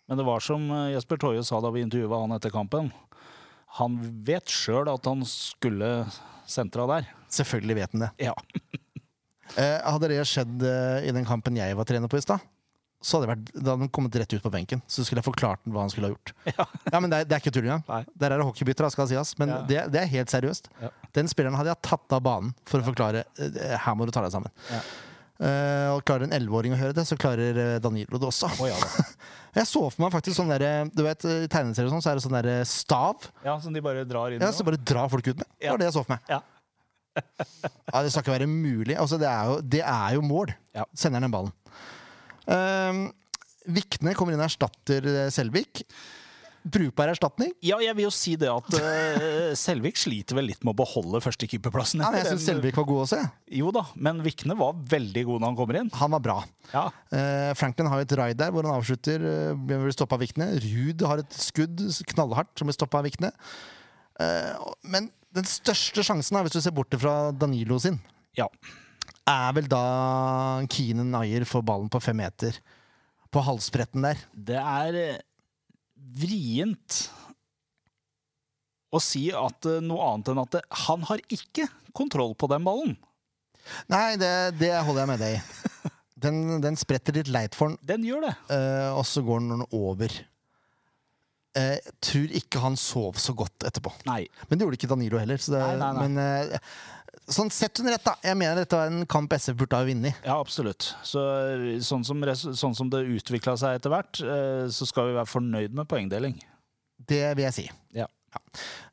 Men 0.04 0.18
det 0.20 0.26
var 0.26 0.42
som 0.44 0.66
eh, 0.68 0.90
Jesper 0.92 1.16
Toje 1.16 1.40
sa 1.48 1.62
da 1.64 1.70
vi 1.72 1.80
intervjua 1.80 2.18
han 2.26 2.34
etter 2.36 2.52
kampen. 2.52 2.90
Han 3.78 3.94
vet 4.26 4.52
sjøl 4.52 4.90
at 4.92 5.06
han 5.08 5.22
skulle 5.24 5.88
sentra 6.44 6.84
der. 6.90 7.06
Selvfølgelig 7.32 7.78
vet 7.78 7.94
han 7.94 8.04
det. 8.04 8.10
Ja. 8.26 8.34
uh, 9.56 9.78
hadde 9.94 10.10
det 10.12 10.20
skjedd 10.28 10.66
i 11.08 11.14
den 11.16 11.24
kampen 11.24 11.56
jeg 11.56 11.78
var 11.78 11.88
trener 11.88 12.12
på 12.12 12.20
i 12.20 12.26
stad, 12.26 12.44
så 13.04 13.18
hadde, 13.20 13.26
det 13.26 13.32
vært, 13.34 13.52
da 13.54 13.74
hadde 13.74 13.84
han 13.84 13.90
kommet 13.92 14.16
rett 14.22 14.32
ut 14.32 14.42
på 14.44 14.52
benken. 14.54 14.80
Så 14.88 15.04
skulle 15.04 15.20
jeg 15.20 15.28
forklart 15.28 15.60
hva 15.68 15.84
han 15.84 15.92
skulle 15.92 16.08
ha 16.10 16.14
gjort. 16.16 16.32
Ja. 16.54 16.64
Ja, 16.90 17.00
men 17.04 17.12
det 17.12 17.18
er, 17.22 17.28
det 17.28 17.36
er 17.36 17.42
ikke 17.44 17.52
tull 17.54 17.66
engang. 17.68 18.06
Der 18.16 18.32
er 18.32 18.40
det 18.40 18.46
hockeybytter, 18.48 18.88
skal 18.94 19.08
sies. 19.10 19.34
Men 19.40 19.52
Ja. 19.52 19.58
det, 19.68 19.80
det 19.92 20.00
er 20.04 20.12
helt 20.14 20.32
seriøst. 20.32 20.70
Den 21.16 21.28
spilleren 21.30 21.58
hadde 21.58 21.74
jeg 21.74 21.82
tatt 21.84 22.14
av 22.16 22.22
banen 22.24 22.54
for 22.68 22.80
å 22.80 22.86
forklare 22.88 23.26
eh, 23.38 23.74
her 23.84 23.98
må 23.98 24.08
du 24.08 24.12
ta 24.14 24.24
deg 24.24 24.32
sammen. 24.34 24.54
Ja. 24.72 24.80
Eh, 25.44 25.88
og 25.90 26.04
klarer 26.06 26.28
en 26.28 26.34
elleveåring 26.36 26.76
å 26.76 26.78
høre 26.78 26.94
det, 26.94 27.02
så 27.08 27.16
klarer 27.18 27.56
eh, 27.58 27.76
Danilo 27.82 28.20
det 28.22 28.28
også. 28.30 28.48
Oh, 28.62 28.68
ja 28.70 28.76
da. 28.78 29.06
Jeg 29.58 29.68
så 29.70 29.84
for 29.86 30.02
meg 30.02 30.10
faktisk 30.14 30.34
sånn 30.34 30.50
Du 30.94 31.02
vet, 31.06 31.24
i 31.30 31.46
tegneserier 31.50 31.90
sånn, 31.92 32.02
så 32.02 32.10
er 32.10 32.18
det 32.18 32.24
sånn 32.24 32.34
der 32.34 32.64
stav. 32.66 33.28
Ja, 33.44 33.54
Som 33.62 33.74
de 33.74 33.82
bare 33.84 34.02
drar 34.06 34.34
inn 34.34 34.42
Ja, 34.42 34.50
så 34.54 34.66
bare 34.66 34.78
drar 34.80 35.10
folk 35.12 35.26
ut 35.30 35.38
med. 35.38 35.46
Det 35.60 35.70
var 35.70 35.78
det 35.82 35.86
jeg 35.90 35.94
så 35.98 36.02
for 36.06 36.16
meg. 36.16 36.24
Ja. 36.30 36.40
Ja, 37.94 38.00
det 38.02 38.10
skal 38.10 38.24
ikke 38.24 38.32
være 38.34 38.48
mulig. 38.50 38.96
Altså, 38.98 39.18
det 39.22 39.28
er 39.30 39.50
jo, 39.50 39.58
det 39.76 39.82
er 39.86 40.16
jo 40.16 40.22
mål. 40.26 40.50
Sender 40.98 41.20
han 41.20 41.28
den 41.28 41.34
ballen. 41.34 41.52
Um, 42.50 43.06
Vikne 43.74 44.12
kommer 44.16 44.34
inn 44.34 44.42
og 44.42 44.48
erstatter 44.50 45.06
eh, 45.08 45.30
Selvik. 45.32 45.84
Brukbar 46.64 47.10
erstatning. 47.12 47.50
Ja, 47.64 47.76
jeg 47.84 47.92
vil 47.96 48.06
jo 48.06 48.12
si 48.14 48.34
det 48.40 48.48
at 48.48 48.76
uh, 48.76 49.50
Selvik 49.66 49.98
sliter 50.00 50.38
vel 50.38 50.46
litt 50.48 50.62
med 50.64 50.72
å 50.72 50.78
beholde 50.80 51.20
førstekeeperplassen. 51.24 52.00
Ja, 52.00 52.10
jeg 52.16 52.30
syns 52.30 52.46
Selvik 52.48 52.78
var 52.80 52.86
god 52.88 53.02
også. 53.02 53.18
se. 53.20 53.56
Jo 53.60 53.72
da, 53.74 53.82
men 54.00 54.22
Vikne 54.24 54.56
var 54.56 54.76
veldig 54.92 55.26
god 55.28 55.42
når 55.42 55.52
han 55.52 55.58
kommer 55.58 55.80
inn. 55.80 55.90
Han 56.00 56.16
var 56.16 56.24
bra. 56.28 56.38
Ja, 56.72 56.88
Uh, 57.14 57.52
Franklin 57.54 57.86
har 57.86 58.00
et 58.02 58.12
raid 58.18 58.38
der 58.40 58.50
hvor 58.50 58.66
han 58.66 58.74
avslutter. 58.74 59.22
Uh, 59.22 59.58
blir 59.68 59.92
stoppa 59.94 60.16
av 60.16 60.24
Vikne. 60.24 60.48
Ruud 60.64 61.04
har 61.06 61.20
et 61.22 61.36
skudd 61.38 61.84
knallhardt 62.10 62.50
som 62.58 62.66
blir 62.66 62.74
stoppa 62.74 62.98
av 62.98 63.06
Vikne. 63.06 63.30
Uh, 64.18 64.72
men 64.88 65.12
den 65.36 65.46
største 65.46 66.02
sjansen, 66.06 66.38
er 66.38 66.46
hvis 66.46 66.56
du 66.56 66.64
ser 66.64 66.74
bort 66.74 66.94
fra 66.98 67.30
Danilo 67.34 67.78
sin, 67.82 68.00
ja. 68.38 68.48
Er 69.30 69.54
vel 69.56 69.68
da 69.70 69.84
Keenan 70.72 71.14
Ayer 71.22 71.46
får 71.48 71.64
ballen 71.66 71.90
på 71.92 72.00
fem 72.02 72.18
meter. 72.20 72.58
På 73.32 73.42
halsbretten 73.44 74.04
der. 74.04 74.20
Det 74.34 74.60
er 74.60 74.98
eh, 75.00 75.22
vrient 76.14 77.00
å 78.94 79.00
si 79.02 79.26
at 79.34 79.66
eh, 79.70 79.82
noe 79.84 80.10
annet 80.12 80.30
enn 80.32 80.42
at 80.44 80.54
det, 80.54 80.62
han 80.86 81.06
har 81.08 81.22
ikke 81.32 81.66
kontroll 81.96 82.36
på 82.38 82.50
den 82.52 82.66
ballen. 82.66 82.94
Nei, 83.90 84.14
det, 84.20 84.30
det 84.60 84.74
holder 84.84 85.04
jeg 85.04 85.12
med 85.14 85.24
deg 85.24 85.38
i. 85.38 85.42
Den, 86.24 86.62
den 86.62 86.76
spretter 86.78 87.12
litt 87.18 87.28
leit 87.28 87.56
for 87.58 87.68
han, 87.68 87.74
Den 87.84 88.04
gjør 88.06 88.22
det. 88.24 88.30
Uh, 88.48 88.94
og 88.96 89.02
så 89.04 89.20
går 89.26 89.42
den 89.44 89.64
over. 89.76 90.14
Jeg 91.52 91.74
Jeg 91.82 91.96
tror 92.06 92.32
ikke 92.38 92.62
han 92.62 92.78
sov 92.80 93.18
så 93.20 93.34
godt 93.36 93.66
etterpå. 93.68 93.92
Nei. 94.08 94.22
Men 94.48 94.56
det 94.56 94.64
gjorde 94.64 94.78
ikke 94.78 94.88
Danilo 94.94 95.20
heller. 95.20 95.42
Så 95.42 95.52
det, 95.52 95.60
Nei, 95.60 95.74
nei, 95.82 95.90
nei. 95.98 96.06
Men 96.06 96.22
eh, 96.22 96.72
sånn 97.30 97.50
sett 97.54 97.80
under 97.80 97.96
ett, 97.96 98.04
da. 98.04 98.14
Jeg 98.24 98.38
mener 98.38 98.60
dette 98.60 98.78
var 98.78 98.90
en 98.90 99.06
kamp 99.10 99.32
SF 99.36 99.56
burde 99.60 99.78
ha 99.78 99.86
vunnet. 99.86 100.20
Ja, 100.26 100.36
absolutt. 100.40 100.90
Så, 101.06 101.22
eh, 101.48 101.64
sånn, 101.84 102.04
som, 102.06 102.22
sånn 102.34 102.76
som 102.76 102.90
det 102.92 103.04
utvikla 103.16 103.56
seg 103.60 103.78
etter 103.78 103.92
hvert, 103.92 104.20
eh, 104.20 104.66
så 104.74 104.88
skal 104.88 105.10
vi 105.10 105.16
være 105.18 105.30
fornøyd 105.30 105.76
med 105.76 105.88
poengdeling. 105.90 106.36
Det 106.98 107.22
vil 107.36 107.46
jeg 107.46 107.56
si. 107.56 107.66
Ja. 107.96 108.08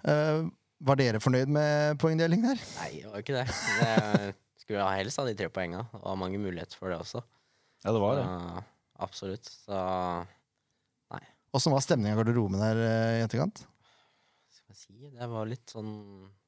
Eh, 0.08 0.44
var 0.82 0.98
dere 0.98 1.22
fornøyd 1.22 1.52
med 1.52 2.00
poengdeling 2.02 2.44
der? 2.46 2.62
Nei, 2.80 2.92
det 3.04 3.12
var 3.12 3.26
ikke 3.26 3.40
det. 3.40 3.48
det 3.82 4.36
skulle 4.64 4.86
ha 4.86 4.94
helst 4.98 5.22
ha 5.22 5.28
de 5.28 5.38
tre 5.38 5.50
poenga. 5.54 5.86
Og 6.00 6.08
ha 6.10 6.20
mange 6.20 6.42
muligheter 6.42 6.80
for 6.80 6.94
det 6.94 7.02
også. 7.02 7.24
Ja, 7.86 7.92
det 7.94 8.02
var 8.02 8.20
det. 8.20 8.28
Så, 8.28 8.64
absolutt. 9.08 9.52
Så 9.66 9.82
Åssen 11.52 11.74
var 11.74 11.84
stemninga 11.84 12.16
i 12.16 12.20
garderoben 12.22 12.62
der 12.62 12.78
i 12.80 13.24
etterkant? 13.26 13.66
skal 14.56 14.72
jeg 14.72 14.78
si, 14.80 15.10
det 15.12 15.28
var 15.28 15.50
litt 15.50 15.68
sånn 15.68 15.90
Hva 15.92 16.41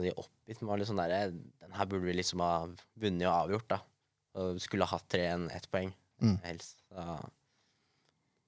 si, 0.00 0.10
oppgitt. 0.16 0.60
men 0.62 0.68
var 0.70 0.78
litt 0.80 0.88
sånn 0.88 0.96
der, 1.02 1.30
Den 1.60 1.72
her 1.76 1.86
burde 1.90 2.06
vi 2.08 2.14
liksom 2.16 2.40
ha 2.40 2.52
vunnet 2.96 3.26
og 3.28 3.34
avgjort, 3.34 3.68
da. 3.68 3.78
Og 4.40 4.60
skulle 4.64 4.86
ha 4.88 4.96
hatt 4.96 5.08
tre 5.12 5.26
enn 5.34 5.50
ett 5.52 5.68
poeng, 5.70 5.92
Mm. 6.22 6.36
helst. 6.44 6.76
Så 6.88 7.02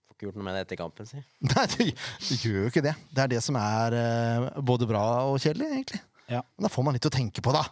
får 0.07 0.15
ikke 0.15 0.27
gjort 0.29 0.37
noe 0.39 0.45
med 0.47 0.55
det 0.55 0.61
etter 0.67 0.79
kampen, 0.79 1.07
si. 1.09 1.21
Nei, 1.51 1.65
det, 1.75 1.87
du, 2.29 2.35
gjør 2.39 2.61
jo 2.63 2.71
ikke 2.71 2.85
det. 2.87 2.95
Det 3.11 3.23
er 3.25 3.33
det 3.35 3.41
som 3.43 3.57
er 3.59 3.97
eh, 3.99 4.61
både 4.63 4.87
bra 4.89 5.05
og 5.29 5.41
kjedelig, 5.43 5.71
egentlig. 5.73 6.01
Ja. 6.31 6.41
Men 6.57 6.69
da 6.69 6.71
får 6.73 6.87
man 6.87 6.95
litt 6.97 7.09
å 7.09 7.13
tenke 7.13 7.43
på, 7.45 7.53
da. 7.53 7.65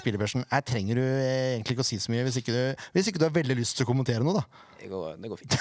Spillebørsen. 0.00 0.42
Her 0.50 0.64
trenger 0.66 0.98
du 0.98 1.02
eh, 1.04 1.54
egentlig 1.54 1.76
ikke 1.76 1.84
å 1.84 1.88
si 1.90 1.98
så 2.02 2.12
mye 2.12 2.24
hvis 2.26 2.40
ikke, 2.40 2.54
du, 2.56 2.84
hvis 2.96 3.10
ikke 3.12 3.20
du 3.22 3.26
har 3.28 3.34
veldig 3.36 3.56
lyst 3.60 3.76
til 3.78 3.86
å 3.86 3.90
kommentere 3.92 4.24
noe. 4.26 4.40
da. 4.40 4.66
Det 4.80 4.88
går, 4.90 5.14
det 5.20 5.30
går 5.32 5.40
fint. 5.44 5.56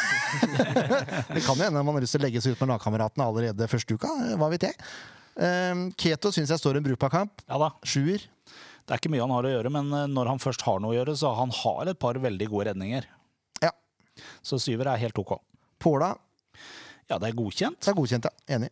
Det 1.35 1.43
kan 1.45 1.55
jo 1.59 1.63
hende 1.67 1.83
man 1.83 1.95
har 1.99 2.03
lyst 2.05 2.15
til 2.17 2.23
å 2.23 2.25
legge 2.25 2.41
seg 2.43 2.55
ut 2.55 2.63
med 2.65 2.71
lagkameratene 2.73 3.27
allerede 3.29 3.69
første 3.71 3.95
uka. 3.99 4.11
eh, 4.25 4.35
Hva 4.39 4.49
vet 4.55 4.65
jeg. 4.69 4.77
Eh, 5.39 5.85
Keto 5.99 6.31
syns 6.35 6.51
jeg 6.55 6.61
står 6.63 6.79
en 6.81 6.87
brukbar 6.89 7.11
kamp. 7.13 7.43
Ja 7.49 7.59
da. 7.61 7.71
Sjuer. 7.87 8.23
Det 8.89 8.95
er 8.95 9.01
ikke 9.03 9.11
mye 9.13 9.21
han 9.21 9.35
har 9.35 9.45
å 9.45 9.51
gjøre, 9.53 9.69
men 9.75 9.91
eh, 9.93 10.07
når 10.09 10.31
han 10.33 10.41
først 10.41 10.63
har 10.65 10.79
noe 10.81 10.95
å 10.95 10.97
gjøre, 10.97 11.13
så 11.19 11.35
han 11.37 11.51
har 11.61 11.91
et 11.91 11.99
par 12.01 12.17
veldig 12.19 12.47
gode 12.49 12.71
redninger. 12.71 13.05
Ja. 13.61 13.69
Så 14.41 14.57
syver 14.63 14.89
er 14.91 15.03
helt 15.03 15.19
OK. 15.21 15.35
Påla. 15.79 16.15
Ja, 17.09 17.17
det 17.21 17.29
er 17.31 17.37
godkjent. 17.37 17.77
Det 17.81 17.91
er 17.93 17.97
godkjent, 17.97 18.25
ja. 18.29 18.55
Enig. 18.57 18.71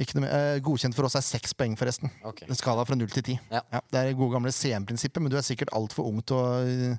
Ikke 0.00 0.18
noe, 0.18 0.26
eh, 0.26 0.56
godkjent 0.64 0.96
for 0.96 1.06
oss 1.06 1.14
er 1.14 1.22
seks 1.22 1.52
poeng, 1.54 1.76
forresten. 1.78 2.10
Okay. 2.26 2.48
En 2.50 2.58
skala 2.58 2.82
fra 2.88 2.96
null 2.98 3.12
til 3.14 3.22
ti. 3.22 3.36
Ja. 3.52 3.60
det 3.70 4.00
er 4.00 4.08
det 4.10 4.16
gode 4.18 4.34
gamle 4.34 4.50
CM-prinsippet, 4.54 5.22
men 5.22 5.30
du 5.30 5.36
er 5.38 5.46
sikkert 5.46 5.70
altfor 5.76 6.08
ung 6.10 6.18
til 6.26 6.36
å, 6.40 6.96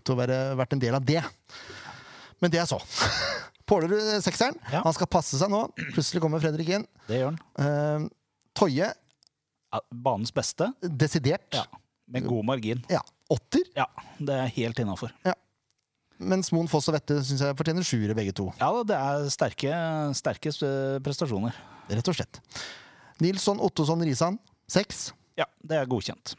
til 0.00 0.14
å 0.14 0.18
være, 0.22 0.38
vært 0.56 0.72
en 0.76 0.80
del 0.80 0.96
av 0.96 1.04
det. 1.04 1.20
Men 2.40 2.54
det 2.54 2.62
er 2.62 2.70
så. 2.70 2.78
Pålerud 3.68 4.00
sekseren. 4.24 4.56
Ja. 4.72 4.80
Han 4.86 4.94
skal 4.96 5.10
passe 5.12 5.36
seg 5.36 5.50
nå. 5.52 5.66
Plutselig 5.92 6.22
kommer 6.24 6.40
Fredrik 6.40 6.70
inn. 6.78 6.86
Det 7.08 7.20
gjør 7.20 7.34
han. 7.34 7.42
Eh, 7.60 8.08
Toje, 8.56 8.88
Ja, 9.68 9.80
banens 9.92 10.32
beste, 10.32 10.70
desidert. 10.80 11.52
Ja. 11.52 11.66
med 12.08 12.24
god 12.24 12.46
margin. 12.48 12.80
Ja, 12.88 13.02
Åtter. 13.28 13.66
Ja, 13.76 13.84
det 14.24 14.32
er 14.40 14.48
helt 14.56 14.78
innafor. 14.80 15.12
Mens 16.18 16.50
Moen 16.54 16.66
Foss 16.70 16.88
og 16.90 16.96
Vette 16.96 17.20
synes 17.22 17.44
jeg 17.44 17.56
fortjener 17.58 17.86
sjuere, 17.86 18.16
begge 18.18 18.34
to. 18.34 18.48
Ja, 18.58 18.72
det 18.86 18.96
er 18.98 19.28
sterke, 19.30 19.70
sterke 20.18 20.50
eh, 20.50 20.98
prestasjoner. 21.04 21.54
Rett 21.88 22.10
og 22.10 22.18
slett. 22.18 22.40
Nilsson 23.22 23.62
Ottosson 23.62 24.02
Risan, 24.06 24.38
seks. 24.70 25.12
Ja, 25.38 25.46
det 25.62 25.78
er 25.78 25.90
godkjent. 25.90 26.34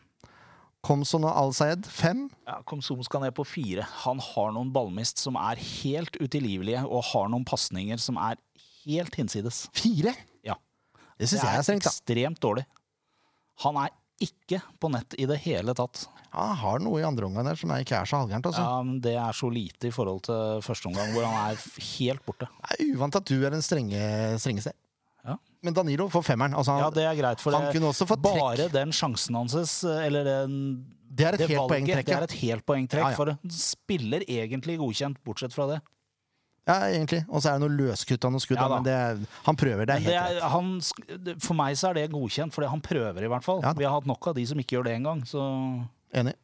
Komson 0.86 1.26
og 1.28 1.36
Al-Sayed, 1.36 1.88
fem. 1.92 2.28
Ja, 2.48 2.60
Komsom 2.68 3.02
skal 3.04 3.26
ned 3.26 3.34
på 3.36 3.44
fire. 3.48 3.84
Han 4.06 4.22
har 4.24 4.54
noen 4.56 4.72
ballmist 4.76 5.20
som 5.20 5.36
er 5.40 5.60
helt 5.60 6.16
utilgivelige, 6.24 6.86
og 6.88 7.04
har 7.12 7.32
noen 7.32 7.48
pasninger 7.48 8.00
som 8.00 8.20
er 8.22 8.40
helt 8.86 9.16
hinsides. 9.20 9.66
Fire? 9.76 10.14
Ja. 10.48 10.56
Det 11.20 11.28
syns 11.28 11.44
jeg 11.44 11.60
er 11.60 11.68
strengt, 11.68 11.88
da. 11.88 11.92
ekstremt 11.92 12.40
dårlig. 12.44 12.64
Han 13.66 13.80
er 13.82 13.92
ikke 14.24 14.60
på 14.80 14.90
nett 14.92 15.16
i 15.18 15.26
det 15.30 15.38
hele 15.46 15.74
tatt. 15.78 16.06
Han 16.36 16.58
har 16.62 16.82
noe 16.84 17.00
i 17.02 17.06
andre 17.08 17.26
omgang 17.26 17.48
der 17.48 17.58
som 17.58 17.72
er 17.74 17.82
ikke 17.84 17.98
er 17.98 18.10
så 18.10 18.20
halvgærent. 18.22 18.50
Altså. 18.52 18.62
Ja, 18.62 18.84
men 18.86 19.00
det 19.02 19.16
er 19.18 19.34
så 19.38 19.50
lite 19.50 19.90
i 19.90 19.94
forhold 19.96 20.22
til 20.28 20.62
første 20.66 20.92
omgang, 20.92 21.14
hvor 21.16 21.26
han 21.26 21.54
er 21.56 21.64
helt 21.98 22.26
borte. 22.28 22.50
Det 22.68 22.78
er 22.78 22.94
uvant 22.94 23.18
at 23.18 23.32
du 23.32 23.38
er 23.40 23.56
den 23.56 23.66
strenge, 23.66 24.04
strengeste. 24.42 24.76
Ja. 25.26 25.36
Men 25.66 25.76
Danilo 25.76 26.08
får 26.12 26.28
femmeren. 26.30 26.54
Altså, 26.56 26.76
han, 26.76 26.86
Ja, 26.86 26.92
det 26.94 27.08
er 27.08 27.18
greit, 27.18 27.42
for 27.44 27.58
han 27.58 27.68
det, 27.68 27.74
kunne 27.78 27.90
også 27.92 28.08
fått 28.10 28.24
bare 28.24 28.70
den 28.72 28.94
sjansen 28.96 29.36
hans, 29.40 29.84
eller 29.84 30.28
den, 30.28 30.60
Det 31.10 31.26
er 31.26 31.34
et 31.40 31.44
det 31.44 31.50
helt 31.50 31.72
valget, 31.72 32.06
det 32.06 32.16
er 32.16 32.28
et 32.28 32.38
helt 32.44 32.66
poengtrekk. 32.66 33.04
Ja, 33.04 33.10
ja. 33.10 33.18
For 33.18 33.56
spiller 33.56 34.24
egentlig 34.28 34.78
godkjent, 34.80 35.20
bortsett 35.26 35.56
fra 35.56 35.68
det. 35.74 35.80
Ja, 36.70 36.90
egentlig. 36.94 37.22
Og 37.28 37.42
så 37.42 37.52
er 37.52 37.58
det 37.58 37.66
noe 37.66 37.76
løskutt 37.76 38.26
av 38.28 38.34
noen 38.34 38.44
skudd. 38.44 38.60
Ja, 38.60 38.68
da, 38.70 38.78
men 38.78 38.86
det 38.86 39.30
han 39.48 39.58
prøver. 39.60 39.90
Det 39.90 39.96
er 39.96 40.04
helt 40.06 40.14
det 40.14 40.44
er, 40.44 40.52
han, 40.54 40.76
for 41.42 41.58
meg 41.58 41.80
så 41.80 41.90
er 41.90 42.00
det 42.00 42.10
godkjent, 42.14 42.56
fordi 42.56 42.70
han 42.72 42.84
prøver 42.86 43.26
i 43.26 43.32
hvert 43.32 43.46
fall. 43.46 43.64
Ja. 43.66 43.74
Vi 43.78 43.88
har 43.88 43.98
hatt 43.98 44.10
nok 44.10 44.30
av 44.32 44.38
de 44.38 44.46
som 44.50 44.62
ikke 44.62 44.78
gjør 44.78 44.90
det 44.90 45.00
engang. 45.00 45.26
Så 45.28 45.42
Enig. 46.20 46.36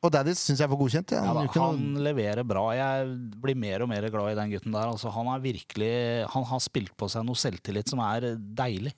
Og 0.00 0.08
Daddies 0.14 0.40
syns 0.40 0.62
jeg 0.62 0.72
får 0.72 0.80
godkjent. 0.80 1.12
Ja. 1.12 1.34
da, 1.36 1.44
han 1.44 1.80
noen... 1.84 2.00
leverer 2.06 2.46
bra. 2.48 2.64
Jeg 2.72 3.08
blir 3.42 3.58
mer 3.60 3.84
og 3.84 3.90
mer 3.92 4.06
glad 4.12 4.32
i 4.32 4.38
den 4.38 4.54
gutten 4.54 4.72
der. 4.72 4.88
Altså, 4.88 5.12
han, 5.12 5.28
virkelig, 5.44 5.94
han 6.32 6.46
har 6.48 6.62
spilt 6.64 6.94
på 6.96 7.08
seg 7.12 7.26
noe 7.28 7.36
selvtillit 7.36 7.92
som 7.92 8.00
er 8.06 8.30
deilig. 8.38 8.94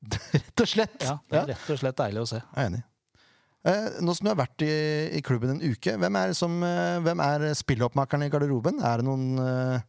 rett 0.32 0.64
og 0.64 0.70
slett. 0.70 1.02
Ja, 1.04 1.18
det 1.28 1.42
er 1.42 1.50
rett 1.52 1.74
og 1.74 1.82
slett 1.82 2.00
deilig 2.00 2.24
å 2.24 2.30
se. 2.32 2.40
jeg 2.40 2.64
er 2.64 2.72
enig. 2.72 2.86
Eh, 3.60 3.98
nå 4.00 4.14
som 4.16 4.24
du 4.24 4.30
har 4.30 4.38
vært 4.40 4.62
i, 4.64 4.72
i 5.18 5.20
klubben 5.24 5.52
en 5.52 5.60
uke, 5.60 5.92
hvem 6.00 6.16
er, 6.16 6.30
som, 6.36 6.54
eh, 6.64 6.96
hvem 7.04 7.20
er 7.20 7.50
spilloppmakeren 7.58 8.24
i 8.24 8.30
garderoben? 8.32 8.80
Er 8.80 9.02
det, 9.02 9.04
noen, 9.04 9.34
eh, 9.36 9.82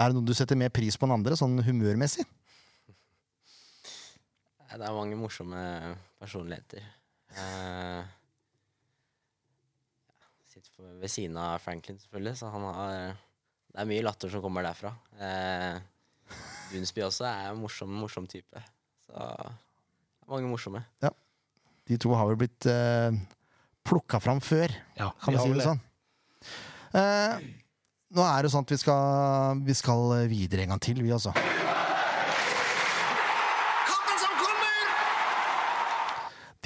er 0.00 0.08
det 0.08 0.16
noen 0.16 0.28
du 0.28 0.32
setter 0.36 0.56
mer 0.56 0.72
pris 0.72 0.96
på 0.96 1.04
enn 1.04 1.18
andre, 1.18 1.36
sånn 1.36 1.60
humørmessig? 1.66 2.24
Det 4.70 4.86
er 4.86 4.96
mange 4.96 5.18
morsomme 5.18 5.60
personligheter. 6.22 6.80
Eh, 7.36 8.08
sitter 10.48 10.96
ved 11.02 11.12
siden 11.12 11.36
av 11.42 11.58
Franklin, 11.60 12.00
selvfølgelig, 12.00 12.38
så 12.40 12.52
han 12.54 12.68
har 12.70 12.94
Det 13.70 13.78
er 13.78 13.86
mye 13.86 14.02
latter 14.02 14.32
som 14.32 14.42
kommer 14.42 14.64
derfra. 14.66 14.90
Eh, 15.22 15.76
Dunsby 16.72 17.04
også 17.04 17.28
er 17.28 17.52
en 17.52 17.60
morsom, 17.60 17.92
morsom 18.02 18.26
type. 18.26 18.62
Så 19.04 19.12
det 19.12 19.52
er 19.52 20.32
mange 20.32 20.50
morsomme. 20.50 20.82
De 21.90 21.98
to 21.98 22.12
har 22.14 22.28
vel 22.30 22.38
blitt 22.38 22.66
uh, 22.70 23.10
plukka 23.86 24.20
fram 24.22 24.40
før, 24.44 24.70
Ja, 24.98 25.10
kan 25.18 25.34
vi 25.34 25.42
si 25.42 25.54
det 25.56 25.64
sånn. 25.66 25.80
Uh, 26.94 27.34
nå 28.14 28.22
er 28.26 28.46
det 28.46 28.50
sånn 28.52 28.66
at 28.66 28.72
vi 28.74 28.78
skal, 28.78 29.62
vi 29.66 29.74
skal 29.78 30.00
videre 30.30 30.62
en 30.64 30.72
gang 30.74 30.82
til, 30.82 31.02
vi 31.02 31.10
altså. 31.14 31.32
Kampen 33.88 34.16
som 34.22 34.32
kommer! 34.38 34.82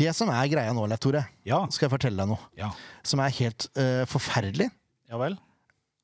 Det 0.00 0.10
som 0.16 0.32
er 0.32 0.50
greia 0.52 0.72
nå, 0.76 0.84
Leif 0.92 1.00
Tore, 1.04 1.24
Ja, 1.48 1.64
skal 1.72 1.88
jeg 1.88 1.94
fortelle 1.96 2.20
deg 2.20 2.28
noe 2.34 2.42
ja. 2.60 2.68
som 3.06 3.24
er 3.24 3.30
helt 3.40 3.68
uh, 3.80 4.04
forferdelig. 4.10 4.68
ja 5.08 5.16
vel. 5.20 5.38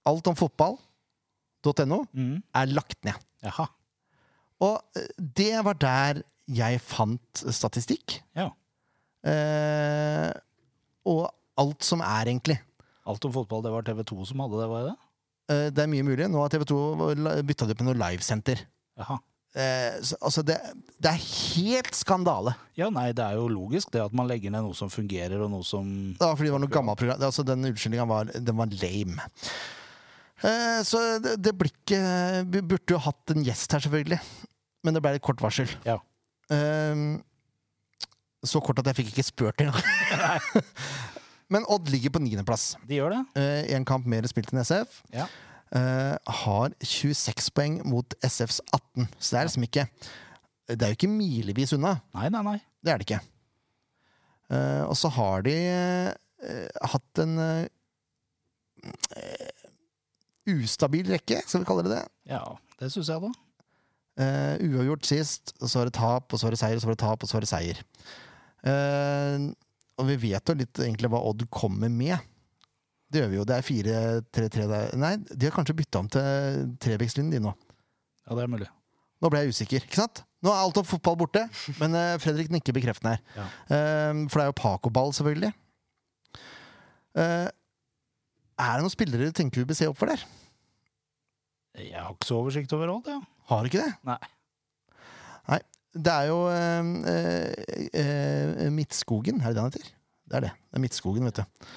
Alt 0.09 0.33
om 0.33 0.37
fotball.no 0.39 1.99
mm. 2.09 2.37
er 2.57 2.73
lagt 2.73 3.05
ned. 3.05 3.21
Jaha. 3.45 3.67
Og 4.65 4.81
eh, 4.97 5.09
det 5.17 5.55
var 5.65 5.77
der 5.81 6.23
jeg 6.51 6.81
fant 6.83 7.43
statistikk. 7.55 8.19
Ja. 8.37 8.51
Eh, 9.27 10.31
og 11.11 11.25
alt 11.61 11.87
som 11.87 12.03
er, 12.05 12.31
egentlig. 12.31 12.59
Alt 13.09 13.25
om 13.27 13.33
fotball, 13.35 13.65
det 13.65 13.73
var 13.75 13.87
TV 13.87 14.05
2 14.13 14.29
som 14.31 14.45
hadde 14.45 14.61
det, 14.61 14.69
var 14.71 14.87
det? 14.91 14.95
Eh, 15.51 15.67
det 15.75 15.85
er 15.85 15.91
mye 15.93 16.07
mulig. 16.07 16.29
Nå 16.31 16.43
har 16.43 16.53
TV 16.53 16.67
2 16.69 16.79
bytta 17.49 17.69
det 17.69 17.77
på 17.79 17.87
noe 17.87 17.99
livesenter. 17.99 18.63
Eh, 19.01 19.97
altså, 20.23 20.45
det, 20.47 20.57
det 21.03 21.11
er 21.11 21.25
helt 21.25 21.97
skandale. 21.99 22.55
Ja, 22.79 22.91
nei, 22.95 23.09
det 23.17 23.25
er 23.25 23.39
jo 23.41 23.49
logisk 23.51 23.91
det 23.95 24.05
at 24.05 24.15
man 24.17 24.29
legger 24.31 24.53
ned 24.55 24.69
noe 24.69 24.79
som 24.79 24.93
fungerer, 24.93 25.41
og 25.43 25.51
noe 25.53 25.67
som 25.67 25.89
Ja, 26.21 26.31
fordi 26.31 26.51
det 26.51 26.55
var 26.55 26.65
noe 26.65 26.73
gammelt 26.77 27.01
program. 27.03 27.25
Altså, 27.31 27.45
den 27.47 27.67
unnskyldninga 27.73 28.07
var, 28.11 28.31
den 28.31 28.61
var 28.61 28.71
lame. 28.81 29.27
Eh, 30.41 30.79
så 30.87 31.03
det, 31.21 31.35
det 31.45 31.53
blir 31.53 31.69
ikke 31.69 31.99
Vi 32.49 32.63
burde 32.65 32.95
jo 32.95 33.03
hatt 33.05 33.35
en 33.35 33.43
gjest 33.45 33.75
her, 33.75 33.83
selvfølgelig. 33.85 34.21
Men 34.87 34.97
det 34.97 35.03
ble 35.05 35.17
litt 35.17 35.27
kort 35.27 35.43
varsel. 35.43 35.69
Ja. 35.85 35.99
Eh, 36.55 37.03
så 38.47 38.63
kort 38.65 38.81
at 38.81 38.91
jeg 38.91 39.01
fikk 39.01 39.13
ikke 39.15 39.27
spurt 39.27 39.63
engang. 39.63 39.85
Men 41.53 41.67
Odd 41.69 41.91
ligger 41.91 42.15
på 42.15 42.23
niendeplass. 42.23 42.75
De 42.87 43.01
gjør 43.01 43.17
det? 43.17 43.47
Én 43.75 43.85
kamp 43.89 44.07
mer 44.09 44.27
spilt 44.31 44.53
enn 44.55 44.63
SF. 44.63 45.01
Ja. 45.13 45.27
Eh, 45.71 46.17
har 46.43 46.73
26 46.83 47.51
poeng 47.55 47.77
mot 47.87 48.15
SFs 48.27 48.59
18. 48.75 49.07
Så 49.19 49.35
det 49.35 49.39
er 49.39 49.47
liksom 49.47 49.67
ikke 49.69 49.85
Det 50.71 50.83
er 50.83 50.93
jo 50.93 50.99
ikke 50.99 51.11
milevis 51.11 51.75
unna. 51.75 51.97
Nei, 52.15 52.29
nei, 52.31 52.43
nei. 52.47 52.57
Det 52.83 52.93
er 52.93 52.99
det 53.01 53.07
ikke. 53.09 53.21
Eh, 54.51 54.83
og 54.87 54.97
så 54.99 55.11
har 55.15 55.45
de 55.47 55.55
eh, 55.55 56.81
hatt 56.93 57.23
en 57.23 57.39
eh, 57.43 57.67
ustabil 60.51 61.11
rekke, 61.13 61.43
skal 61.45 61.63
vi 61.63 61.69
kalle 61.69 61.87
det 61.87 61.95
det. 61.99 62.05
Ja, 62.33 62.43
det 62.81 62.91
syns 62.95 63.11
jeg, 63.13 63.23
da. 63.23 63.31
Uh, 64.21 64.57
uavgjort 64.67 65.07
sist, 65.07 65.55
og 65.63 65.71
så 65.71 65.79
var 65.79 65.89
det 65.89 65.95
tap, 65.97 66.33
og 66.33 66.41
så 66.41 66.47
var 66.47 66.53
det 66.53 66.61
seier, 66.61 66.77
og 66.77 66.83
så 66.83 66.89
var 66.91 66.97
det 66.97 67.03
tap, 67.05 67.23
og 67.23 67.31
så 67.31 67.37
var 67.37 67.45
det 67.45 67.51
seier. 67.51 67.79
Eh, 68.67 69.47
og 70.01 70.09
vi 70.09 70.17
vet 70.29 70.49
jo 70.53 70.57
litt 70.57 70.81
egentlig 70.81 71.11
hva 71.13 71.21
Odd 71.29 71.47
kommer 71.53 71.93
med. 71.93 72.19
Det 73.11 73.23
gjør 73.23 73.31
vi 73.33 73.39
jo. 73.41 73.47
Det 73.49 73.57
er 73.57 73.67
4-3-3 73.67 74.67
der. 74.71 74.93
Nei, 75.01 75.15
de 75.29 75.49
har 75.49 75.55
kanskje 75.57 75.77
bytta 75.81 76.03
om 76.03 76.11
til 76.13 76.69
trevekslinjen 76.83 77.35
de 77.35 77.43
nå. 77.45 77.55
Ja, 78.27 78.37
det 78.39 78.45
er 78.45 78.53
mulig. 78.53 78.69
Nå 79.21 79.29
ble 79.33 79.43
jeg 79.45 79.53
usikker. 79.57 79.85
ikke 79.85 80.01
sant? 80.01 80.23
Nå 80.41 80.53
er 80.53 80.63
alt 80.63 80.79
om 80.81 80.87
fotball 80.89 81.19
borte, 81.21 81.43
men 81.83 81.97
eh, 81.99 82.15
Fredrik 82.23 82.49
nikker 82.55 82.77
bekreftende 82.77 83.17
her. 83.17 83.25
Ja. 83.37 83.49
Eh, 83.77 84.21
for 84.31 84.41
det 84.41 84.45
er 84.47 84.53
jo 84.53 84.59
Paco-ball, 84.63 85.13
selvfølgelig. 85.17 85.53
Er 88.61 88.77
det 88.77 88.85
noen 88.85 88.93
spillere 88.93 89.27
du 89.29 89.35
tenker 89.37 89.61
vi 89.63 89.67
bør 89.69 89.77
se 89.79 89.89
opp 89.91 89.99
for 89.99 90.13
der? 90.13 90.23
Jeg 91.81 91.97
har 91.97 92.13
ikke 92.13 92.29
så 92.29 92.39
oversikt 92.41 92.73
over 92.77 92.93
alt, 92.93 93.09
ja. 93.11 93.19
Har 93.51 93.63
du 93.63 93.71
ikke 93.71 93.83
det? 93.83 93.93
Nei. 94.07 94.19
Nei. 95.51 95.61
Det 95.95 96.13
er 96.13 96.27
jo 96.31 96.41
eh, 96.53 96.91
eh, 97.11 97.87
eh, 97.99 98.69
Midtskogen, 98.71 99.41
er 99.41 99.51
det 99.51 99.57
det 99.57 99.63
han 99.65 99.71
heter? 99.73 99.89
Det 100.31 100.37
er 100.39 100.45
det. 100.47 100.51
Det 100.71 100.79
er 100.79 100.85
Midtskogen, 100.85 101.25
vet 101.27 101.41
du. 101.41 101.71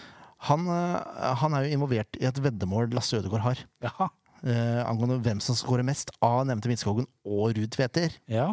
Han, 0.50 0.68
eh, 0.70 1.32
han 1.42 1.56
er 1.58 1.66
jo 1.66 1.78
involvert 1.80 2.20
i 2.22 2.28
et 2.30 2.42
veddemål 2.46 2.92
Lasse 2.94 3.18
Ødegaard 3.18 3.42
har. 3.48 3.64
Jaha. 3.88 4.10
eh, 4.44 4.82
angående 4.86 5.18
hvem 5.24 5.40
som 5.42 5.56
skårer 5.58 5.86
mest 5.88 6.12
av 6.22 6.44
nevnte 6.46 6.70
Midtskogen 6.70 7.08
og 7.26 7.56
Ruud 7.58 7.72
Tveter. 7.74 8.14
Ja. 8.30 8.52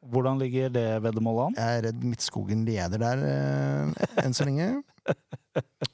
Hvordan 0.00 0.38
ligger 0.40 0.70
det 0.72 0.86
veddemålet 1.04 1.50
an? 1.50 1.56
Jeg 1.58 1.78
er 1.80 1.82
redd 1.88 2.04
Midtskogen 2.08 2.62
leder 2.68 3.02
der 3.02 3.24
eh, 3.26 4.06
enn 4.22 4.36
så 4.36 4.46
lenge. 4.48 4.70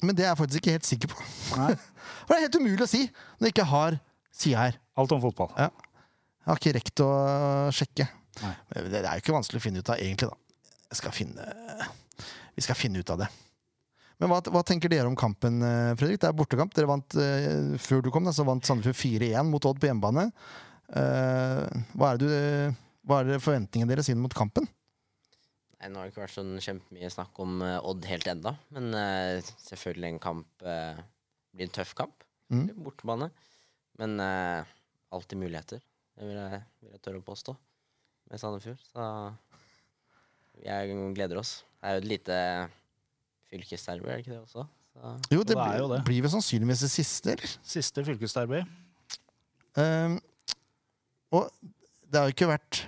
Men 0.04 0.12
det 0.14 0.26
er 0.26 0.34
jeg 0.34 0.38
faktisk 0.42 0.60
ikke 0.62 0.76
helt 0.76 0.86
sikker 0.90 1.10
på. 1.14 1.24
Nei. 1.56 1.72
For 2.26 2.34
det 2.34 2.38
er 2.42 2.44
helt 2.50 2.60
umulig 2.60 2.84
å 2.84 2.90
si 2.92 3.02
når 3.08 3.48
jeg 3.48 3.54
ikke 3.56 3.70
har 3.72 3.96
sida 4.36 4.66
her. 4.68 4.78
Alt 5.00 5.16
om 5.16 5.24
fotball. 5.24 5.50
Jeg 5.56 5.72
har 6.50 6.60
ikke 6.60 6.76
rekt 6.76 7.02
å 7.02 7.10
sjekke. 7.74 8.06
Nei. 8.42 8.52
Det 8.74 9.00
er 9.00 9.16
jo 9.16 9.24
ikke 9.24 9.34
vanskelig 9.36 9.60
å 9.60 9.64
finne 9.64 9.82
ut 9.82 9.90
av, 9.92 10.00
egentlig. 10.02 10.30
da. 10.30 10.70
Jeg 10.92 11.00
skal 11.00 11.14
finne, 11.14 11.46
vi 12.54 12.64
skal 12.64 12.78
finne 12.78 13.02
ut 13.02 13.12
av 13.12 13.24
det. 13.24 13.28
Men 14.22 14.30
hva, 14.32 14.38
hva 14.48 14.62
tenker 14.64 14.92
dere 14.92 15.08
om 15.10 15.16
kampen, 15.18 15.58
eh, 15.64 15.92
Fredrik? 15.98 16.20
Det 16.22 16.28
er 16.30 16.36
bortekamp. 16.36 16.72
Dere 16.76 16.88
vant, 16.88 17.16
eh, 17.20 17.76
Før 17.82 18.04
du 18.04 18.10
kom, 18.12 18.24
da, 18.24 18.32
så 18.32 18.46
vant 18.48 18.64
Sandefjord 18.64 18.96
4-1 18.96 19.50
mot 19.50 19.68
Odd 19.68 19.80
på 19.82 19.90
hjemmebane. 19.90 20.30
Eh, 20.88 21.82
hva 21.98 22.14
er 22.14 22.22
det 22.22 22.36
hva 23.06 23.20
er 23.20 23.28
det 23.28 23.42
forventningene 23.44 23.92
deres 23.92 24.08
inn 24.10 24.18
mot 24.18 24.32
kampen? 24.34 24.64
Nei, 25.76 25.90
nå 25.92 26.00
har 26.00 26.08
det 26.08 26.14
ikke 26.14 26.24
vært 26.24 26.38
sånn 26.38 26.56
kjempemye 26.58 27.10
snakk 27.12 27.38
om 27.44 27.60
Odd 27.62 28.08
helt 28.08 28.26
enda, 28.32 28.56
men 28.74 28.88
eh, 28.98 29.52
selvfølgelig 29.68 30.08
en 30.14 30.22
kamp 30.24 30.64
blir 30.64 31.68
en 31.68 31.76
tøff 31.76 31.92
kamp. 31.98 32.24
Mm. 32.52 32.70
Bortebane. 32.82 33.30
Men 33.96 34.20
uh, 34.20 34.66
alltid 35.14 35.40
muligheter, 35.40 35.80
det 36.16 36.26
vil 36.28 36.36
jeg, 36.36 36.60
vil 36.82 36.92
jeg 36.92 37.02
tørre 37.04 37.22
å 37.22 37.24
påstå, 37.24 37.54
med 38.30 38.40
Sandefjord. 38.42 38.80
Så 38.92 39.06
jeg 40.64 40.96
gleder 41.16 41.40
oss. 41.40 41.60
Det 41.80 41.90
er 41.90 41.96
jo 41.98 42.02
et 42.02 42.10
lite 42.10 42.40
fylkesderby, 43.52 44.08
er 44.10 44.18
det 44.18 44.24
ikke 44.24 44.34
det 44.34 44.40
også? 44.42 44.66
Så, 44.96 45.12
Jo, 45.30 45.42
det, 45.44 45.54
det 45.54 45.78
jo 45.78 45.88
det. 45.92 46.00
blir 46.08 46.24
vel 46.24 46.32
sannsynligvis 46.32 46.82
det 46.86 46.90
siste, 46.90 47.36
eller? 47.36 47.56
Siste 47.62 48.04
fylkesderby. 48.06 48.62
Um, 49.76 50.16
og 51.36 51.50
det 52.08 52.16
har 52.20 52.30
jo 52.30 52.34
ikke 52.34 52.48
vært 52.48 52.80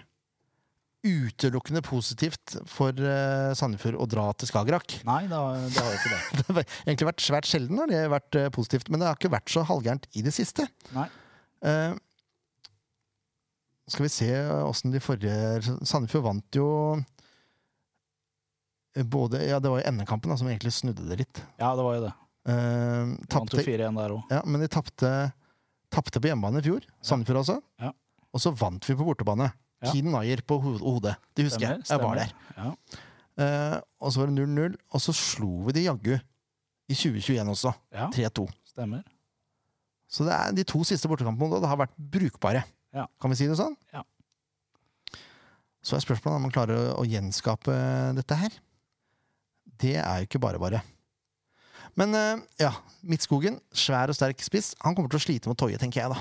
utelukkende 1.09 1.83
positivt 1.87 2.57
for 2.69 2.97
uh, 2.97 3.53
Sandefjord 3.57 4.01
å 4.01 4.09
dra 4.11 4.25
til 4.41 4.51
Skagerrak. 4.51 4.97
Nei, 5.07 5.21
det 5.31 5.37
har, 5.37 5.61
det 5.69 5.85
har 5.85 5.93
jo 5.95 6.01
ikke 6.01 6.15
det. 6.15 6.23
Det 6.39 6.47
har 6.49 6.65
egentlig 6.89 7.09
vært 7.13 7.25
svært 7.29 7.49
sjelden 7.51 7.79
har 7.83 7.91
det 7.93 8.01
har 8.03 8.13
vært 8.17 8.41
uh, 8.41 8.49
positivt, 8.57 8.91
men 8.91 9.03
det 9.05 9.11
har 9.11 9.21
ikke 9.21 9.31
vært 9.37 9.53
så 9.53 9.63
halvgærent 9.69 10.09
i 10.19 10.25
det 10.27 10.35
siste. 10.35 10.67
Nei. 10.97 11.07
Eh, 11.67 11.93
skal 13.89 14.05
vi 14.05 14.11
se 14.13 14.29
åssen 14.69 14.93
de 14.93 15.01
forrige 15.01 15.63
Sandefjord 15.87 16.25
vant 16.29 16.57
jo 16.59 16.67
eh, 18.97 19.05
både 19.05 19.41
Ja, 19.49 19.59
det 19.61 19.71
var 19.73 19.83
jo 19.83 19.93
NM-kampen 19.93 20.37
som 20.39 20.49
egentlig 20.51 20.73
snudde 20.77 21.07
det 21.09 21.21
litt. 21.23 21.43
Ja, 21.61 21.75
det 21.79 21.85
var 21.87 21.99
jo 21.99 22.05
det. 22.07 22.13
Eh, 22.49 23.15
tapte, 23.29 23.61
jo 23.61 23.67
4-1 23.67 23.99
der 24.01 24.15
òg. 24.17 24.23
ja, 24.33 24.43
men 24.47 24.63
de 24.65 24.69
tapte, 24.73 25.13
på 26.21 26.29
hjemmebane 26.31 26.61
i 26.63 26.67
fjor. 26.69 26.87
Sandefjord 27.05 27.43
altså. 27.43 27.59
Ja. 27.81 27.93
Og 28.33 28.41
så 28.45 28.53
vant 28.57 28.85
vi 28.89 28.97
på 28.97 29.07
bortebane. 29.09 29.51
Ja. 29.83 29.93
Keen 29.93 30.11
Nayer 30.11 30.41
på 30.43 30.57
ho- 30.61 30.79
hodet. 30.83 31.15
Det 31.39 31.45
husker 31.47 31.65
jeg. 31.69 31.85
Jeg 31.89 32.01
var 32.03 32.17
der. 32.19 32.33
Ja. 32.57 32.73
Eh, 33.39 33.77
og 34.03 34.11
så 34.13 34.21
var 34.25 34.33
det 34.33 34.43
0-0, 34.49 34.75
og 34.93 35.01
så 35.05 35.15
slo 35.15 35.51
vi 35.69 35.77
de 35.77 35.85
jaggu 35.87 36.17
i 36.17 36.95
2021 36.97 37.53
også. 37.53 37.73
ja, 37.95 38.09
3-2. 38.11 38.49
stemmer. 38.67 39.05
Så 40.09 40.25
det 40.25 40.33
er, 40.33 40.53
de 40.57 40.65
to 40.65 40.81
siste 40.89 41.07
bortekampene 41.09 41.53
og 41.55 41.61
det 41.63 41.69
har 41.69 41.77
vært 41.77 41.95
brukbare. 42.01 42.63
Ja. 42.99 43.07
Kan 43.23 43.33
vi 43.33 43.39
si 43.39 43.47
det 43.47 43.59
sånn? 43.59 43.77
Ja. 43.95 44.03
Så 45.85 45.97
er 45.97 46.05
spørsmålet 46.05 46.41
om 46.41 46.47
man 46.49 46.55
klarer 46.55 46.93
å, 46.97 47.05
gjenskape 47.07 47.75
dette 48.19 48.39
her. 48.39 48.55
Det 49.79 49.95
er 50.03 50.23
jo 50.23 50.29
ikke 50.29 50.43
bare 50.43 50.61
bare. 50.61 50.83
Men 51.99 52.15
eh, 52.19 52.43
ja, 52.61 52.73
Midtskogen, 53.07 53.61
svær 53.71 54.11
og 54.11 54.19
sterk 54.19 54.43
spiss. 54.45 54.75
Han 54.85 54.97
kommer 54.97 55.11
til 55.13 55.21
å 55.21 55.25
slite 55.25 55.51
med 55.51 55.59
Toje, 55.61 55.79
tenker 55.81 56.03
jeg 56.03 56.13
da. 56.13 56.19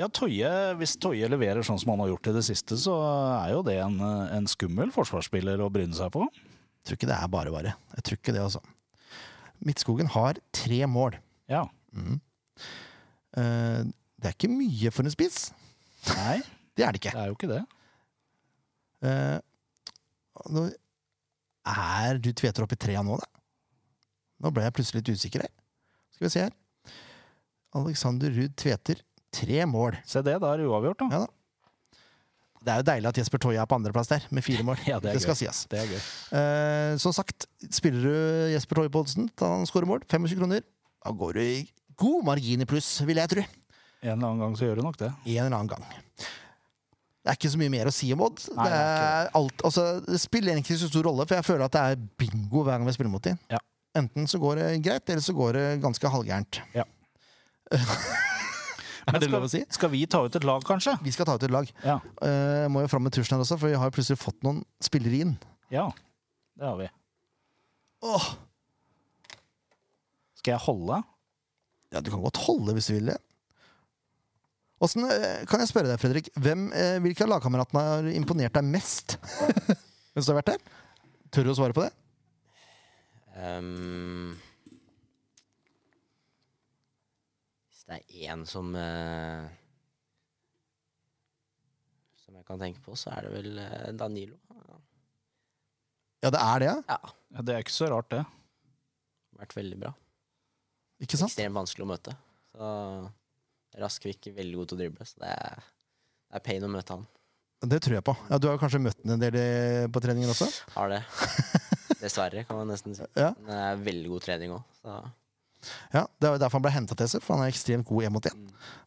Ja, 0.00 0.08
Toye, 0.08 0.48
Hvis 0.80 0.96
Toje 0.98 1.28
leverer 1.30 1.62
sånn 1.66 1.78
som 1.78 1.92
han 1.92 2.02
har 2.02 2.14
gjort 2.14 2.32
i 2.32 2.36
det 2.38 2.44
siste, 2.48 2.78
så 2.80 2.96
er 3.36 3.52
jo 3.54 3.62
det 3.66 3.76
en, 3.84 4.00
en 4.00 4.48
skummel 4.50 4.90
forsvarsspiller 4.94 5.60
å 5.62 5.70
bryne 5.72 5.94
seg 5.94 6.10
på. 6.16 6.24
Jeg 6.26 6.88
tror 6.88 6.98
ikke 6.98 7.10
det 7.12 7.18
er 7.20 7.30
bare 7.32 7.52
bare. 7.54 7.76
Jeg 7.94 8.06
tror 8.08 8.18
ikke 8.18 8.34
det, 8.34 8.42
altså. 8.48 8.64
Midtskogen 9.64 10.10
har 10.16 10.40
tre 10.56 10.80
mål. 10.90 11.20
Ja. 11.52 11.62
Mm. 11.94 12.18
Det 13.34 14.28
er 14.28 14.34
ikke 14.34 14.50
mye 14.50 14.90
for 14.92 15.06
en 15.06 15.14
spiss. 15.14 15.46
Nei, 16.12 16.38
Det 16.76 16.84
er 16.84 16.94
det 16.94 17.00
ikke. 17.00 17.14
det 17.14 17.22
er 17.22 17.30
jo 17.30 17.36
ikke 17.38 17.50
det. 17.52 17.62
Uh, 19.04 19.38
er 21.64 22.20
du 22.20 22.32
Tveter 22.32 22.64
opp 22.64 22.74
i 22.74 22.80
trea 22.80 23.02
nå, 23.04 23.16
da? 23.20 23.28
Nå 24.44 24.52
ble 24.52 24.64
jeg 24.66 24.76
plutselig 24.76 25.02
litt 25.02 25.14
usikker 25.16 25.46
her. 25.46 25.52
Skal 26.14 26.26
vi 26.26 26.32
se 26.34 26.44
her. 26.46 26.54
Alexander 27.74 28.30
Ruud 28.34 28.52
Tveter, 28.60 29.00
tre 29.34 29.64
mål. 29.66 29.96
Se 30.06 30.22
det, 30.22 30.36
da 30.42 30.52
er 30.52 30.62
det 30.62 30.68
uavgjort, 30.68 31.00
da. 31.04 31.08
Ja 31.14 31.24
da. 31.24 31.32
Det 32.64 32.72
er 32.72 32.80
jo 32.80 32.84
deilig 32.88 33.08
at 33.10 33.18
Jesper 33.20 33.40
Toje 33.44 33.60
er 33.60 33.68
på 33.68 33.76
andreplass 33.76 34.08
der, 34.08 34.24
med 34.32 34.44
fire 34.44 34.64
mål. 34.64 34.78
Ja, 34.88 34.96
det 35.02 35.12
er 35.12 35.20
skal 35.20 35.36
sies. 35.36 35.64
Det 35.68 35.82
er 35.82 35.90
gøy. 35.90 35.98
Eh, 36.38 36.92
som 37.02 37.12
sagt, 37.12 37.44
spiller 37.68 38.06
du 38.06 38.14
Jesper 38.54 38.80
Toje 38.80 38.92
på 38.92 39.02
oddsen 39.04 39.28
til 39.28 39.50
han 39.52 39.68
skårer 39.68 39.90
mål, 39.90 40.06
25 40.08 40.38
kroner, 40.40 40.64
da 41.04 41.12
går 41.12 41.36
du 41.36 41.42
i 41.44 41.58
god 42.00 42.24
margin 42.24 42.64
i 42.64 42.68
pluss, 42.68 42.88
vil 43.04 43.20
jeg 43.20 43.32
tro. 43.34 43.44
En 44.04 44.12
eller 44.12 44.28
annen 44.28 44.42
gang 44.44 44.56
så 44.58 44.66
gjør 44.68 44.80
du 44.80 44.84
nok 44.84 44.98
det. 45.00 45.10
En 45.24 45.46
eller 45.46 45.56
annen 45.56 45.70
gang. 45.72 45.84
Det 47.24 47.32
er 47.32 47.38
ikke 47.38 47.50
så 47.54 47.60
mye 47.60 47.72
mer 47.72 47.88
å 47.88 47.92
si 47.94 48.10
om 48.12 48.20
Odd. 48.26 48.42
Nei, 48.52 48.66
det, 48.68 48.80
alt, 49.40 49.62
altså, 49.64 49.84
det 50.04 50.18
spiller 50.20 50.52
egentlig 50.52 50.74
ikke 50.74 50.82
så 50.82 50.90
stor 50.90 51.06
rolle, 51.08 51.24
for 51.24 51.38
jeg 51.38 51.46
føler 51.46 51.64
at 51.64 51.72
det 51.72 51.84
er 51.94 52.02
bingo 52.20 52.66
hver 52.66 52.76
gang 52.76 52.84
vi 52.84 52.92
spiller 52.96 53.14
mot 53.14 53.24
dem. 53.24 53.38
Ja. 53.48 53.62
Enten 53.96 54.28
så 54.28 54.40
går 54.42 54.60
det 54.60 54.66
greit, 54.84 55.08
eller 55.08 55.24
så 55.24 55.32
går 55.36 55.56
det 55.56 55.64
ganske 55.80 56.10
halvgærent. 56.12 56.60
Ja. 56.76 56.84
Men 59.04 59.20
det 59.20 59.28
skal, 59.28 59.48
si? 59.52 59.62
Skal 59.76 59.92
vi 59.92 60.02
ta 60.08 60.20
ut 60.24 60.36
et 60.36 60.44
lag, 60.48 60.64
kanskje? 60.68 60.94
Vi 61.04 61.12
skal 61.16 61.28
ta 61.28 61.38
ut 61.38 61.48
et 61.48 61.52
lag. 61.52 61.68
Ja. 61.84 61.96
Uh, 62.20 62.68
må 62.72 62.84
jo 62.84 62.92
fram 62.92 63.04
med 63.04 63.16
tusjen 63.16 63.36
her 63.36 63.44
også, 63.44 63.56
for 63.60 63.72
vi 63.72 63.80
har 63.80 63.88
jo 63.88 63.96
plutselig 63.96 64.20
fått 64.20 64.44
noen 64.44 64.62
spillere 64.84 65.24
inn. 65.24 65.34
Ja, 65.72 65.88
det 66.60 66.68
har 66.68 66.76
vi. 66.80 66.88
Åh, 68.04 68.28
Skal 70.40 70.58
jeg 70.58 70.64
holde? 70.66 71.00
ja, 71.94 72.00
du 72.02 72.10
kan 72.10 72.24
godt 72.24 72.42
holde 72.44 72.74
hvis 72.76 72.90
du 72.90 72.98
vil 72.98 73.12
det. 73.12 73.20
Åssen, 74.82 75.04
eh, 75.06 75.44
kan 75.46 75.62
jeg 75.62 75.70
spørre 75.70 75.92
deg, 75.92 76.00
Fredrik, 76.02 76.30
hvem, 76.42 76.66
eh, 76.74 76.96
hvilke 77.04 77.22
av 77.24 77.30
lagkameratene 77.36 77.82
har 77.86 78.08
imponert 78.10 78.56
deg 78.56 78.66
mest 78.66 79.16
mens 80.14 80.26
du 80.26 80.32
har 80.32 80.40
vært 80.40 80.54
der? 80.54 80.64
Tør 81.34 81.46
du 81.46 81.52
å 81.52 81.58
svare 81.58 81.76
på 81.76 81.84
det? 81.84 81.92
Um, 83.34 84.34
hvis 87.70 87.86
det 87.88 87.96
er 87.98 88.28
én 88.30 88.44
som 88.46 88.68
uh, 88.78 89.48
Som 92.22 92.36
jeg 92.38 92.46
kan 92.46 92.62
tenke 92.62 92.78
på, 92.84 92.94
så 92.98 93.10
er 93.16 93.26
det 93.26 93.32
vel 93.34 93.58
uh, 93.58 93.90
Danilo. 93.98 94.38
Ja, 96.22 96.30
det 96.30 96.40
er 96.40 96.62
det, 96.62 96.70
ja. 96.70 96.78
Ja, 96.88 97.14
Ja, 97.34 97.42
det 97.42 97.56
er 97.56 97.66
ikke 97.66 97.74
så 97.74 97.90
rart, 97.90 98.08
det. 98.14 98.22
vært 99.36 99.58
veldig 99.58 99.80
bra. 99.82 99.90
Ikke 101.02 101.18
sant? 101.18 101.34
Ekstremt 101.34 101.58
vanskelig 101.58 101.84
å 101.84 101.90
møte. 101.90 102.14
Så 102.54 102.70
Raskvik 103.80 104.28
er 104.30 104.36
veldig 104.38 104.60
god 104.60 104.70
til 104.70 104.76
å 104.76 104.80
drible, 104.84 105.06
så 105.08 105.20
det 105.24 105.32
er, 105.34 105.64
det 106.30 106.38
er 106.40 106.44
pain 106.46 106.66
å 106.66 106.70
møte 106.70 106.94
han. 106.96 107.04
Det 107.64 107.80
tror 107.82 107.96
jeg 107.96 108.04
på. 108.04 108.14
Ja, 108.28 108.38
Du 108.38 108.48
har 108.50 108.58
kanskje 108.60 108.80
møtt 108.82 108.98
den 109.02 109.14
en 109.16 109.22
del 109.22 109.88
på 109.90 110.02
treninger 110.04 110.30
også? 110.30 110.48
Har 110.74 110.90
det. 110.92 111.00
Dessverre, 112.02 112.44
kan 112.44 112.58
man 112.60 112.68
nesten 112.68 112.96
si. 112.96 113.06
Ja. 113.16 113.30
Men 113.40 113.48
det 113.50 113.60
er 113.70 113.84
veldig 113.86 114.10
god 114.12 114.26
trening 114.26 114.52
òg, 114.58 114.64
Ja, 115.94 116.02
Det 116.20 116.28
er 116.28 116.38
derfor 116.42 116.58
han 116.58 116.66
ble 116.66 116.74
henta 116.74 116.96
til 116.98 117.08
SF, 117.08 117.24
for 117.24 117.38
han 117.38 117.46
er 117.46 117.54
ekstremt 117.54 117.88
god 117.88 118.04
én 118.04 118.12
mot 118.12 118.26
én. 118.28 118.42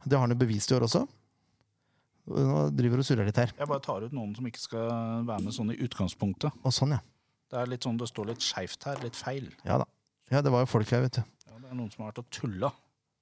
Det 0.05 0.13
har 0.13 0.21
han 0.27 0.35
jo 0.35 0.39
bevist 0.39 0.71
i 0.71 0.77
år 0.77 0.85
også. 0.85 1.07
Nå 2.27 2.63
driver 2.75 2.99
du 2.99 3.03
og 3.05 3.07
surrer 3.07 3.27
litt 3.29 3.39
her. 3.39 3.53
Jeg 3.57 3.69
bare 3.71 3.83
tar 3.83 4.03
ut 4.03 4.13
noen 4.15 4.33
som 4.35 4.47
ikke 4.49 4.59
skal 4.61 4.89
være 5.27 5.45
med 5.45 5.55
sånn 5.55 5.71
i 5.73 5.79
utgangspunktet. 5.88 6.51
Og 6.67 6.75
sånn, 6.75 6.97
ja. 6.97 6.99
Det 7.47 7.61
er 7.61 7.69
litt 7.71 7.85
sånn, 7.88 7.97
det 7.97 8.09
står 8.11 8.33
litt 8.33 8.43
skeivt 8.43 8.83
her, 8.89 8.99
litt 9.01 9.15
feil. 9.15 9.47
Ja 9.65 9.79
da. 9.81 9.88
Ja, 10.29 10.41
det 10.43 10.51
var 10.51 10.65
jo 10.65 10.69
folk 10.69 10.89
her, 10.91 11.05
vet 11.05 11.21
du. 11.21 11.23
Ja, 11.47 11.55
det 11.63 11.71
er 11.71 11.77
noen 11.79 11.89
som 11.93 12.03
har 12.03 12.11
vært 12.11 12.19
og 12.25 12.29
tulla. 12.35 12.73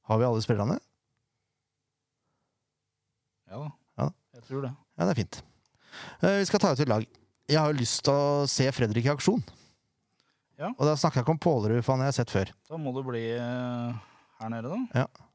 Har 0.10 0.18
vi 0.22 0.26
alle 0.26 0.42
spillerne? 0.42 0.80
Ja 3.52 3.60
da. 3.62 3.70
Ja. 4.00 4.08
Jeg 4.38 4.48
tror 4.50 4.66
det. 4.66 4.72
Ja, 4.96 5.06
det 5.06 5.12
er 5.14 5.22
fint. 5.22 5.38
Uh, 6.24 6.34
vi 6.40 6.48
skal 6.50 6.64
ta 6.64 6.74
ut 6.74 6.82
et 6.84 6.92
lag. 6.92 7.06
Jeg 7.46 7.62
har 7.62 7.72
jo 7.72 7.80
lyst 7.80 8.02
til 8.06 8.16
å 8.16 8.50
se 8.50 8.66
Fredrik 8.74 9.06
i 9.06 9.14
aksjon. 9.14 9.44
Ja. 10.60 10.72
Og 10.72 10.86
da 10.88 10.96
snakker 10.98 11.20
jeg 11.20 11.26
ikke 11.26 11.36
om 11.36 11.42
Pålerud, 11.44 11.84
for 11.84 11.96
han 11.96 12.06
har 12.08 12.16
sett 12.16 12.32
før. 12.32 12.52
Da 12.70 12.80
må 12.80 12.94
du 12.96 13.02
bli 13.06 13.26
uh, 13.36 13.96
her 14.40 14.54
nede, 14.54 14.72
da. 14.72 15.04
Ja. 15.04 15.26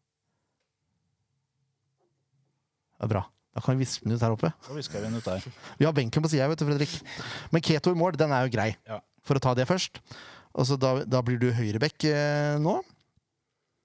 Det 3.01 3.07
er 3.07 3.13
bra. 3.15 3.25
Da 3.57 3.63
kan 3.65 3.75
vi 3.77 3.85
vispe 3.85 4.07
den 4.07 4.15
ut 4.15 4.23
her 4.23 4.35
oppe. 4.35 4.51
Da 4.67 4.75
visker 4.77 5.01
vi 5.01 5.07
den 5.09 5.19
ut 5.19 5.27
der. 5.27 5.45
Vi 5.79 5.87
har 5.89 5.95
benken 5.97 6.23
på 6.23 6.31
sida, 6.31 6.49
vet 6.51 6.61
du, 6.61 6.67
Fredrik. 6.69 6.93
Men 7.51 7.65
Keto 7.65 7.93
i 7.93 7.99
mål, 7.99 8.19
den 8.19 8.33
er 8.35 8.47
jo 8.47 8.53
grei. 8.55 8.71
Ja. 8.89 9.01
For 9.27 9.37
å 9.37 9.43
ta 9.43 9.55
det 9.59 9.67
først. 9.69 10.01
Og 10.59 10.67
så 10.69 10.77
da, 10.81 11.01
da 11.07 11.23
blir 11.25 11.39
du 11.41 11.51
høyrebekk 11.55 12.07
eh, 12.11 12.57
nå. 12.63 12.77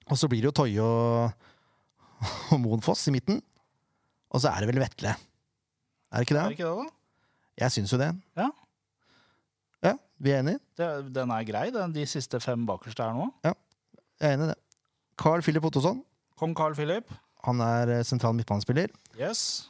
Og 0.05 0.19
så 0.19 0.29
blir 0.29 0.43
det 0.43 0.49
jo 0.49 0.55
Toje 0.59 0.85
og, 0.85 1.49
og 2.53 2.61
Moen 2.61 2.83
Foss 2.85 3.07
i 3.09 3.13
midten. 3.15 3.41
Og 4.35 4.41
så 4.43 4.51
er 4.51 4.63
det 4.65 4.69
vel 4.73 4.81
Vetle. 4.83 5.13
Er 5.15 6.21
det 6.21 6.25
ikke 6.27 6.35
Er 6.35 6.41
det? 6.41 6.45
det 6.51 6.57
ikke 6.59 6.69
det, 6.69 6.85
da? 6.85 6.91
Jeg 7.63 7.71
syns 7.71 7.93
jo 7.95 7.99
det. 8.01 8.09
Ja. 8.35 8.49
Ja, 9.85 9.93
Vi 10.19 10.31
er 10.31 10.41
enige? 10.43 10.59
Det, 10.77 10.89
den 11.15 11.31
er 11.31 11.43
grei, 11.47 11.69
den, 11.71 11.93
de 11.95 12.03
siste 12.09 12.39
fem 12.43 12.65
bakerste 12.67 13.03
her 13.05 13.15
nå. 13.15 13.29
Ja. 13.45 13.53
Jeg 14.19 14.29
er 14.29 14.35
enig 14.37 14.47
i 14.47 14.51
det. 14.51 14.57
Carl 15.19 15.41
Philip 15.45 15.63
Ottosson. 15.67 16.01
Kong 16.39 16.55
Carl 16.57 16.75
Philip. 16.75 17.11
Han 17.47 17.61
er 17.63 17.91
eh, 17.99 18.03
sentral 18.07 18.35
midtbanespiller. 18.35 18.91
Yes. 19.19 19.69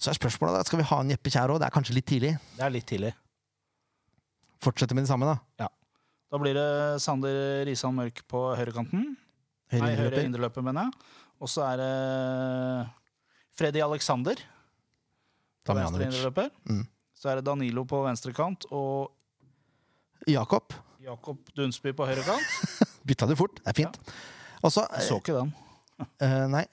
Så 0.00 0.10
er 0.12 0.16
spørsmålet 0.16 0.56
da, 0.56 0.64
skal 0.66 0.80
vi 0.80 0.86
ha 0.88 1.00
en 1.04 1.12
Jeppe 1.12 1.30
Kjær 1.32 1.52
òg. 1.52 1.60
Det 1.60 1.68
er 1.68 1.74
kanskje 1.74 1.96
litt 1.98 2.08
tidlig. 2.08 2.32
Det 2.56 2.64
er 2.64 2.72
litt 2.72 2.86
tidlig. 2.88 3.12
Fortsette 4.62 4.94
med 4.96 5.04
de 5.04 5.10
samme, 5.10 5.28
da. 5.28 5.66
Ja. 5.66 5.68
Da 6.32 6.40
blir 6.40 6.56
det 6.56 7.02
Sander 7.04 7.66
Risan 7.68 7.94
Mørk 7.98 8.22
på 8.30 8.40
høyrekanten. 8.56 9.10
Nei, 9.72 9.92
høyre 9.98 10.24
indreløper, 10.24 10.64
mener 10.64 10.88
jeg. 10.88 11.12
Og 11.42 11.50
så 11.50 11.64
er 11.66 11.80
det 11.82 11.92
Freddy 13.58 13.82
Alexander 13.84 14.40
indreløper. 15.68 16.50
Mm. 16.66 16.86
Så 17.14 17.30
er 17.30 17.38
det 17.38 17.46
Danilo 17.46 17.84
på 17.86 18.00
venstre 18.04 18.32
kant 18.34 18.66
og 18.74 19.12
Jakob. 20.30 20.74
Jakob 21.02 21.38
Dunsby 21.56 21.92
på 21.94 22.06
høyre 22.06 22.22
kant. 22.26 22.78
Bytta 23.06 23.26
du 23.26 23.34
fort. 23.38 23.58
Det 23.62 23.72
er 23.72 23.78
fint. 23.84 23.98
Ja. 23.98 24.16
Også, 24.62 24.86
Jeg 24.94 25.08
så 25.08 25.18
ikke 25.18 25.38
den. 25.40 25.52
uh, 26.02 26.44
Nei. 26.50 26.66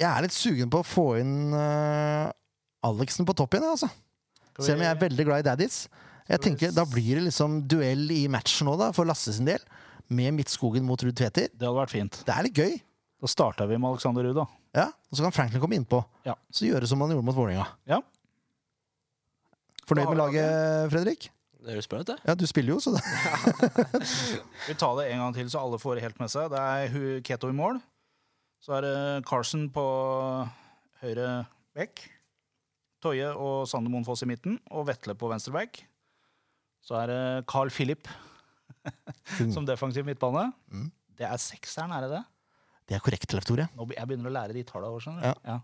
Jeg 0.00 0.08
er 0.08 0.24
litt 0.24 0.34
sugen 0.34 0.70
på 0.72 0.80
å 0.82 0.86
få 0.86 1.04
inn 1.20 1.52
uh, 1.54 2.30
Alexen 2.86 3.28
på 3.28 3.34
topp 3.38 3.54
igjen, 3.54 3.68
altså. 3.70 3.90
Vi... 4.56 4.64
Selv 4.66 4.80
om 4.80 4.86
jeg 4.86 4.90
er 4.90 5.02
veldig 5.02 5.26
glad 5.28 5.44
i 5.44 5.46
daddies. 5.46 5.84
Jeg 6.26 6.38
vi 6.38 6.44
tenker, 6.48 6.72
Da 6.74 6.84
blir 6.88 7.18
det 7.18 7.26
liksom 7.28 7.60
duell 7.70 8.10
i 8.14 8.24
matchen 8.30 8.66
nå, 8.70 8.74
da, 8.80 8.90
for 8.96 9.06
Lasse 9.08 9.34
sin 9.36 9.46
del. 9.46 9.62
Med 10.12 10.34
Midtskogen 10.34 10.84
mot 10.86 11.02
Ruud 11.02 11.14
Tveter. 11.18 11.52
Det 11.54 11.66
hadde 11.68 11.78
vært 11.78 11.94
fint. 11.94 12.18
Det 12.26 12.34
er 12.34 12.48
litt 12.48 12.58
gøy. 12.58 12.74
Da 13.22 13.30
starta 13.30 13.68
vi 13.70 13.78
med 13.78 13.92
Alexander 13.94 14.26
Ruud, 14.26 14.42
da. 14.42 14.48
Ja, 14.72 14.88
Og 15.10 15.18
så 15.18 15.26
kan 15.26 15.34
Franklin 15.36 15.60
komme 15.60 15.76
innpå. 15.76 16.00
Ja. 16.24 16.34
Så 16.50 16.64
gjøre 16.64 16.88
som 16.88 17.00
han 17.04 17.12
gjorde 17.12 17.26
mot 17.26 17.36
Vålerenga. 17.36 17.66
Ja. 17.90 18.00
Fornøyd 19.88 20.08
med 20.08 20.20
laget, 20.20 20.92
Fredrik? 20.94 21.28
Det 21.62 21.76
er 21.76 21.86
bra 21.90 22.00
ut, 22.02 22.08
det. 22.08 22.16
Ja, 22.26 22.34
du 22.34 22.46
spiller 22.50 22.74
jo, 22.74 22.80
så 22.82 22.90
det 22.96 23.02
Vi 24.68 24.74
tar 24.74 24.96
det 24.98 25.12
en 25.12 25.20
gang 25.22 25.36
til, 25.36 25.50
så 25.52 25.60
alle 25.62 25.78
får 25.78 25.98
det 25.98 26.06
helt 26.08 26.18
med 26.18 26.32
seg. 26.32 26.48
Det 26.50 26.58
er 26.58 27.20
Keto 27.22 27.50
i 27.52 27.54
mål. 27.54 27.78
Så 28.62 28.74
er 28.78 28.86
det 28.86 28.96
Carson 29.28 29.68
på 29.74 29.84
høyre 31.02 31.44
back. 31.76 32.02
Toje 33.02 33.28
og 33.34 33.68
Sander 33.70 33.90
Monfoss 33.90 34.24
i 34.24 34.30
midten. 34.30 34.58
Og 34.70 34.86
Vetle 34.90 35.14
på 35.18 35.30
venstre 35.30 35.54
back. 35.54 35.84
Så 36.82 36.98
er 36.98 37.10
det 37.10 37.22
Carl 37.50 37.70
Philip 37.70 38.08
som 39.54 39.66
defensiv 39.66 40.06
midtbane. 40.06 40.48
Mm. 40.70 40.90
Det 41.18 41.26
er 41.28 41.38
sekseren, 41.42 41.94
er 41.94 42.06
det 42.06 42.14
det? 42.16 42.22
Det 42.88 42.96
er 42.96 43.02
korrekt, 43.04 43.30
Leif 43.32 43.46
Tore. 43.48 43.68
Nå, 43.78 43.86
jeg 43.94 44.08
begynner 44.10 44.30
å 44.30 44.34
lære 44.34 44.56
de 44.56 44.64
tallene. 44.66 44.90
òg, 44.96 45.02
skjønner 45.04 45.22
du. 45.22 45.46
Ja. 45.48 45.58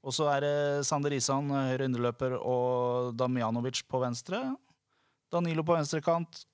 Og 0.00 0.14
så 0.16 0.26
er 0.32 0.40
det 0.44 0.54
Sander 0.88 1.12
Isan, 1.12 1.50
høyre 1.52 1.86
underløper, 1.86 2.34
og 2.40 3.10
Damjanovic 3.20 3.82
på 3.88 4.00
venstre. 4.02 4.40
Danilo 5.30 5.62
på 5.66 5.76
venstre 5.76 6.00
kant, 6.02 6.44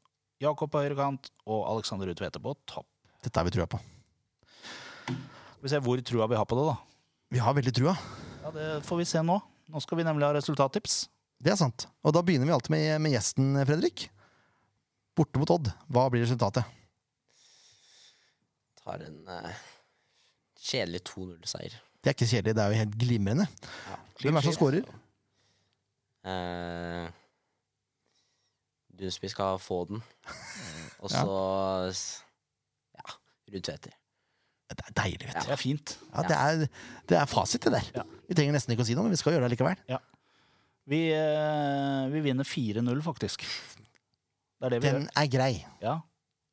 Jakob 0.42 0.68
på 0.72 0.82
høyre 0.82 0.96
kant 0.98 1.30
og 1.46 1.62
Alexander 1.70 2.10
Utvete 2.12 2.42
på 2.42 2.52
topp. 2.68 2.88
Dette 3.24 3.40
har 3.40 3.46
vi 3.48 3.54
trua 3.54 3.66
på. 3.70 3.78
Skal 5.06 5.62
vi 5.64 5.72
se 5.72 5.80
hvor 5.82 6.02
trua 6.04 6.26
vi 6.28 6.36
har 6.38 6.44
på 6.46 6.58
det, 6.58 6.66
da. 6.68 6.76
Vi 7.32 7.40
har 7.42 7.54
veldig 7.56 7.72
trua. 7.74 7.94
Ja, 8.42 8.50
Det 8.54 8.66
får 8.86 9.00
vi 9.00 9.06
se 9.08 9.22
nå. 9.24 9.38
Nå 9.72 9.80
skal 9.82 9.98
vi 9.98 10.04
nemlig 10.06 10.26
ha 10.28 10.34
resultattips. 10.36 11.06
Det 11.42 11.50
er 11.54 11.58
sant. 11.58 11.86
Og 12.06 12.12
da 12.14 12.22
begynner 12.22 12.46
vi 12.46 12.54
alltid 12.54 12.70
med, 12.74 13.00
med 13.02 13.16
gjesten, 13.16 13.54
Fredrik. 13.66 14.08
Borte 15.16 15.40
mot 15.40 15.50
Odd. 15.50 15.72
Hva 15.88 16.04
blir 16.12 16.22
resultatet? 16.22 16.68
Tar 18.84 19.02
en 19.08 19.16
eh, 19.32 19.64
kjedelig 20.66 21.00
2-0-seier. 21.08 21.76
Det 22.02 22.10
er 22.10 22.16
ikke 22.16 22.28
kjedelig, 22.30 22.54
det 22.58 22.62
er 22.64 22.72
jo 22.72 22.80
helt 22.82 22.96
glimrende. 23.00 23.46
Ja. 23.90 23.98
Hvem 24.22 24.36
er 24.38 24.44
det 24.44 24.48
som 24.50 24.56
scorer? 24.56 24.88
Uh, 26.26 27.06
Dunsby 28.98 29.28
skal 29.30 29.58
få 29.62 29.84
den. 29.90 30.02
Og 30.98 31.10
så 31.12 31.22
Ja, 31.22 32.98
Ja, 32.98 33.14
Ruud 33.52 33.62
Tveter. 33.62 33.94
Det 34.66 34.82
er 34.82 34.94
deilig, 34.98 35.26
vet 35.28 35.36
du. 35.36 35.46
Det 35.46 35.52
er 35.54 35.60
fint. 35.60 35.92
Ja, 36.10 36.22
det, 36.26 36.36
er, 36.36 36.64
det 37.08 37.18
er 37.20 37.26
fasit, 37.30 37.62
det 37.62 37.70
der. 37.76 37.90
Ja. 37.94 38.02
Vi 38.26 38.34
trenger 38.34 38.56
nesten 38.56 38.72
ikke 38.74 38.82
å 38.82 38.86
si 38.88 38.96
noe, 38.98 39.04
men 39.06 39.14
vi 39.14 39.18
skal 39.20 39.36
gjøre 39.36 39.46
det 39.46 39.52
likevel. 39.54 39.78
Vi, 40.90 40.98
eh, 41.14 42.06
vi 42.10 42.22
vinner 42.24 42.46
4-0, 42.46 43.02
faktisk. 43.06 43.44
Det 43.46 44.66
er 44.66 44.74
det 44.74 44.80
vi 44.82 44.88
Den 44.88 45.04
gjør. 45.06 45.12
er 45.22 45.30
grei. 45.30 45.52
Ja. 45.84 45.94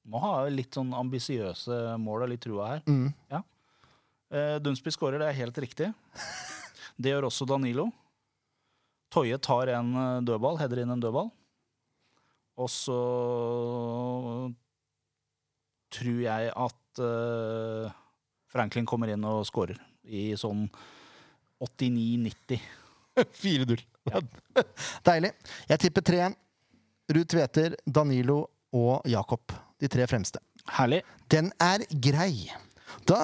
Må 0.06 0.22
ha 0.22 0.34
litt 0.52 0.76
sånn 0.78 0.94
ambisiøse 0.94 1.80
mål 2.04 2.26
og 2.28 2.32
litt 2.36 2.44
trua 2.46 2.68
her. 2.76 2.84
Mm. 2.86 3.10
Eh, 4.34 4.58
Dunsby 4.66 4.90
skårer, 4.94 5.22
det 5.22 5.30
er 5.30 5.40
helt 5.44 5.58
riktig. 5.62 5.92
Det 6.98 7.12
gjør 7.14 7.28
også 7.30 7.46
Danilo. 7.46 7.88
Toje 9.14 9.38
tar 9.38 9.70
en 9.76 9.94
eh, 9.94 10.22
dødball, 10.26 10.58
header 10.58 10.82
inn 10.82 10.94
en 10.96 11.04
dødball. 11.04 11.30
Og 12.58 12.70
så 12.70 12.98
tror 15.94 16.22
jeg 16.22 16.50
at 16.50 17.02
eh, 17.06 17.94
Franklin 18.54 18.90
kommer 18.90 19.14
inn 19.14 19.26
og 19.26 19.46
skårer 19.50 19.78
i 20.04 20.32
sånn 20.38 20.66
89-90. 21.62 22.58
4-0. 23.38 23.84
Deilig. 25.08 25.32
Jeg 25.70 25.84
tipper 25.86 26.06
3-1. 26.10 26.40
Ruud 27.14 27.30
Tveter, 27.30 27.76
Danilo 27.86 28.40
og 28.74 29.06
Jakob. 29.10 29.54
De 29.78 29.90
tre 29.92 30.08
fremste. 30.10 30.42
Herlig. 30.74 31.04
Den 31.30 31.52
er 31.62 31.84
grei. 32.02 32.48
Da 33.10 33.20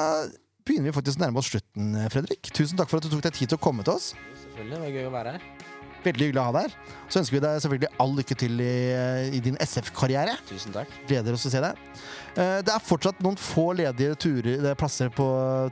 begynner 0.69 0.91
vi 0.91 0.95
faktisk 0.99 1.19
å 1.19 1.25
nærme 1.25 1.41
oss 1.41 1.49
slutten, 1.51 1.95
Fredrik. 2.13 2.51
Tusen 2.55 2.77
takk 2.79 2.91
for 2.91 3.01
at 3.01 3.07
du 3.07 3.11
tok 3.15 3.25
deg 3.25 3.35
tid 3.35 3.49
til 3.51 3.57
å 3.59 3.63
komme 3.65 3.83
til 3.87 3.97
oss. 3.97 4.11
Selvfølgelig. 4.45 4.77
Det 4.77 4.85
var 4.85 4.95
gøy 4.95 5.09
å 5.09 5.13
være 5.17 5.33
her. 5.35 5.49
Veldig 5.99 6.27
hyggelig 6.29 6.39
å 6.39 6.43
ha 6.47 6.51
deg 6.55 6.69
her. 6.69 6.75
Så 7.11 7.19
ønsker 7.19 7.35
vi 7.35 7.41
deg 7.43 7.57
selvfølgelig 7.65 7.89
all 7.99 8.13
lykke 8.15 8.35
til 8.39 8.61
i, 8.63 8.75
i 9.35 9.41
din 9.43 9.57
SF-karriere. 9.65 10.37
Tusen 10.47 10.71
takk. 10.71 10.93
Gleder 11.09 11.35
oss 11.35 11.43
til 11.43 11.51
å 11.51 11.55
se 11.57 11.63
deg. 11.65 11.81
Eh, 12.39 12.59
Det 12.63 12.71
er 12.71 12.85
fortsatt 12.87 13.19
noen 13.25 13.35
få 13.35 13.65
ledige 13.75 14.15
turer, 14.23 14.61
er 14.71 14.79
plasser 14.79 15.11
på 15.11 15.25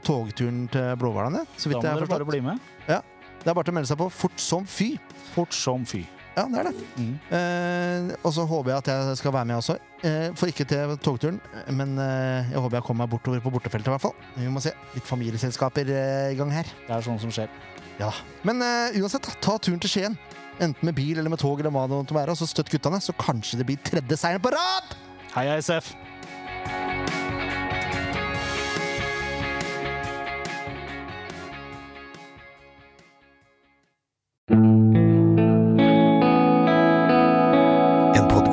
togturen 0.04 0.66
til 0.74 0.90
Blåhvalene. 1.00 1.46
Da 1.48 1.72
må 1.72 1.80
dere 1.86 2.10
bare 2.12 2.28
bli 2.28 2.42
med. 2.44 2.60
Ja. 2.90 3.00
Det 3.38 3.48
er 3.48 3.56
bare 3.56 3.64
til 3.70 3.72
å 3.72 3.78
melde 3.78 3.88
seg 3.88 4.00
på 4.02 4.10
fort 4.12 4.42
som 4.42 4.66
fy. 4.68 4.90
Fort 5.32 5.56
som 5.56 5.86
fy. 5.88 6.02
Ja, 6.38 6.44
det 6.46 6.58
er 6.60 6.68
det. 6.68 6.88
Mm. 6.98 7.14
Eh, 7.34 8.16
og 8.22 8.30
så 8.36 8.44
håper 8.46 8.70
jeg 8.70 8.82
at 8.84 8.90
jeg 8.92 9.18
skal 9.18 9.34
være 9.34 9.48
med 9.50 9.58
også. 9.58 9.74
Eh, 10.06 10.28
for 10.38 10.50
ikke 10.50 10.66
til 10.70 10.94
togturen, 11.02 11.40
men 11.74 11.96
eh, 11.98 12.52
jeg 12.52 12.62
håper 12.62 12.78
jeg 12.78 12.86
kommer 12.86 13.06
meg 13.06 13.12
bortover 13.16 13.42
på 13.42 13.52
bortefeltet 13.56 13.90
i 13.90 13.94
hvert 13.96 14.04
fall. 14.04 14.14
Vi 14.36 14.46
må 14.52 14.62
se. 14.62 14.74
Litt 14.94 15.08
familieselskaper 15.08 15.90
eh, 15.90 16.32
i 16.36 16.38
gang 16.38 16.54
her. 16.54 16.70
Det 16.86 16.94
er 16.94 17.06
sånn 17.08 17.18
som 17.22 17.34
skjer. 17.34 17.50
Ja. 17.98 18.12
Men 18.46 18.62
eh, 18.62 19.00
uansett, 19.02 19.26
da, 19.26 19.34
ta 19.42 19.58
turen 19.58 19.82
til 19.82 19.90
Skien. 19.96 20.18
Enten 20.62 20.86
med 20.86 20.94
bil 20.94 21.18
eller 21.18 21.32
med 21.32 21.42
tog 21.42 21.58
eller 21.58 21.74
hva 21.74 21.88
det 21.90 21.98
måtte 21.98 22.14
være, 22.18 22.34
og 22.34 22.38
så 22.38 22.46
støtt 22.50 22.70
guttene, 22.70 23.02
så 23.02 23.14
kanskje 23.18 23.60
det 23.60 23.66
blir 23.66 23.82
tredje 23.82 24.18
seieren 24.18 24.42
på 24.42 24.54
rad! 24.54 24.94
Hei, 25.34 25.46
hei, 25.50 25.58
SF! 25.62 26.07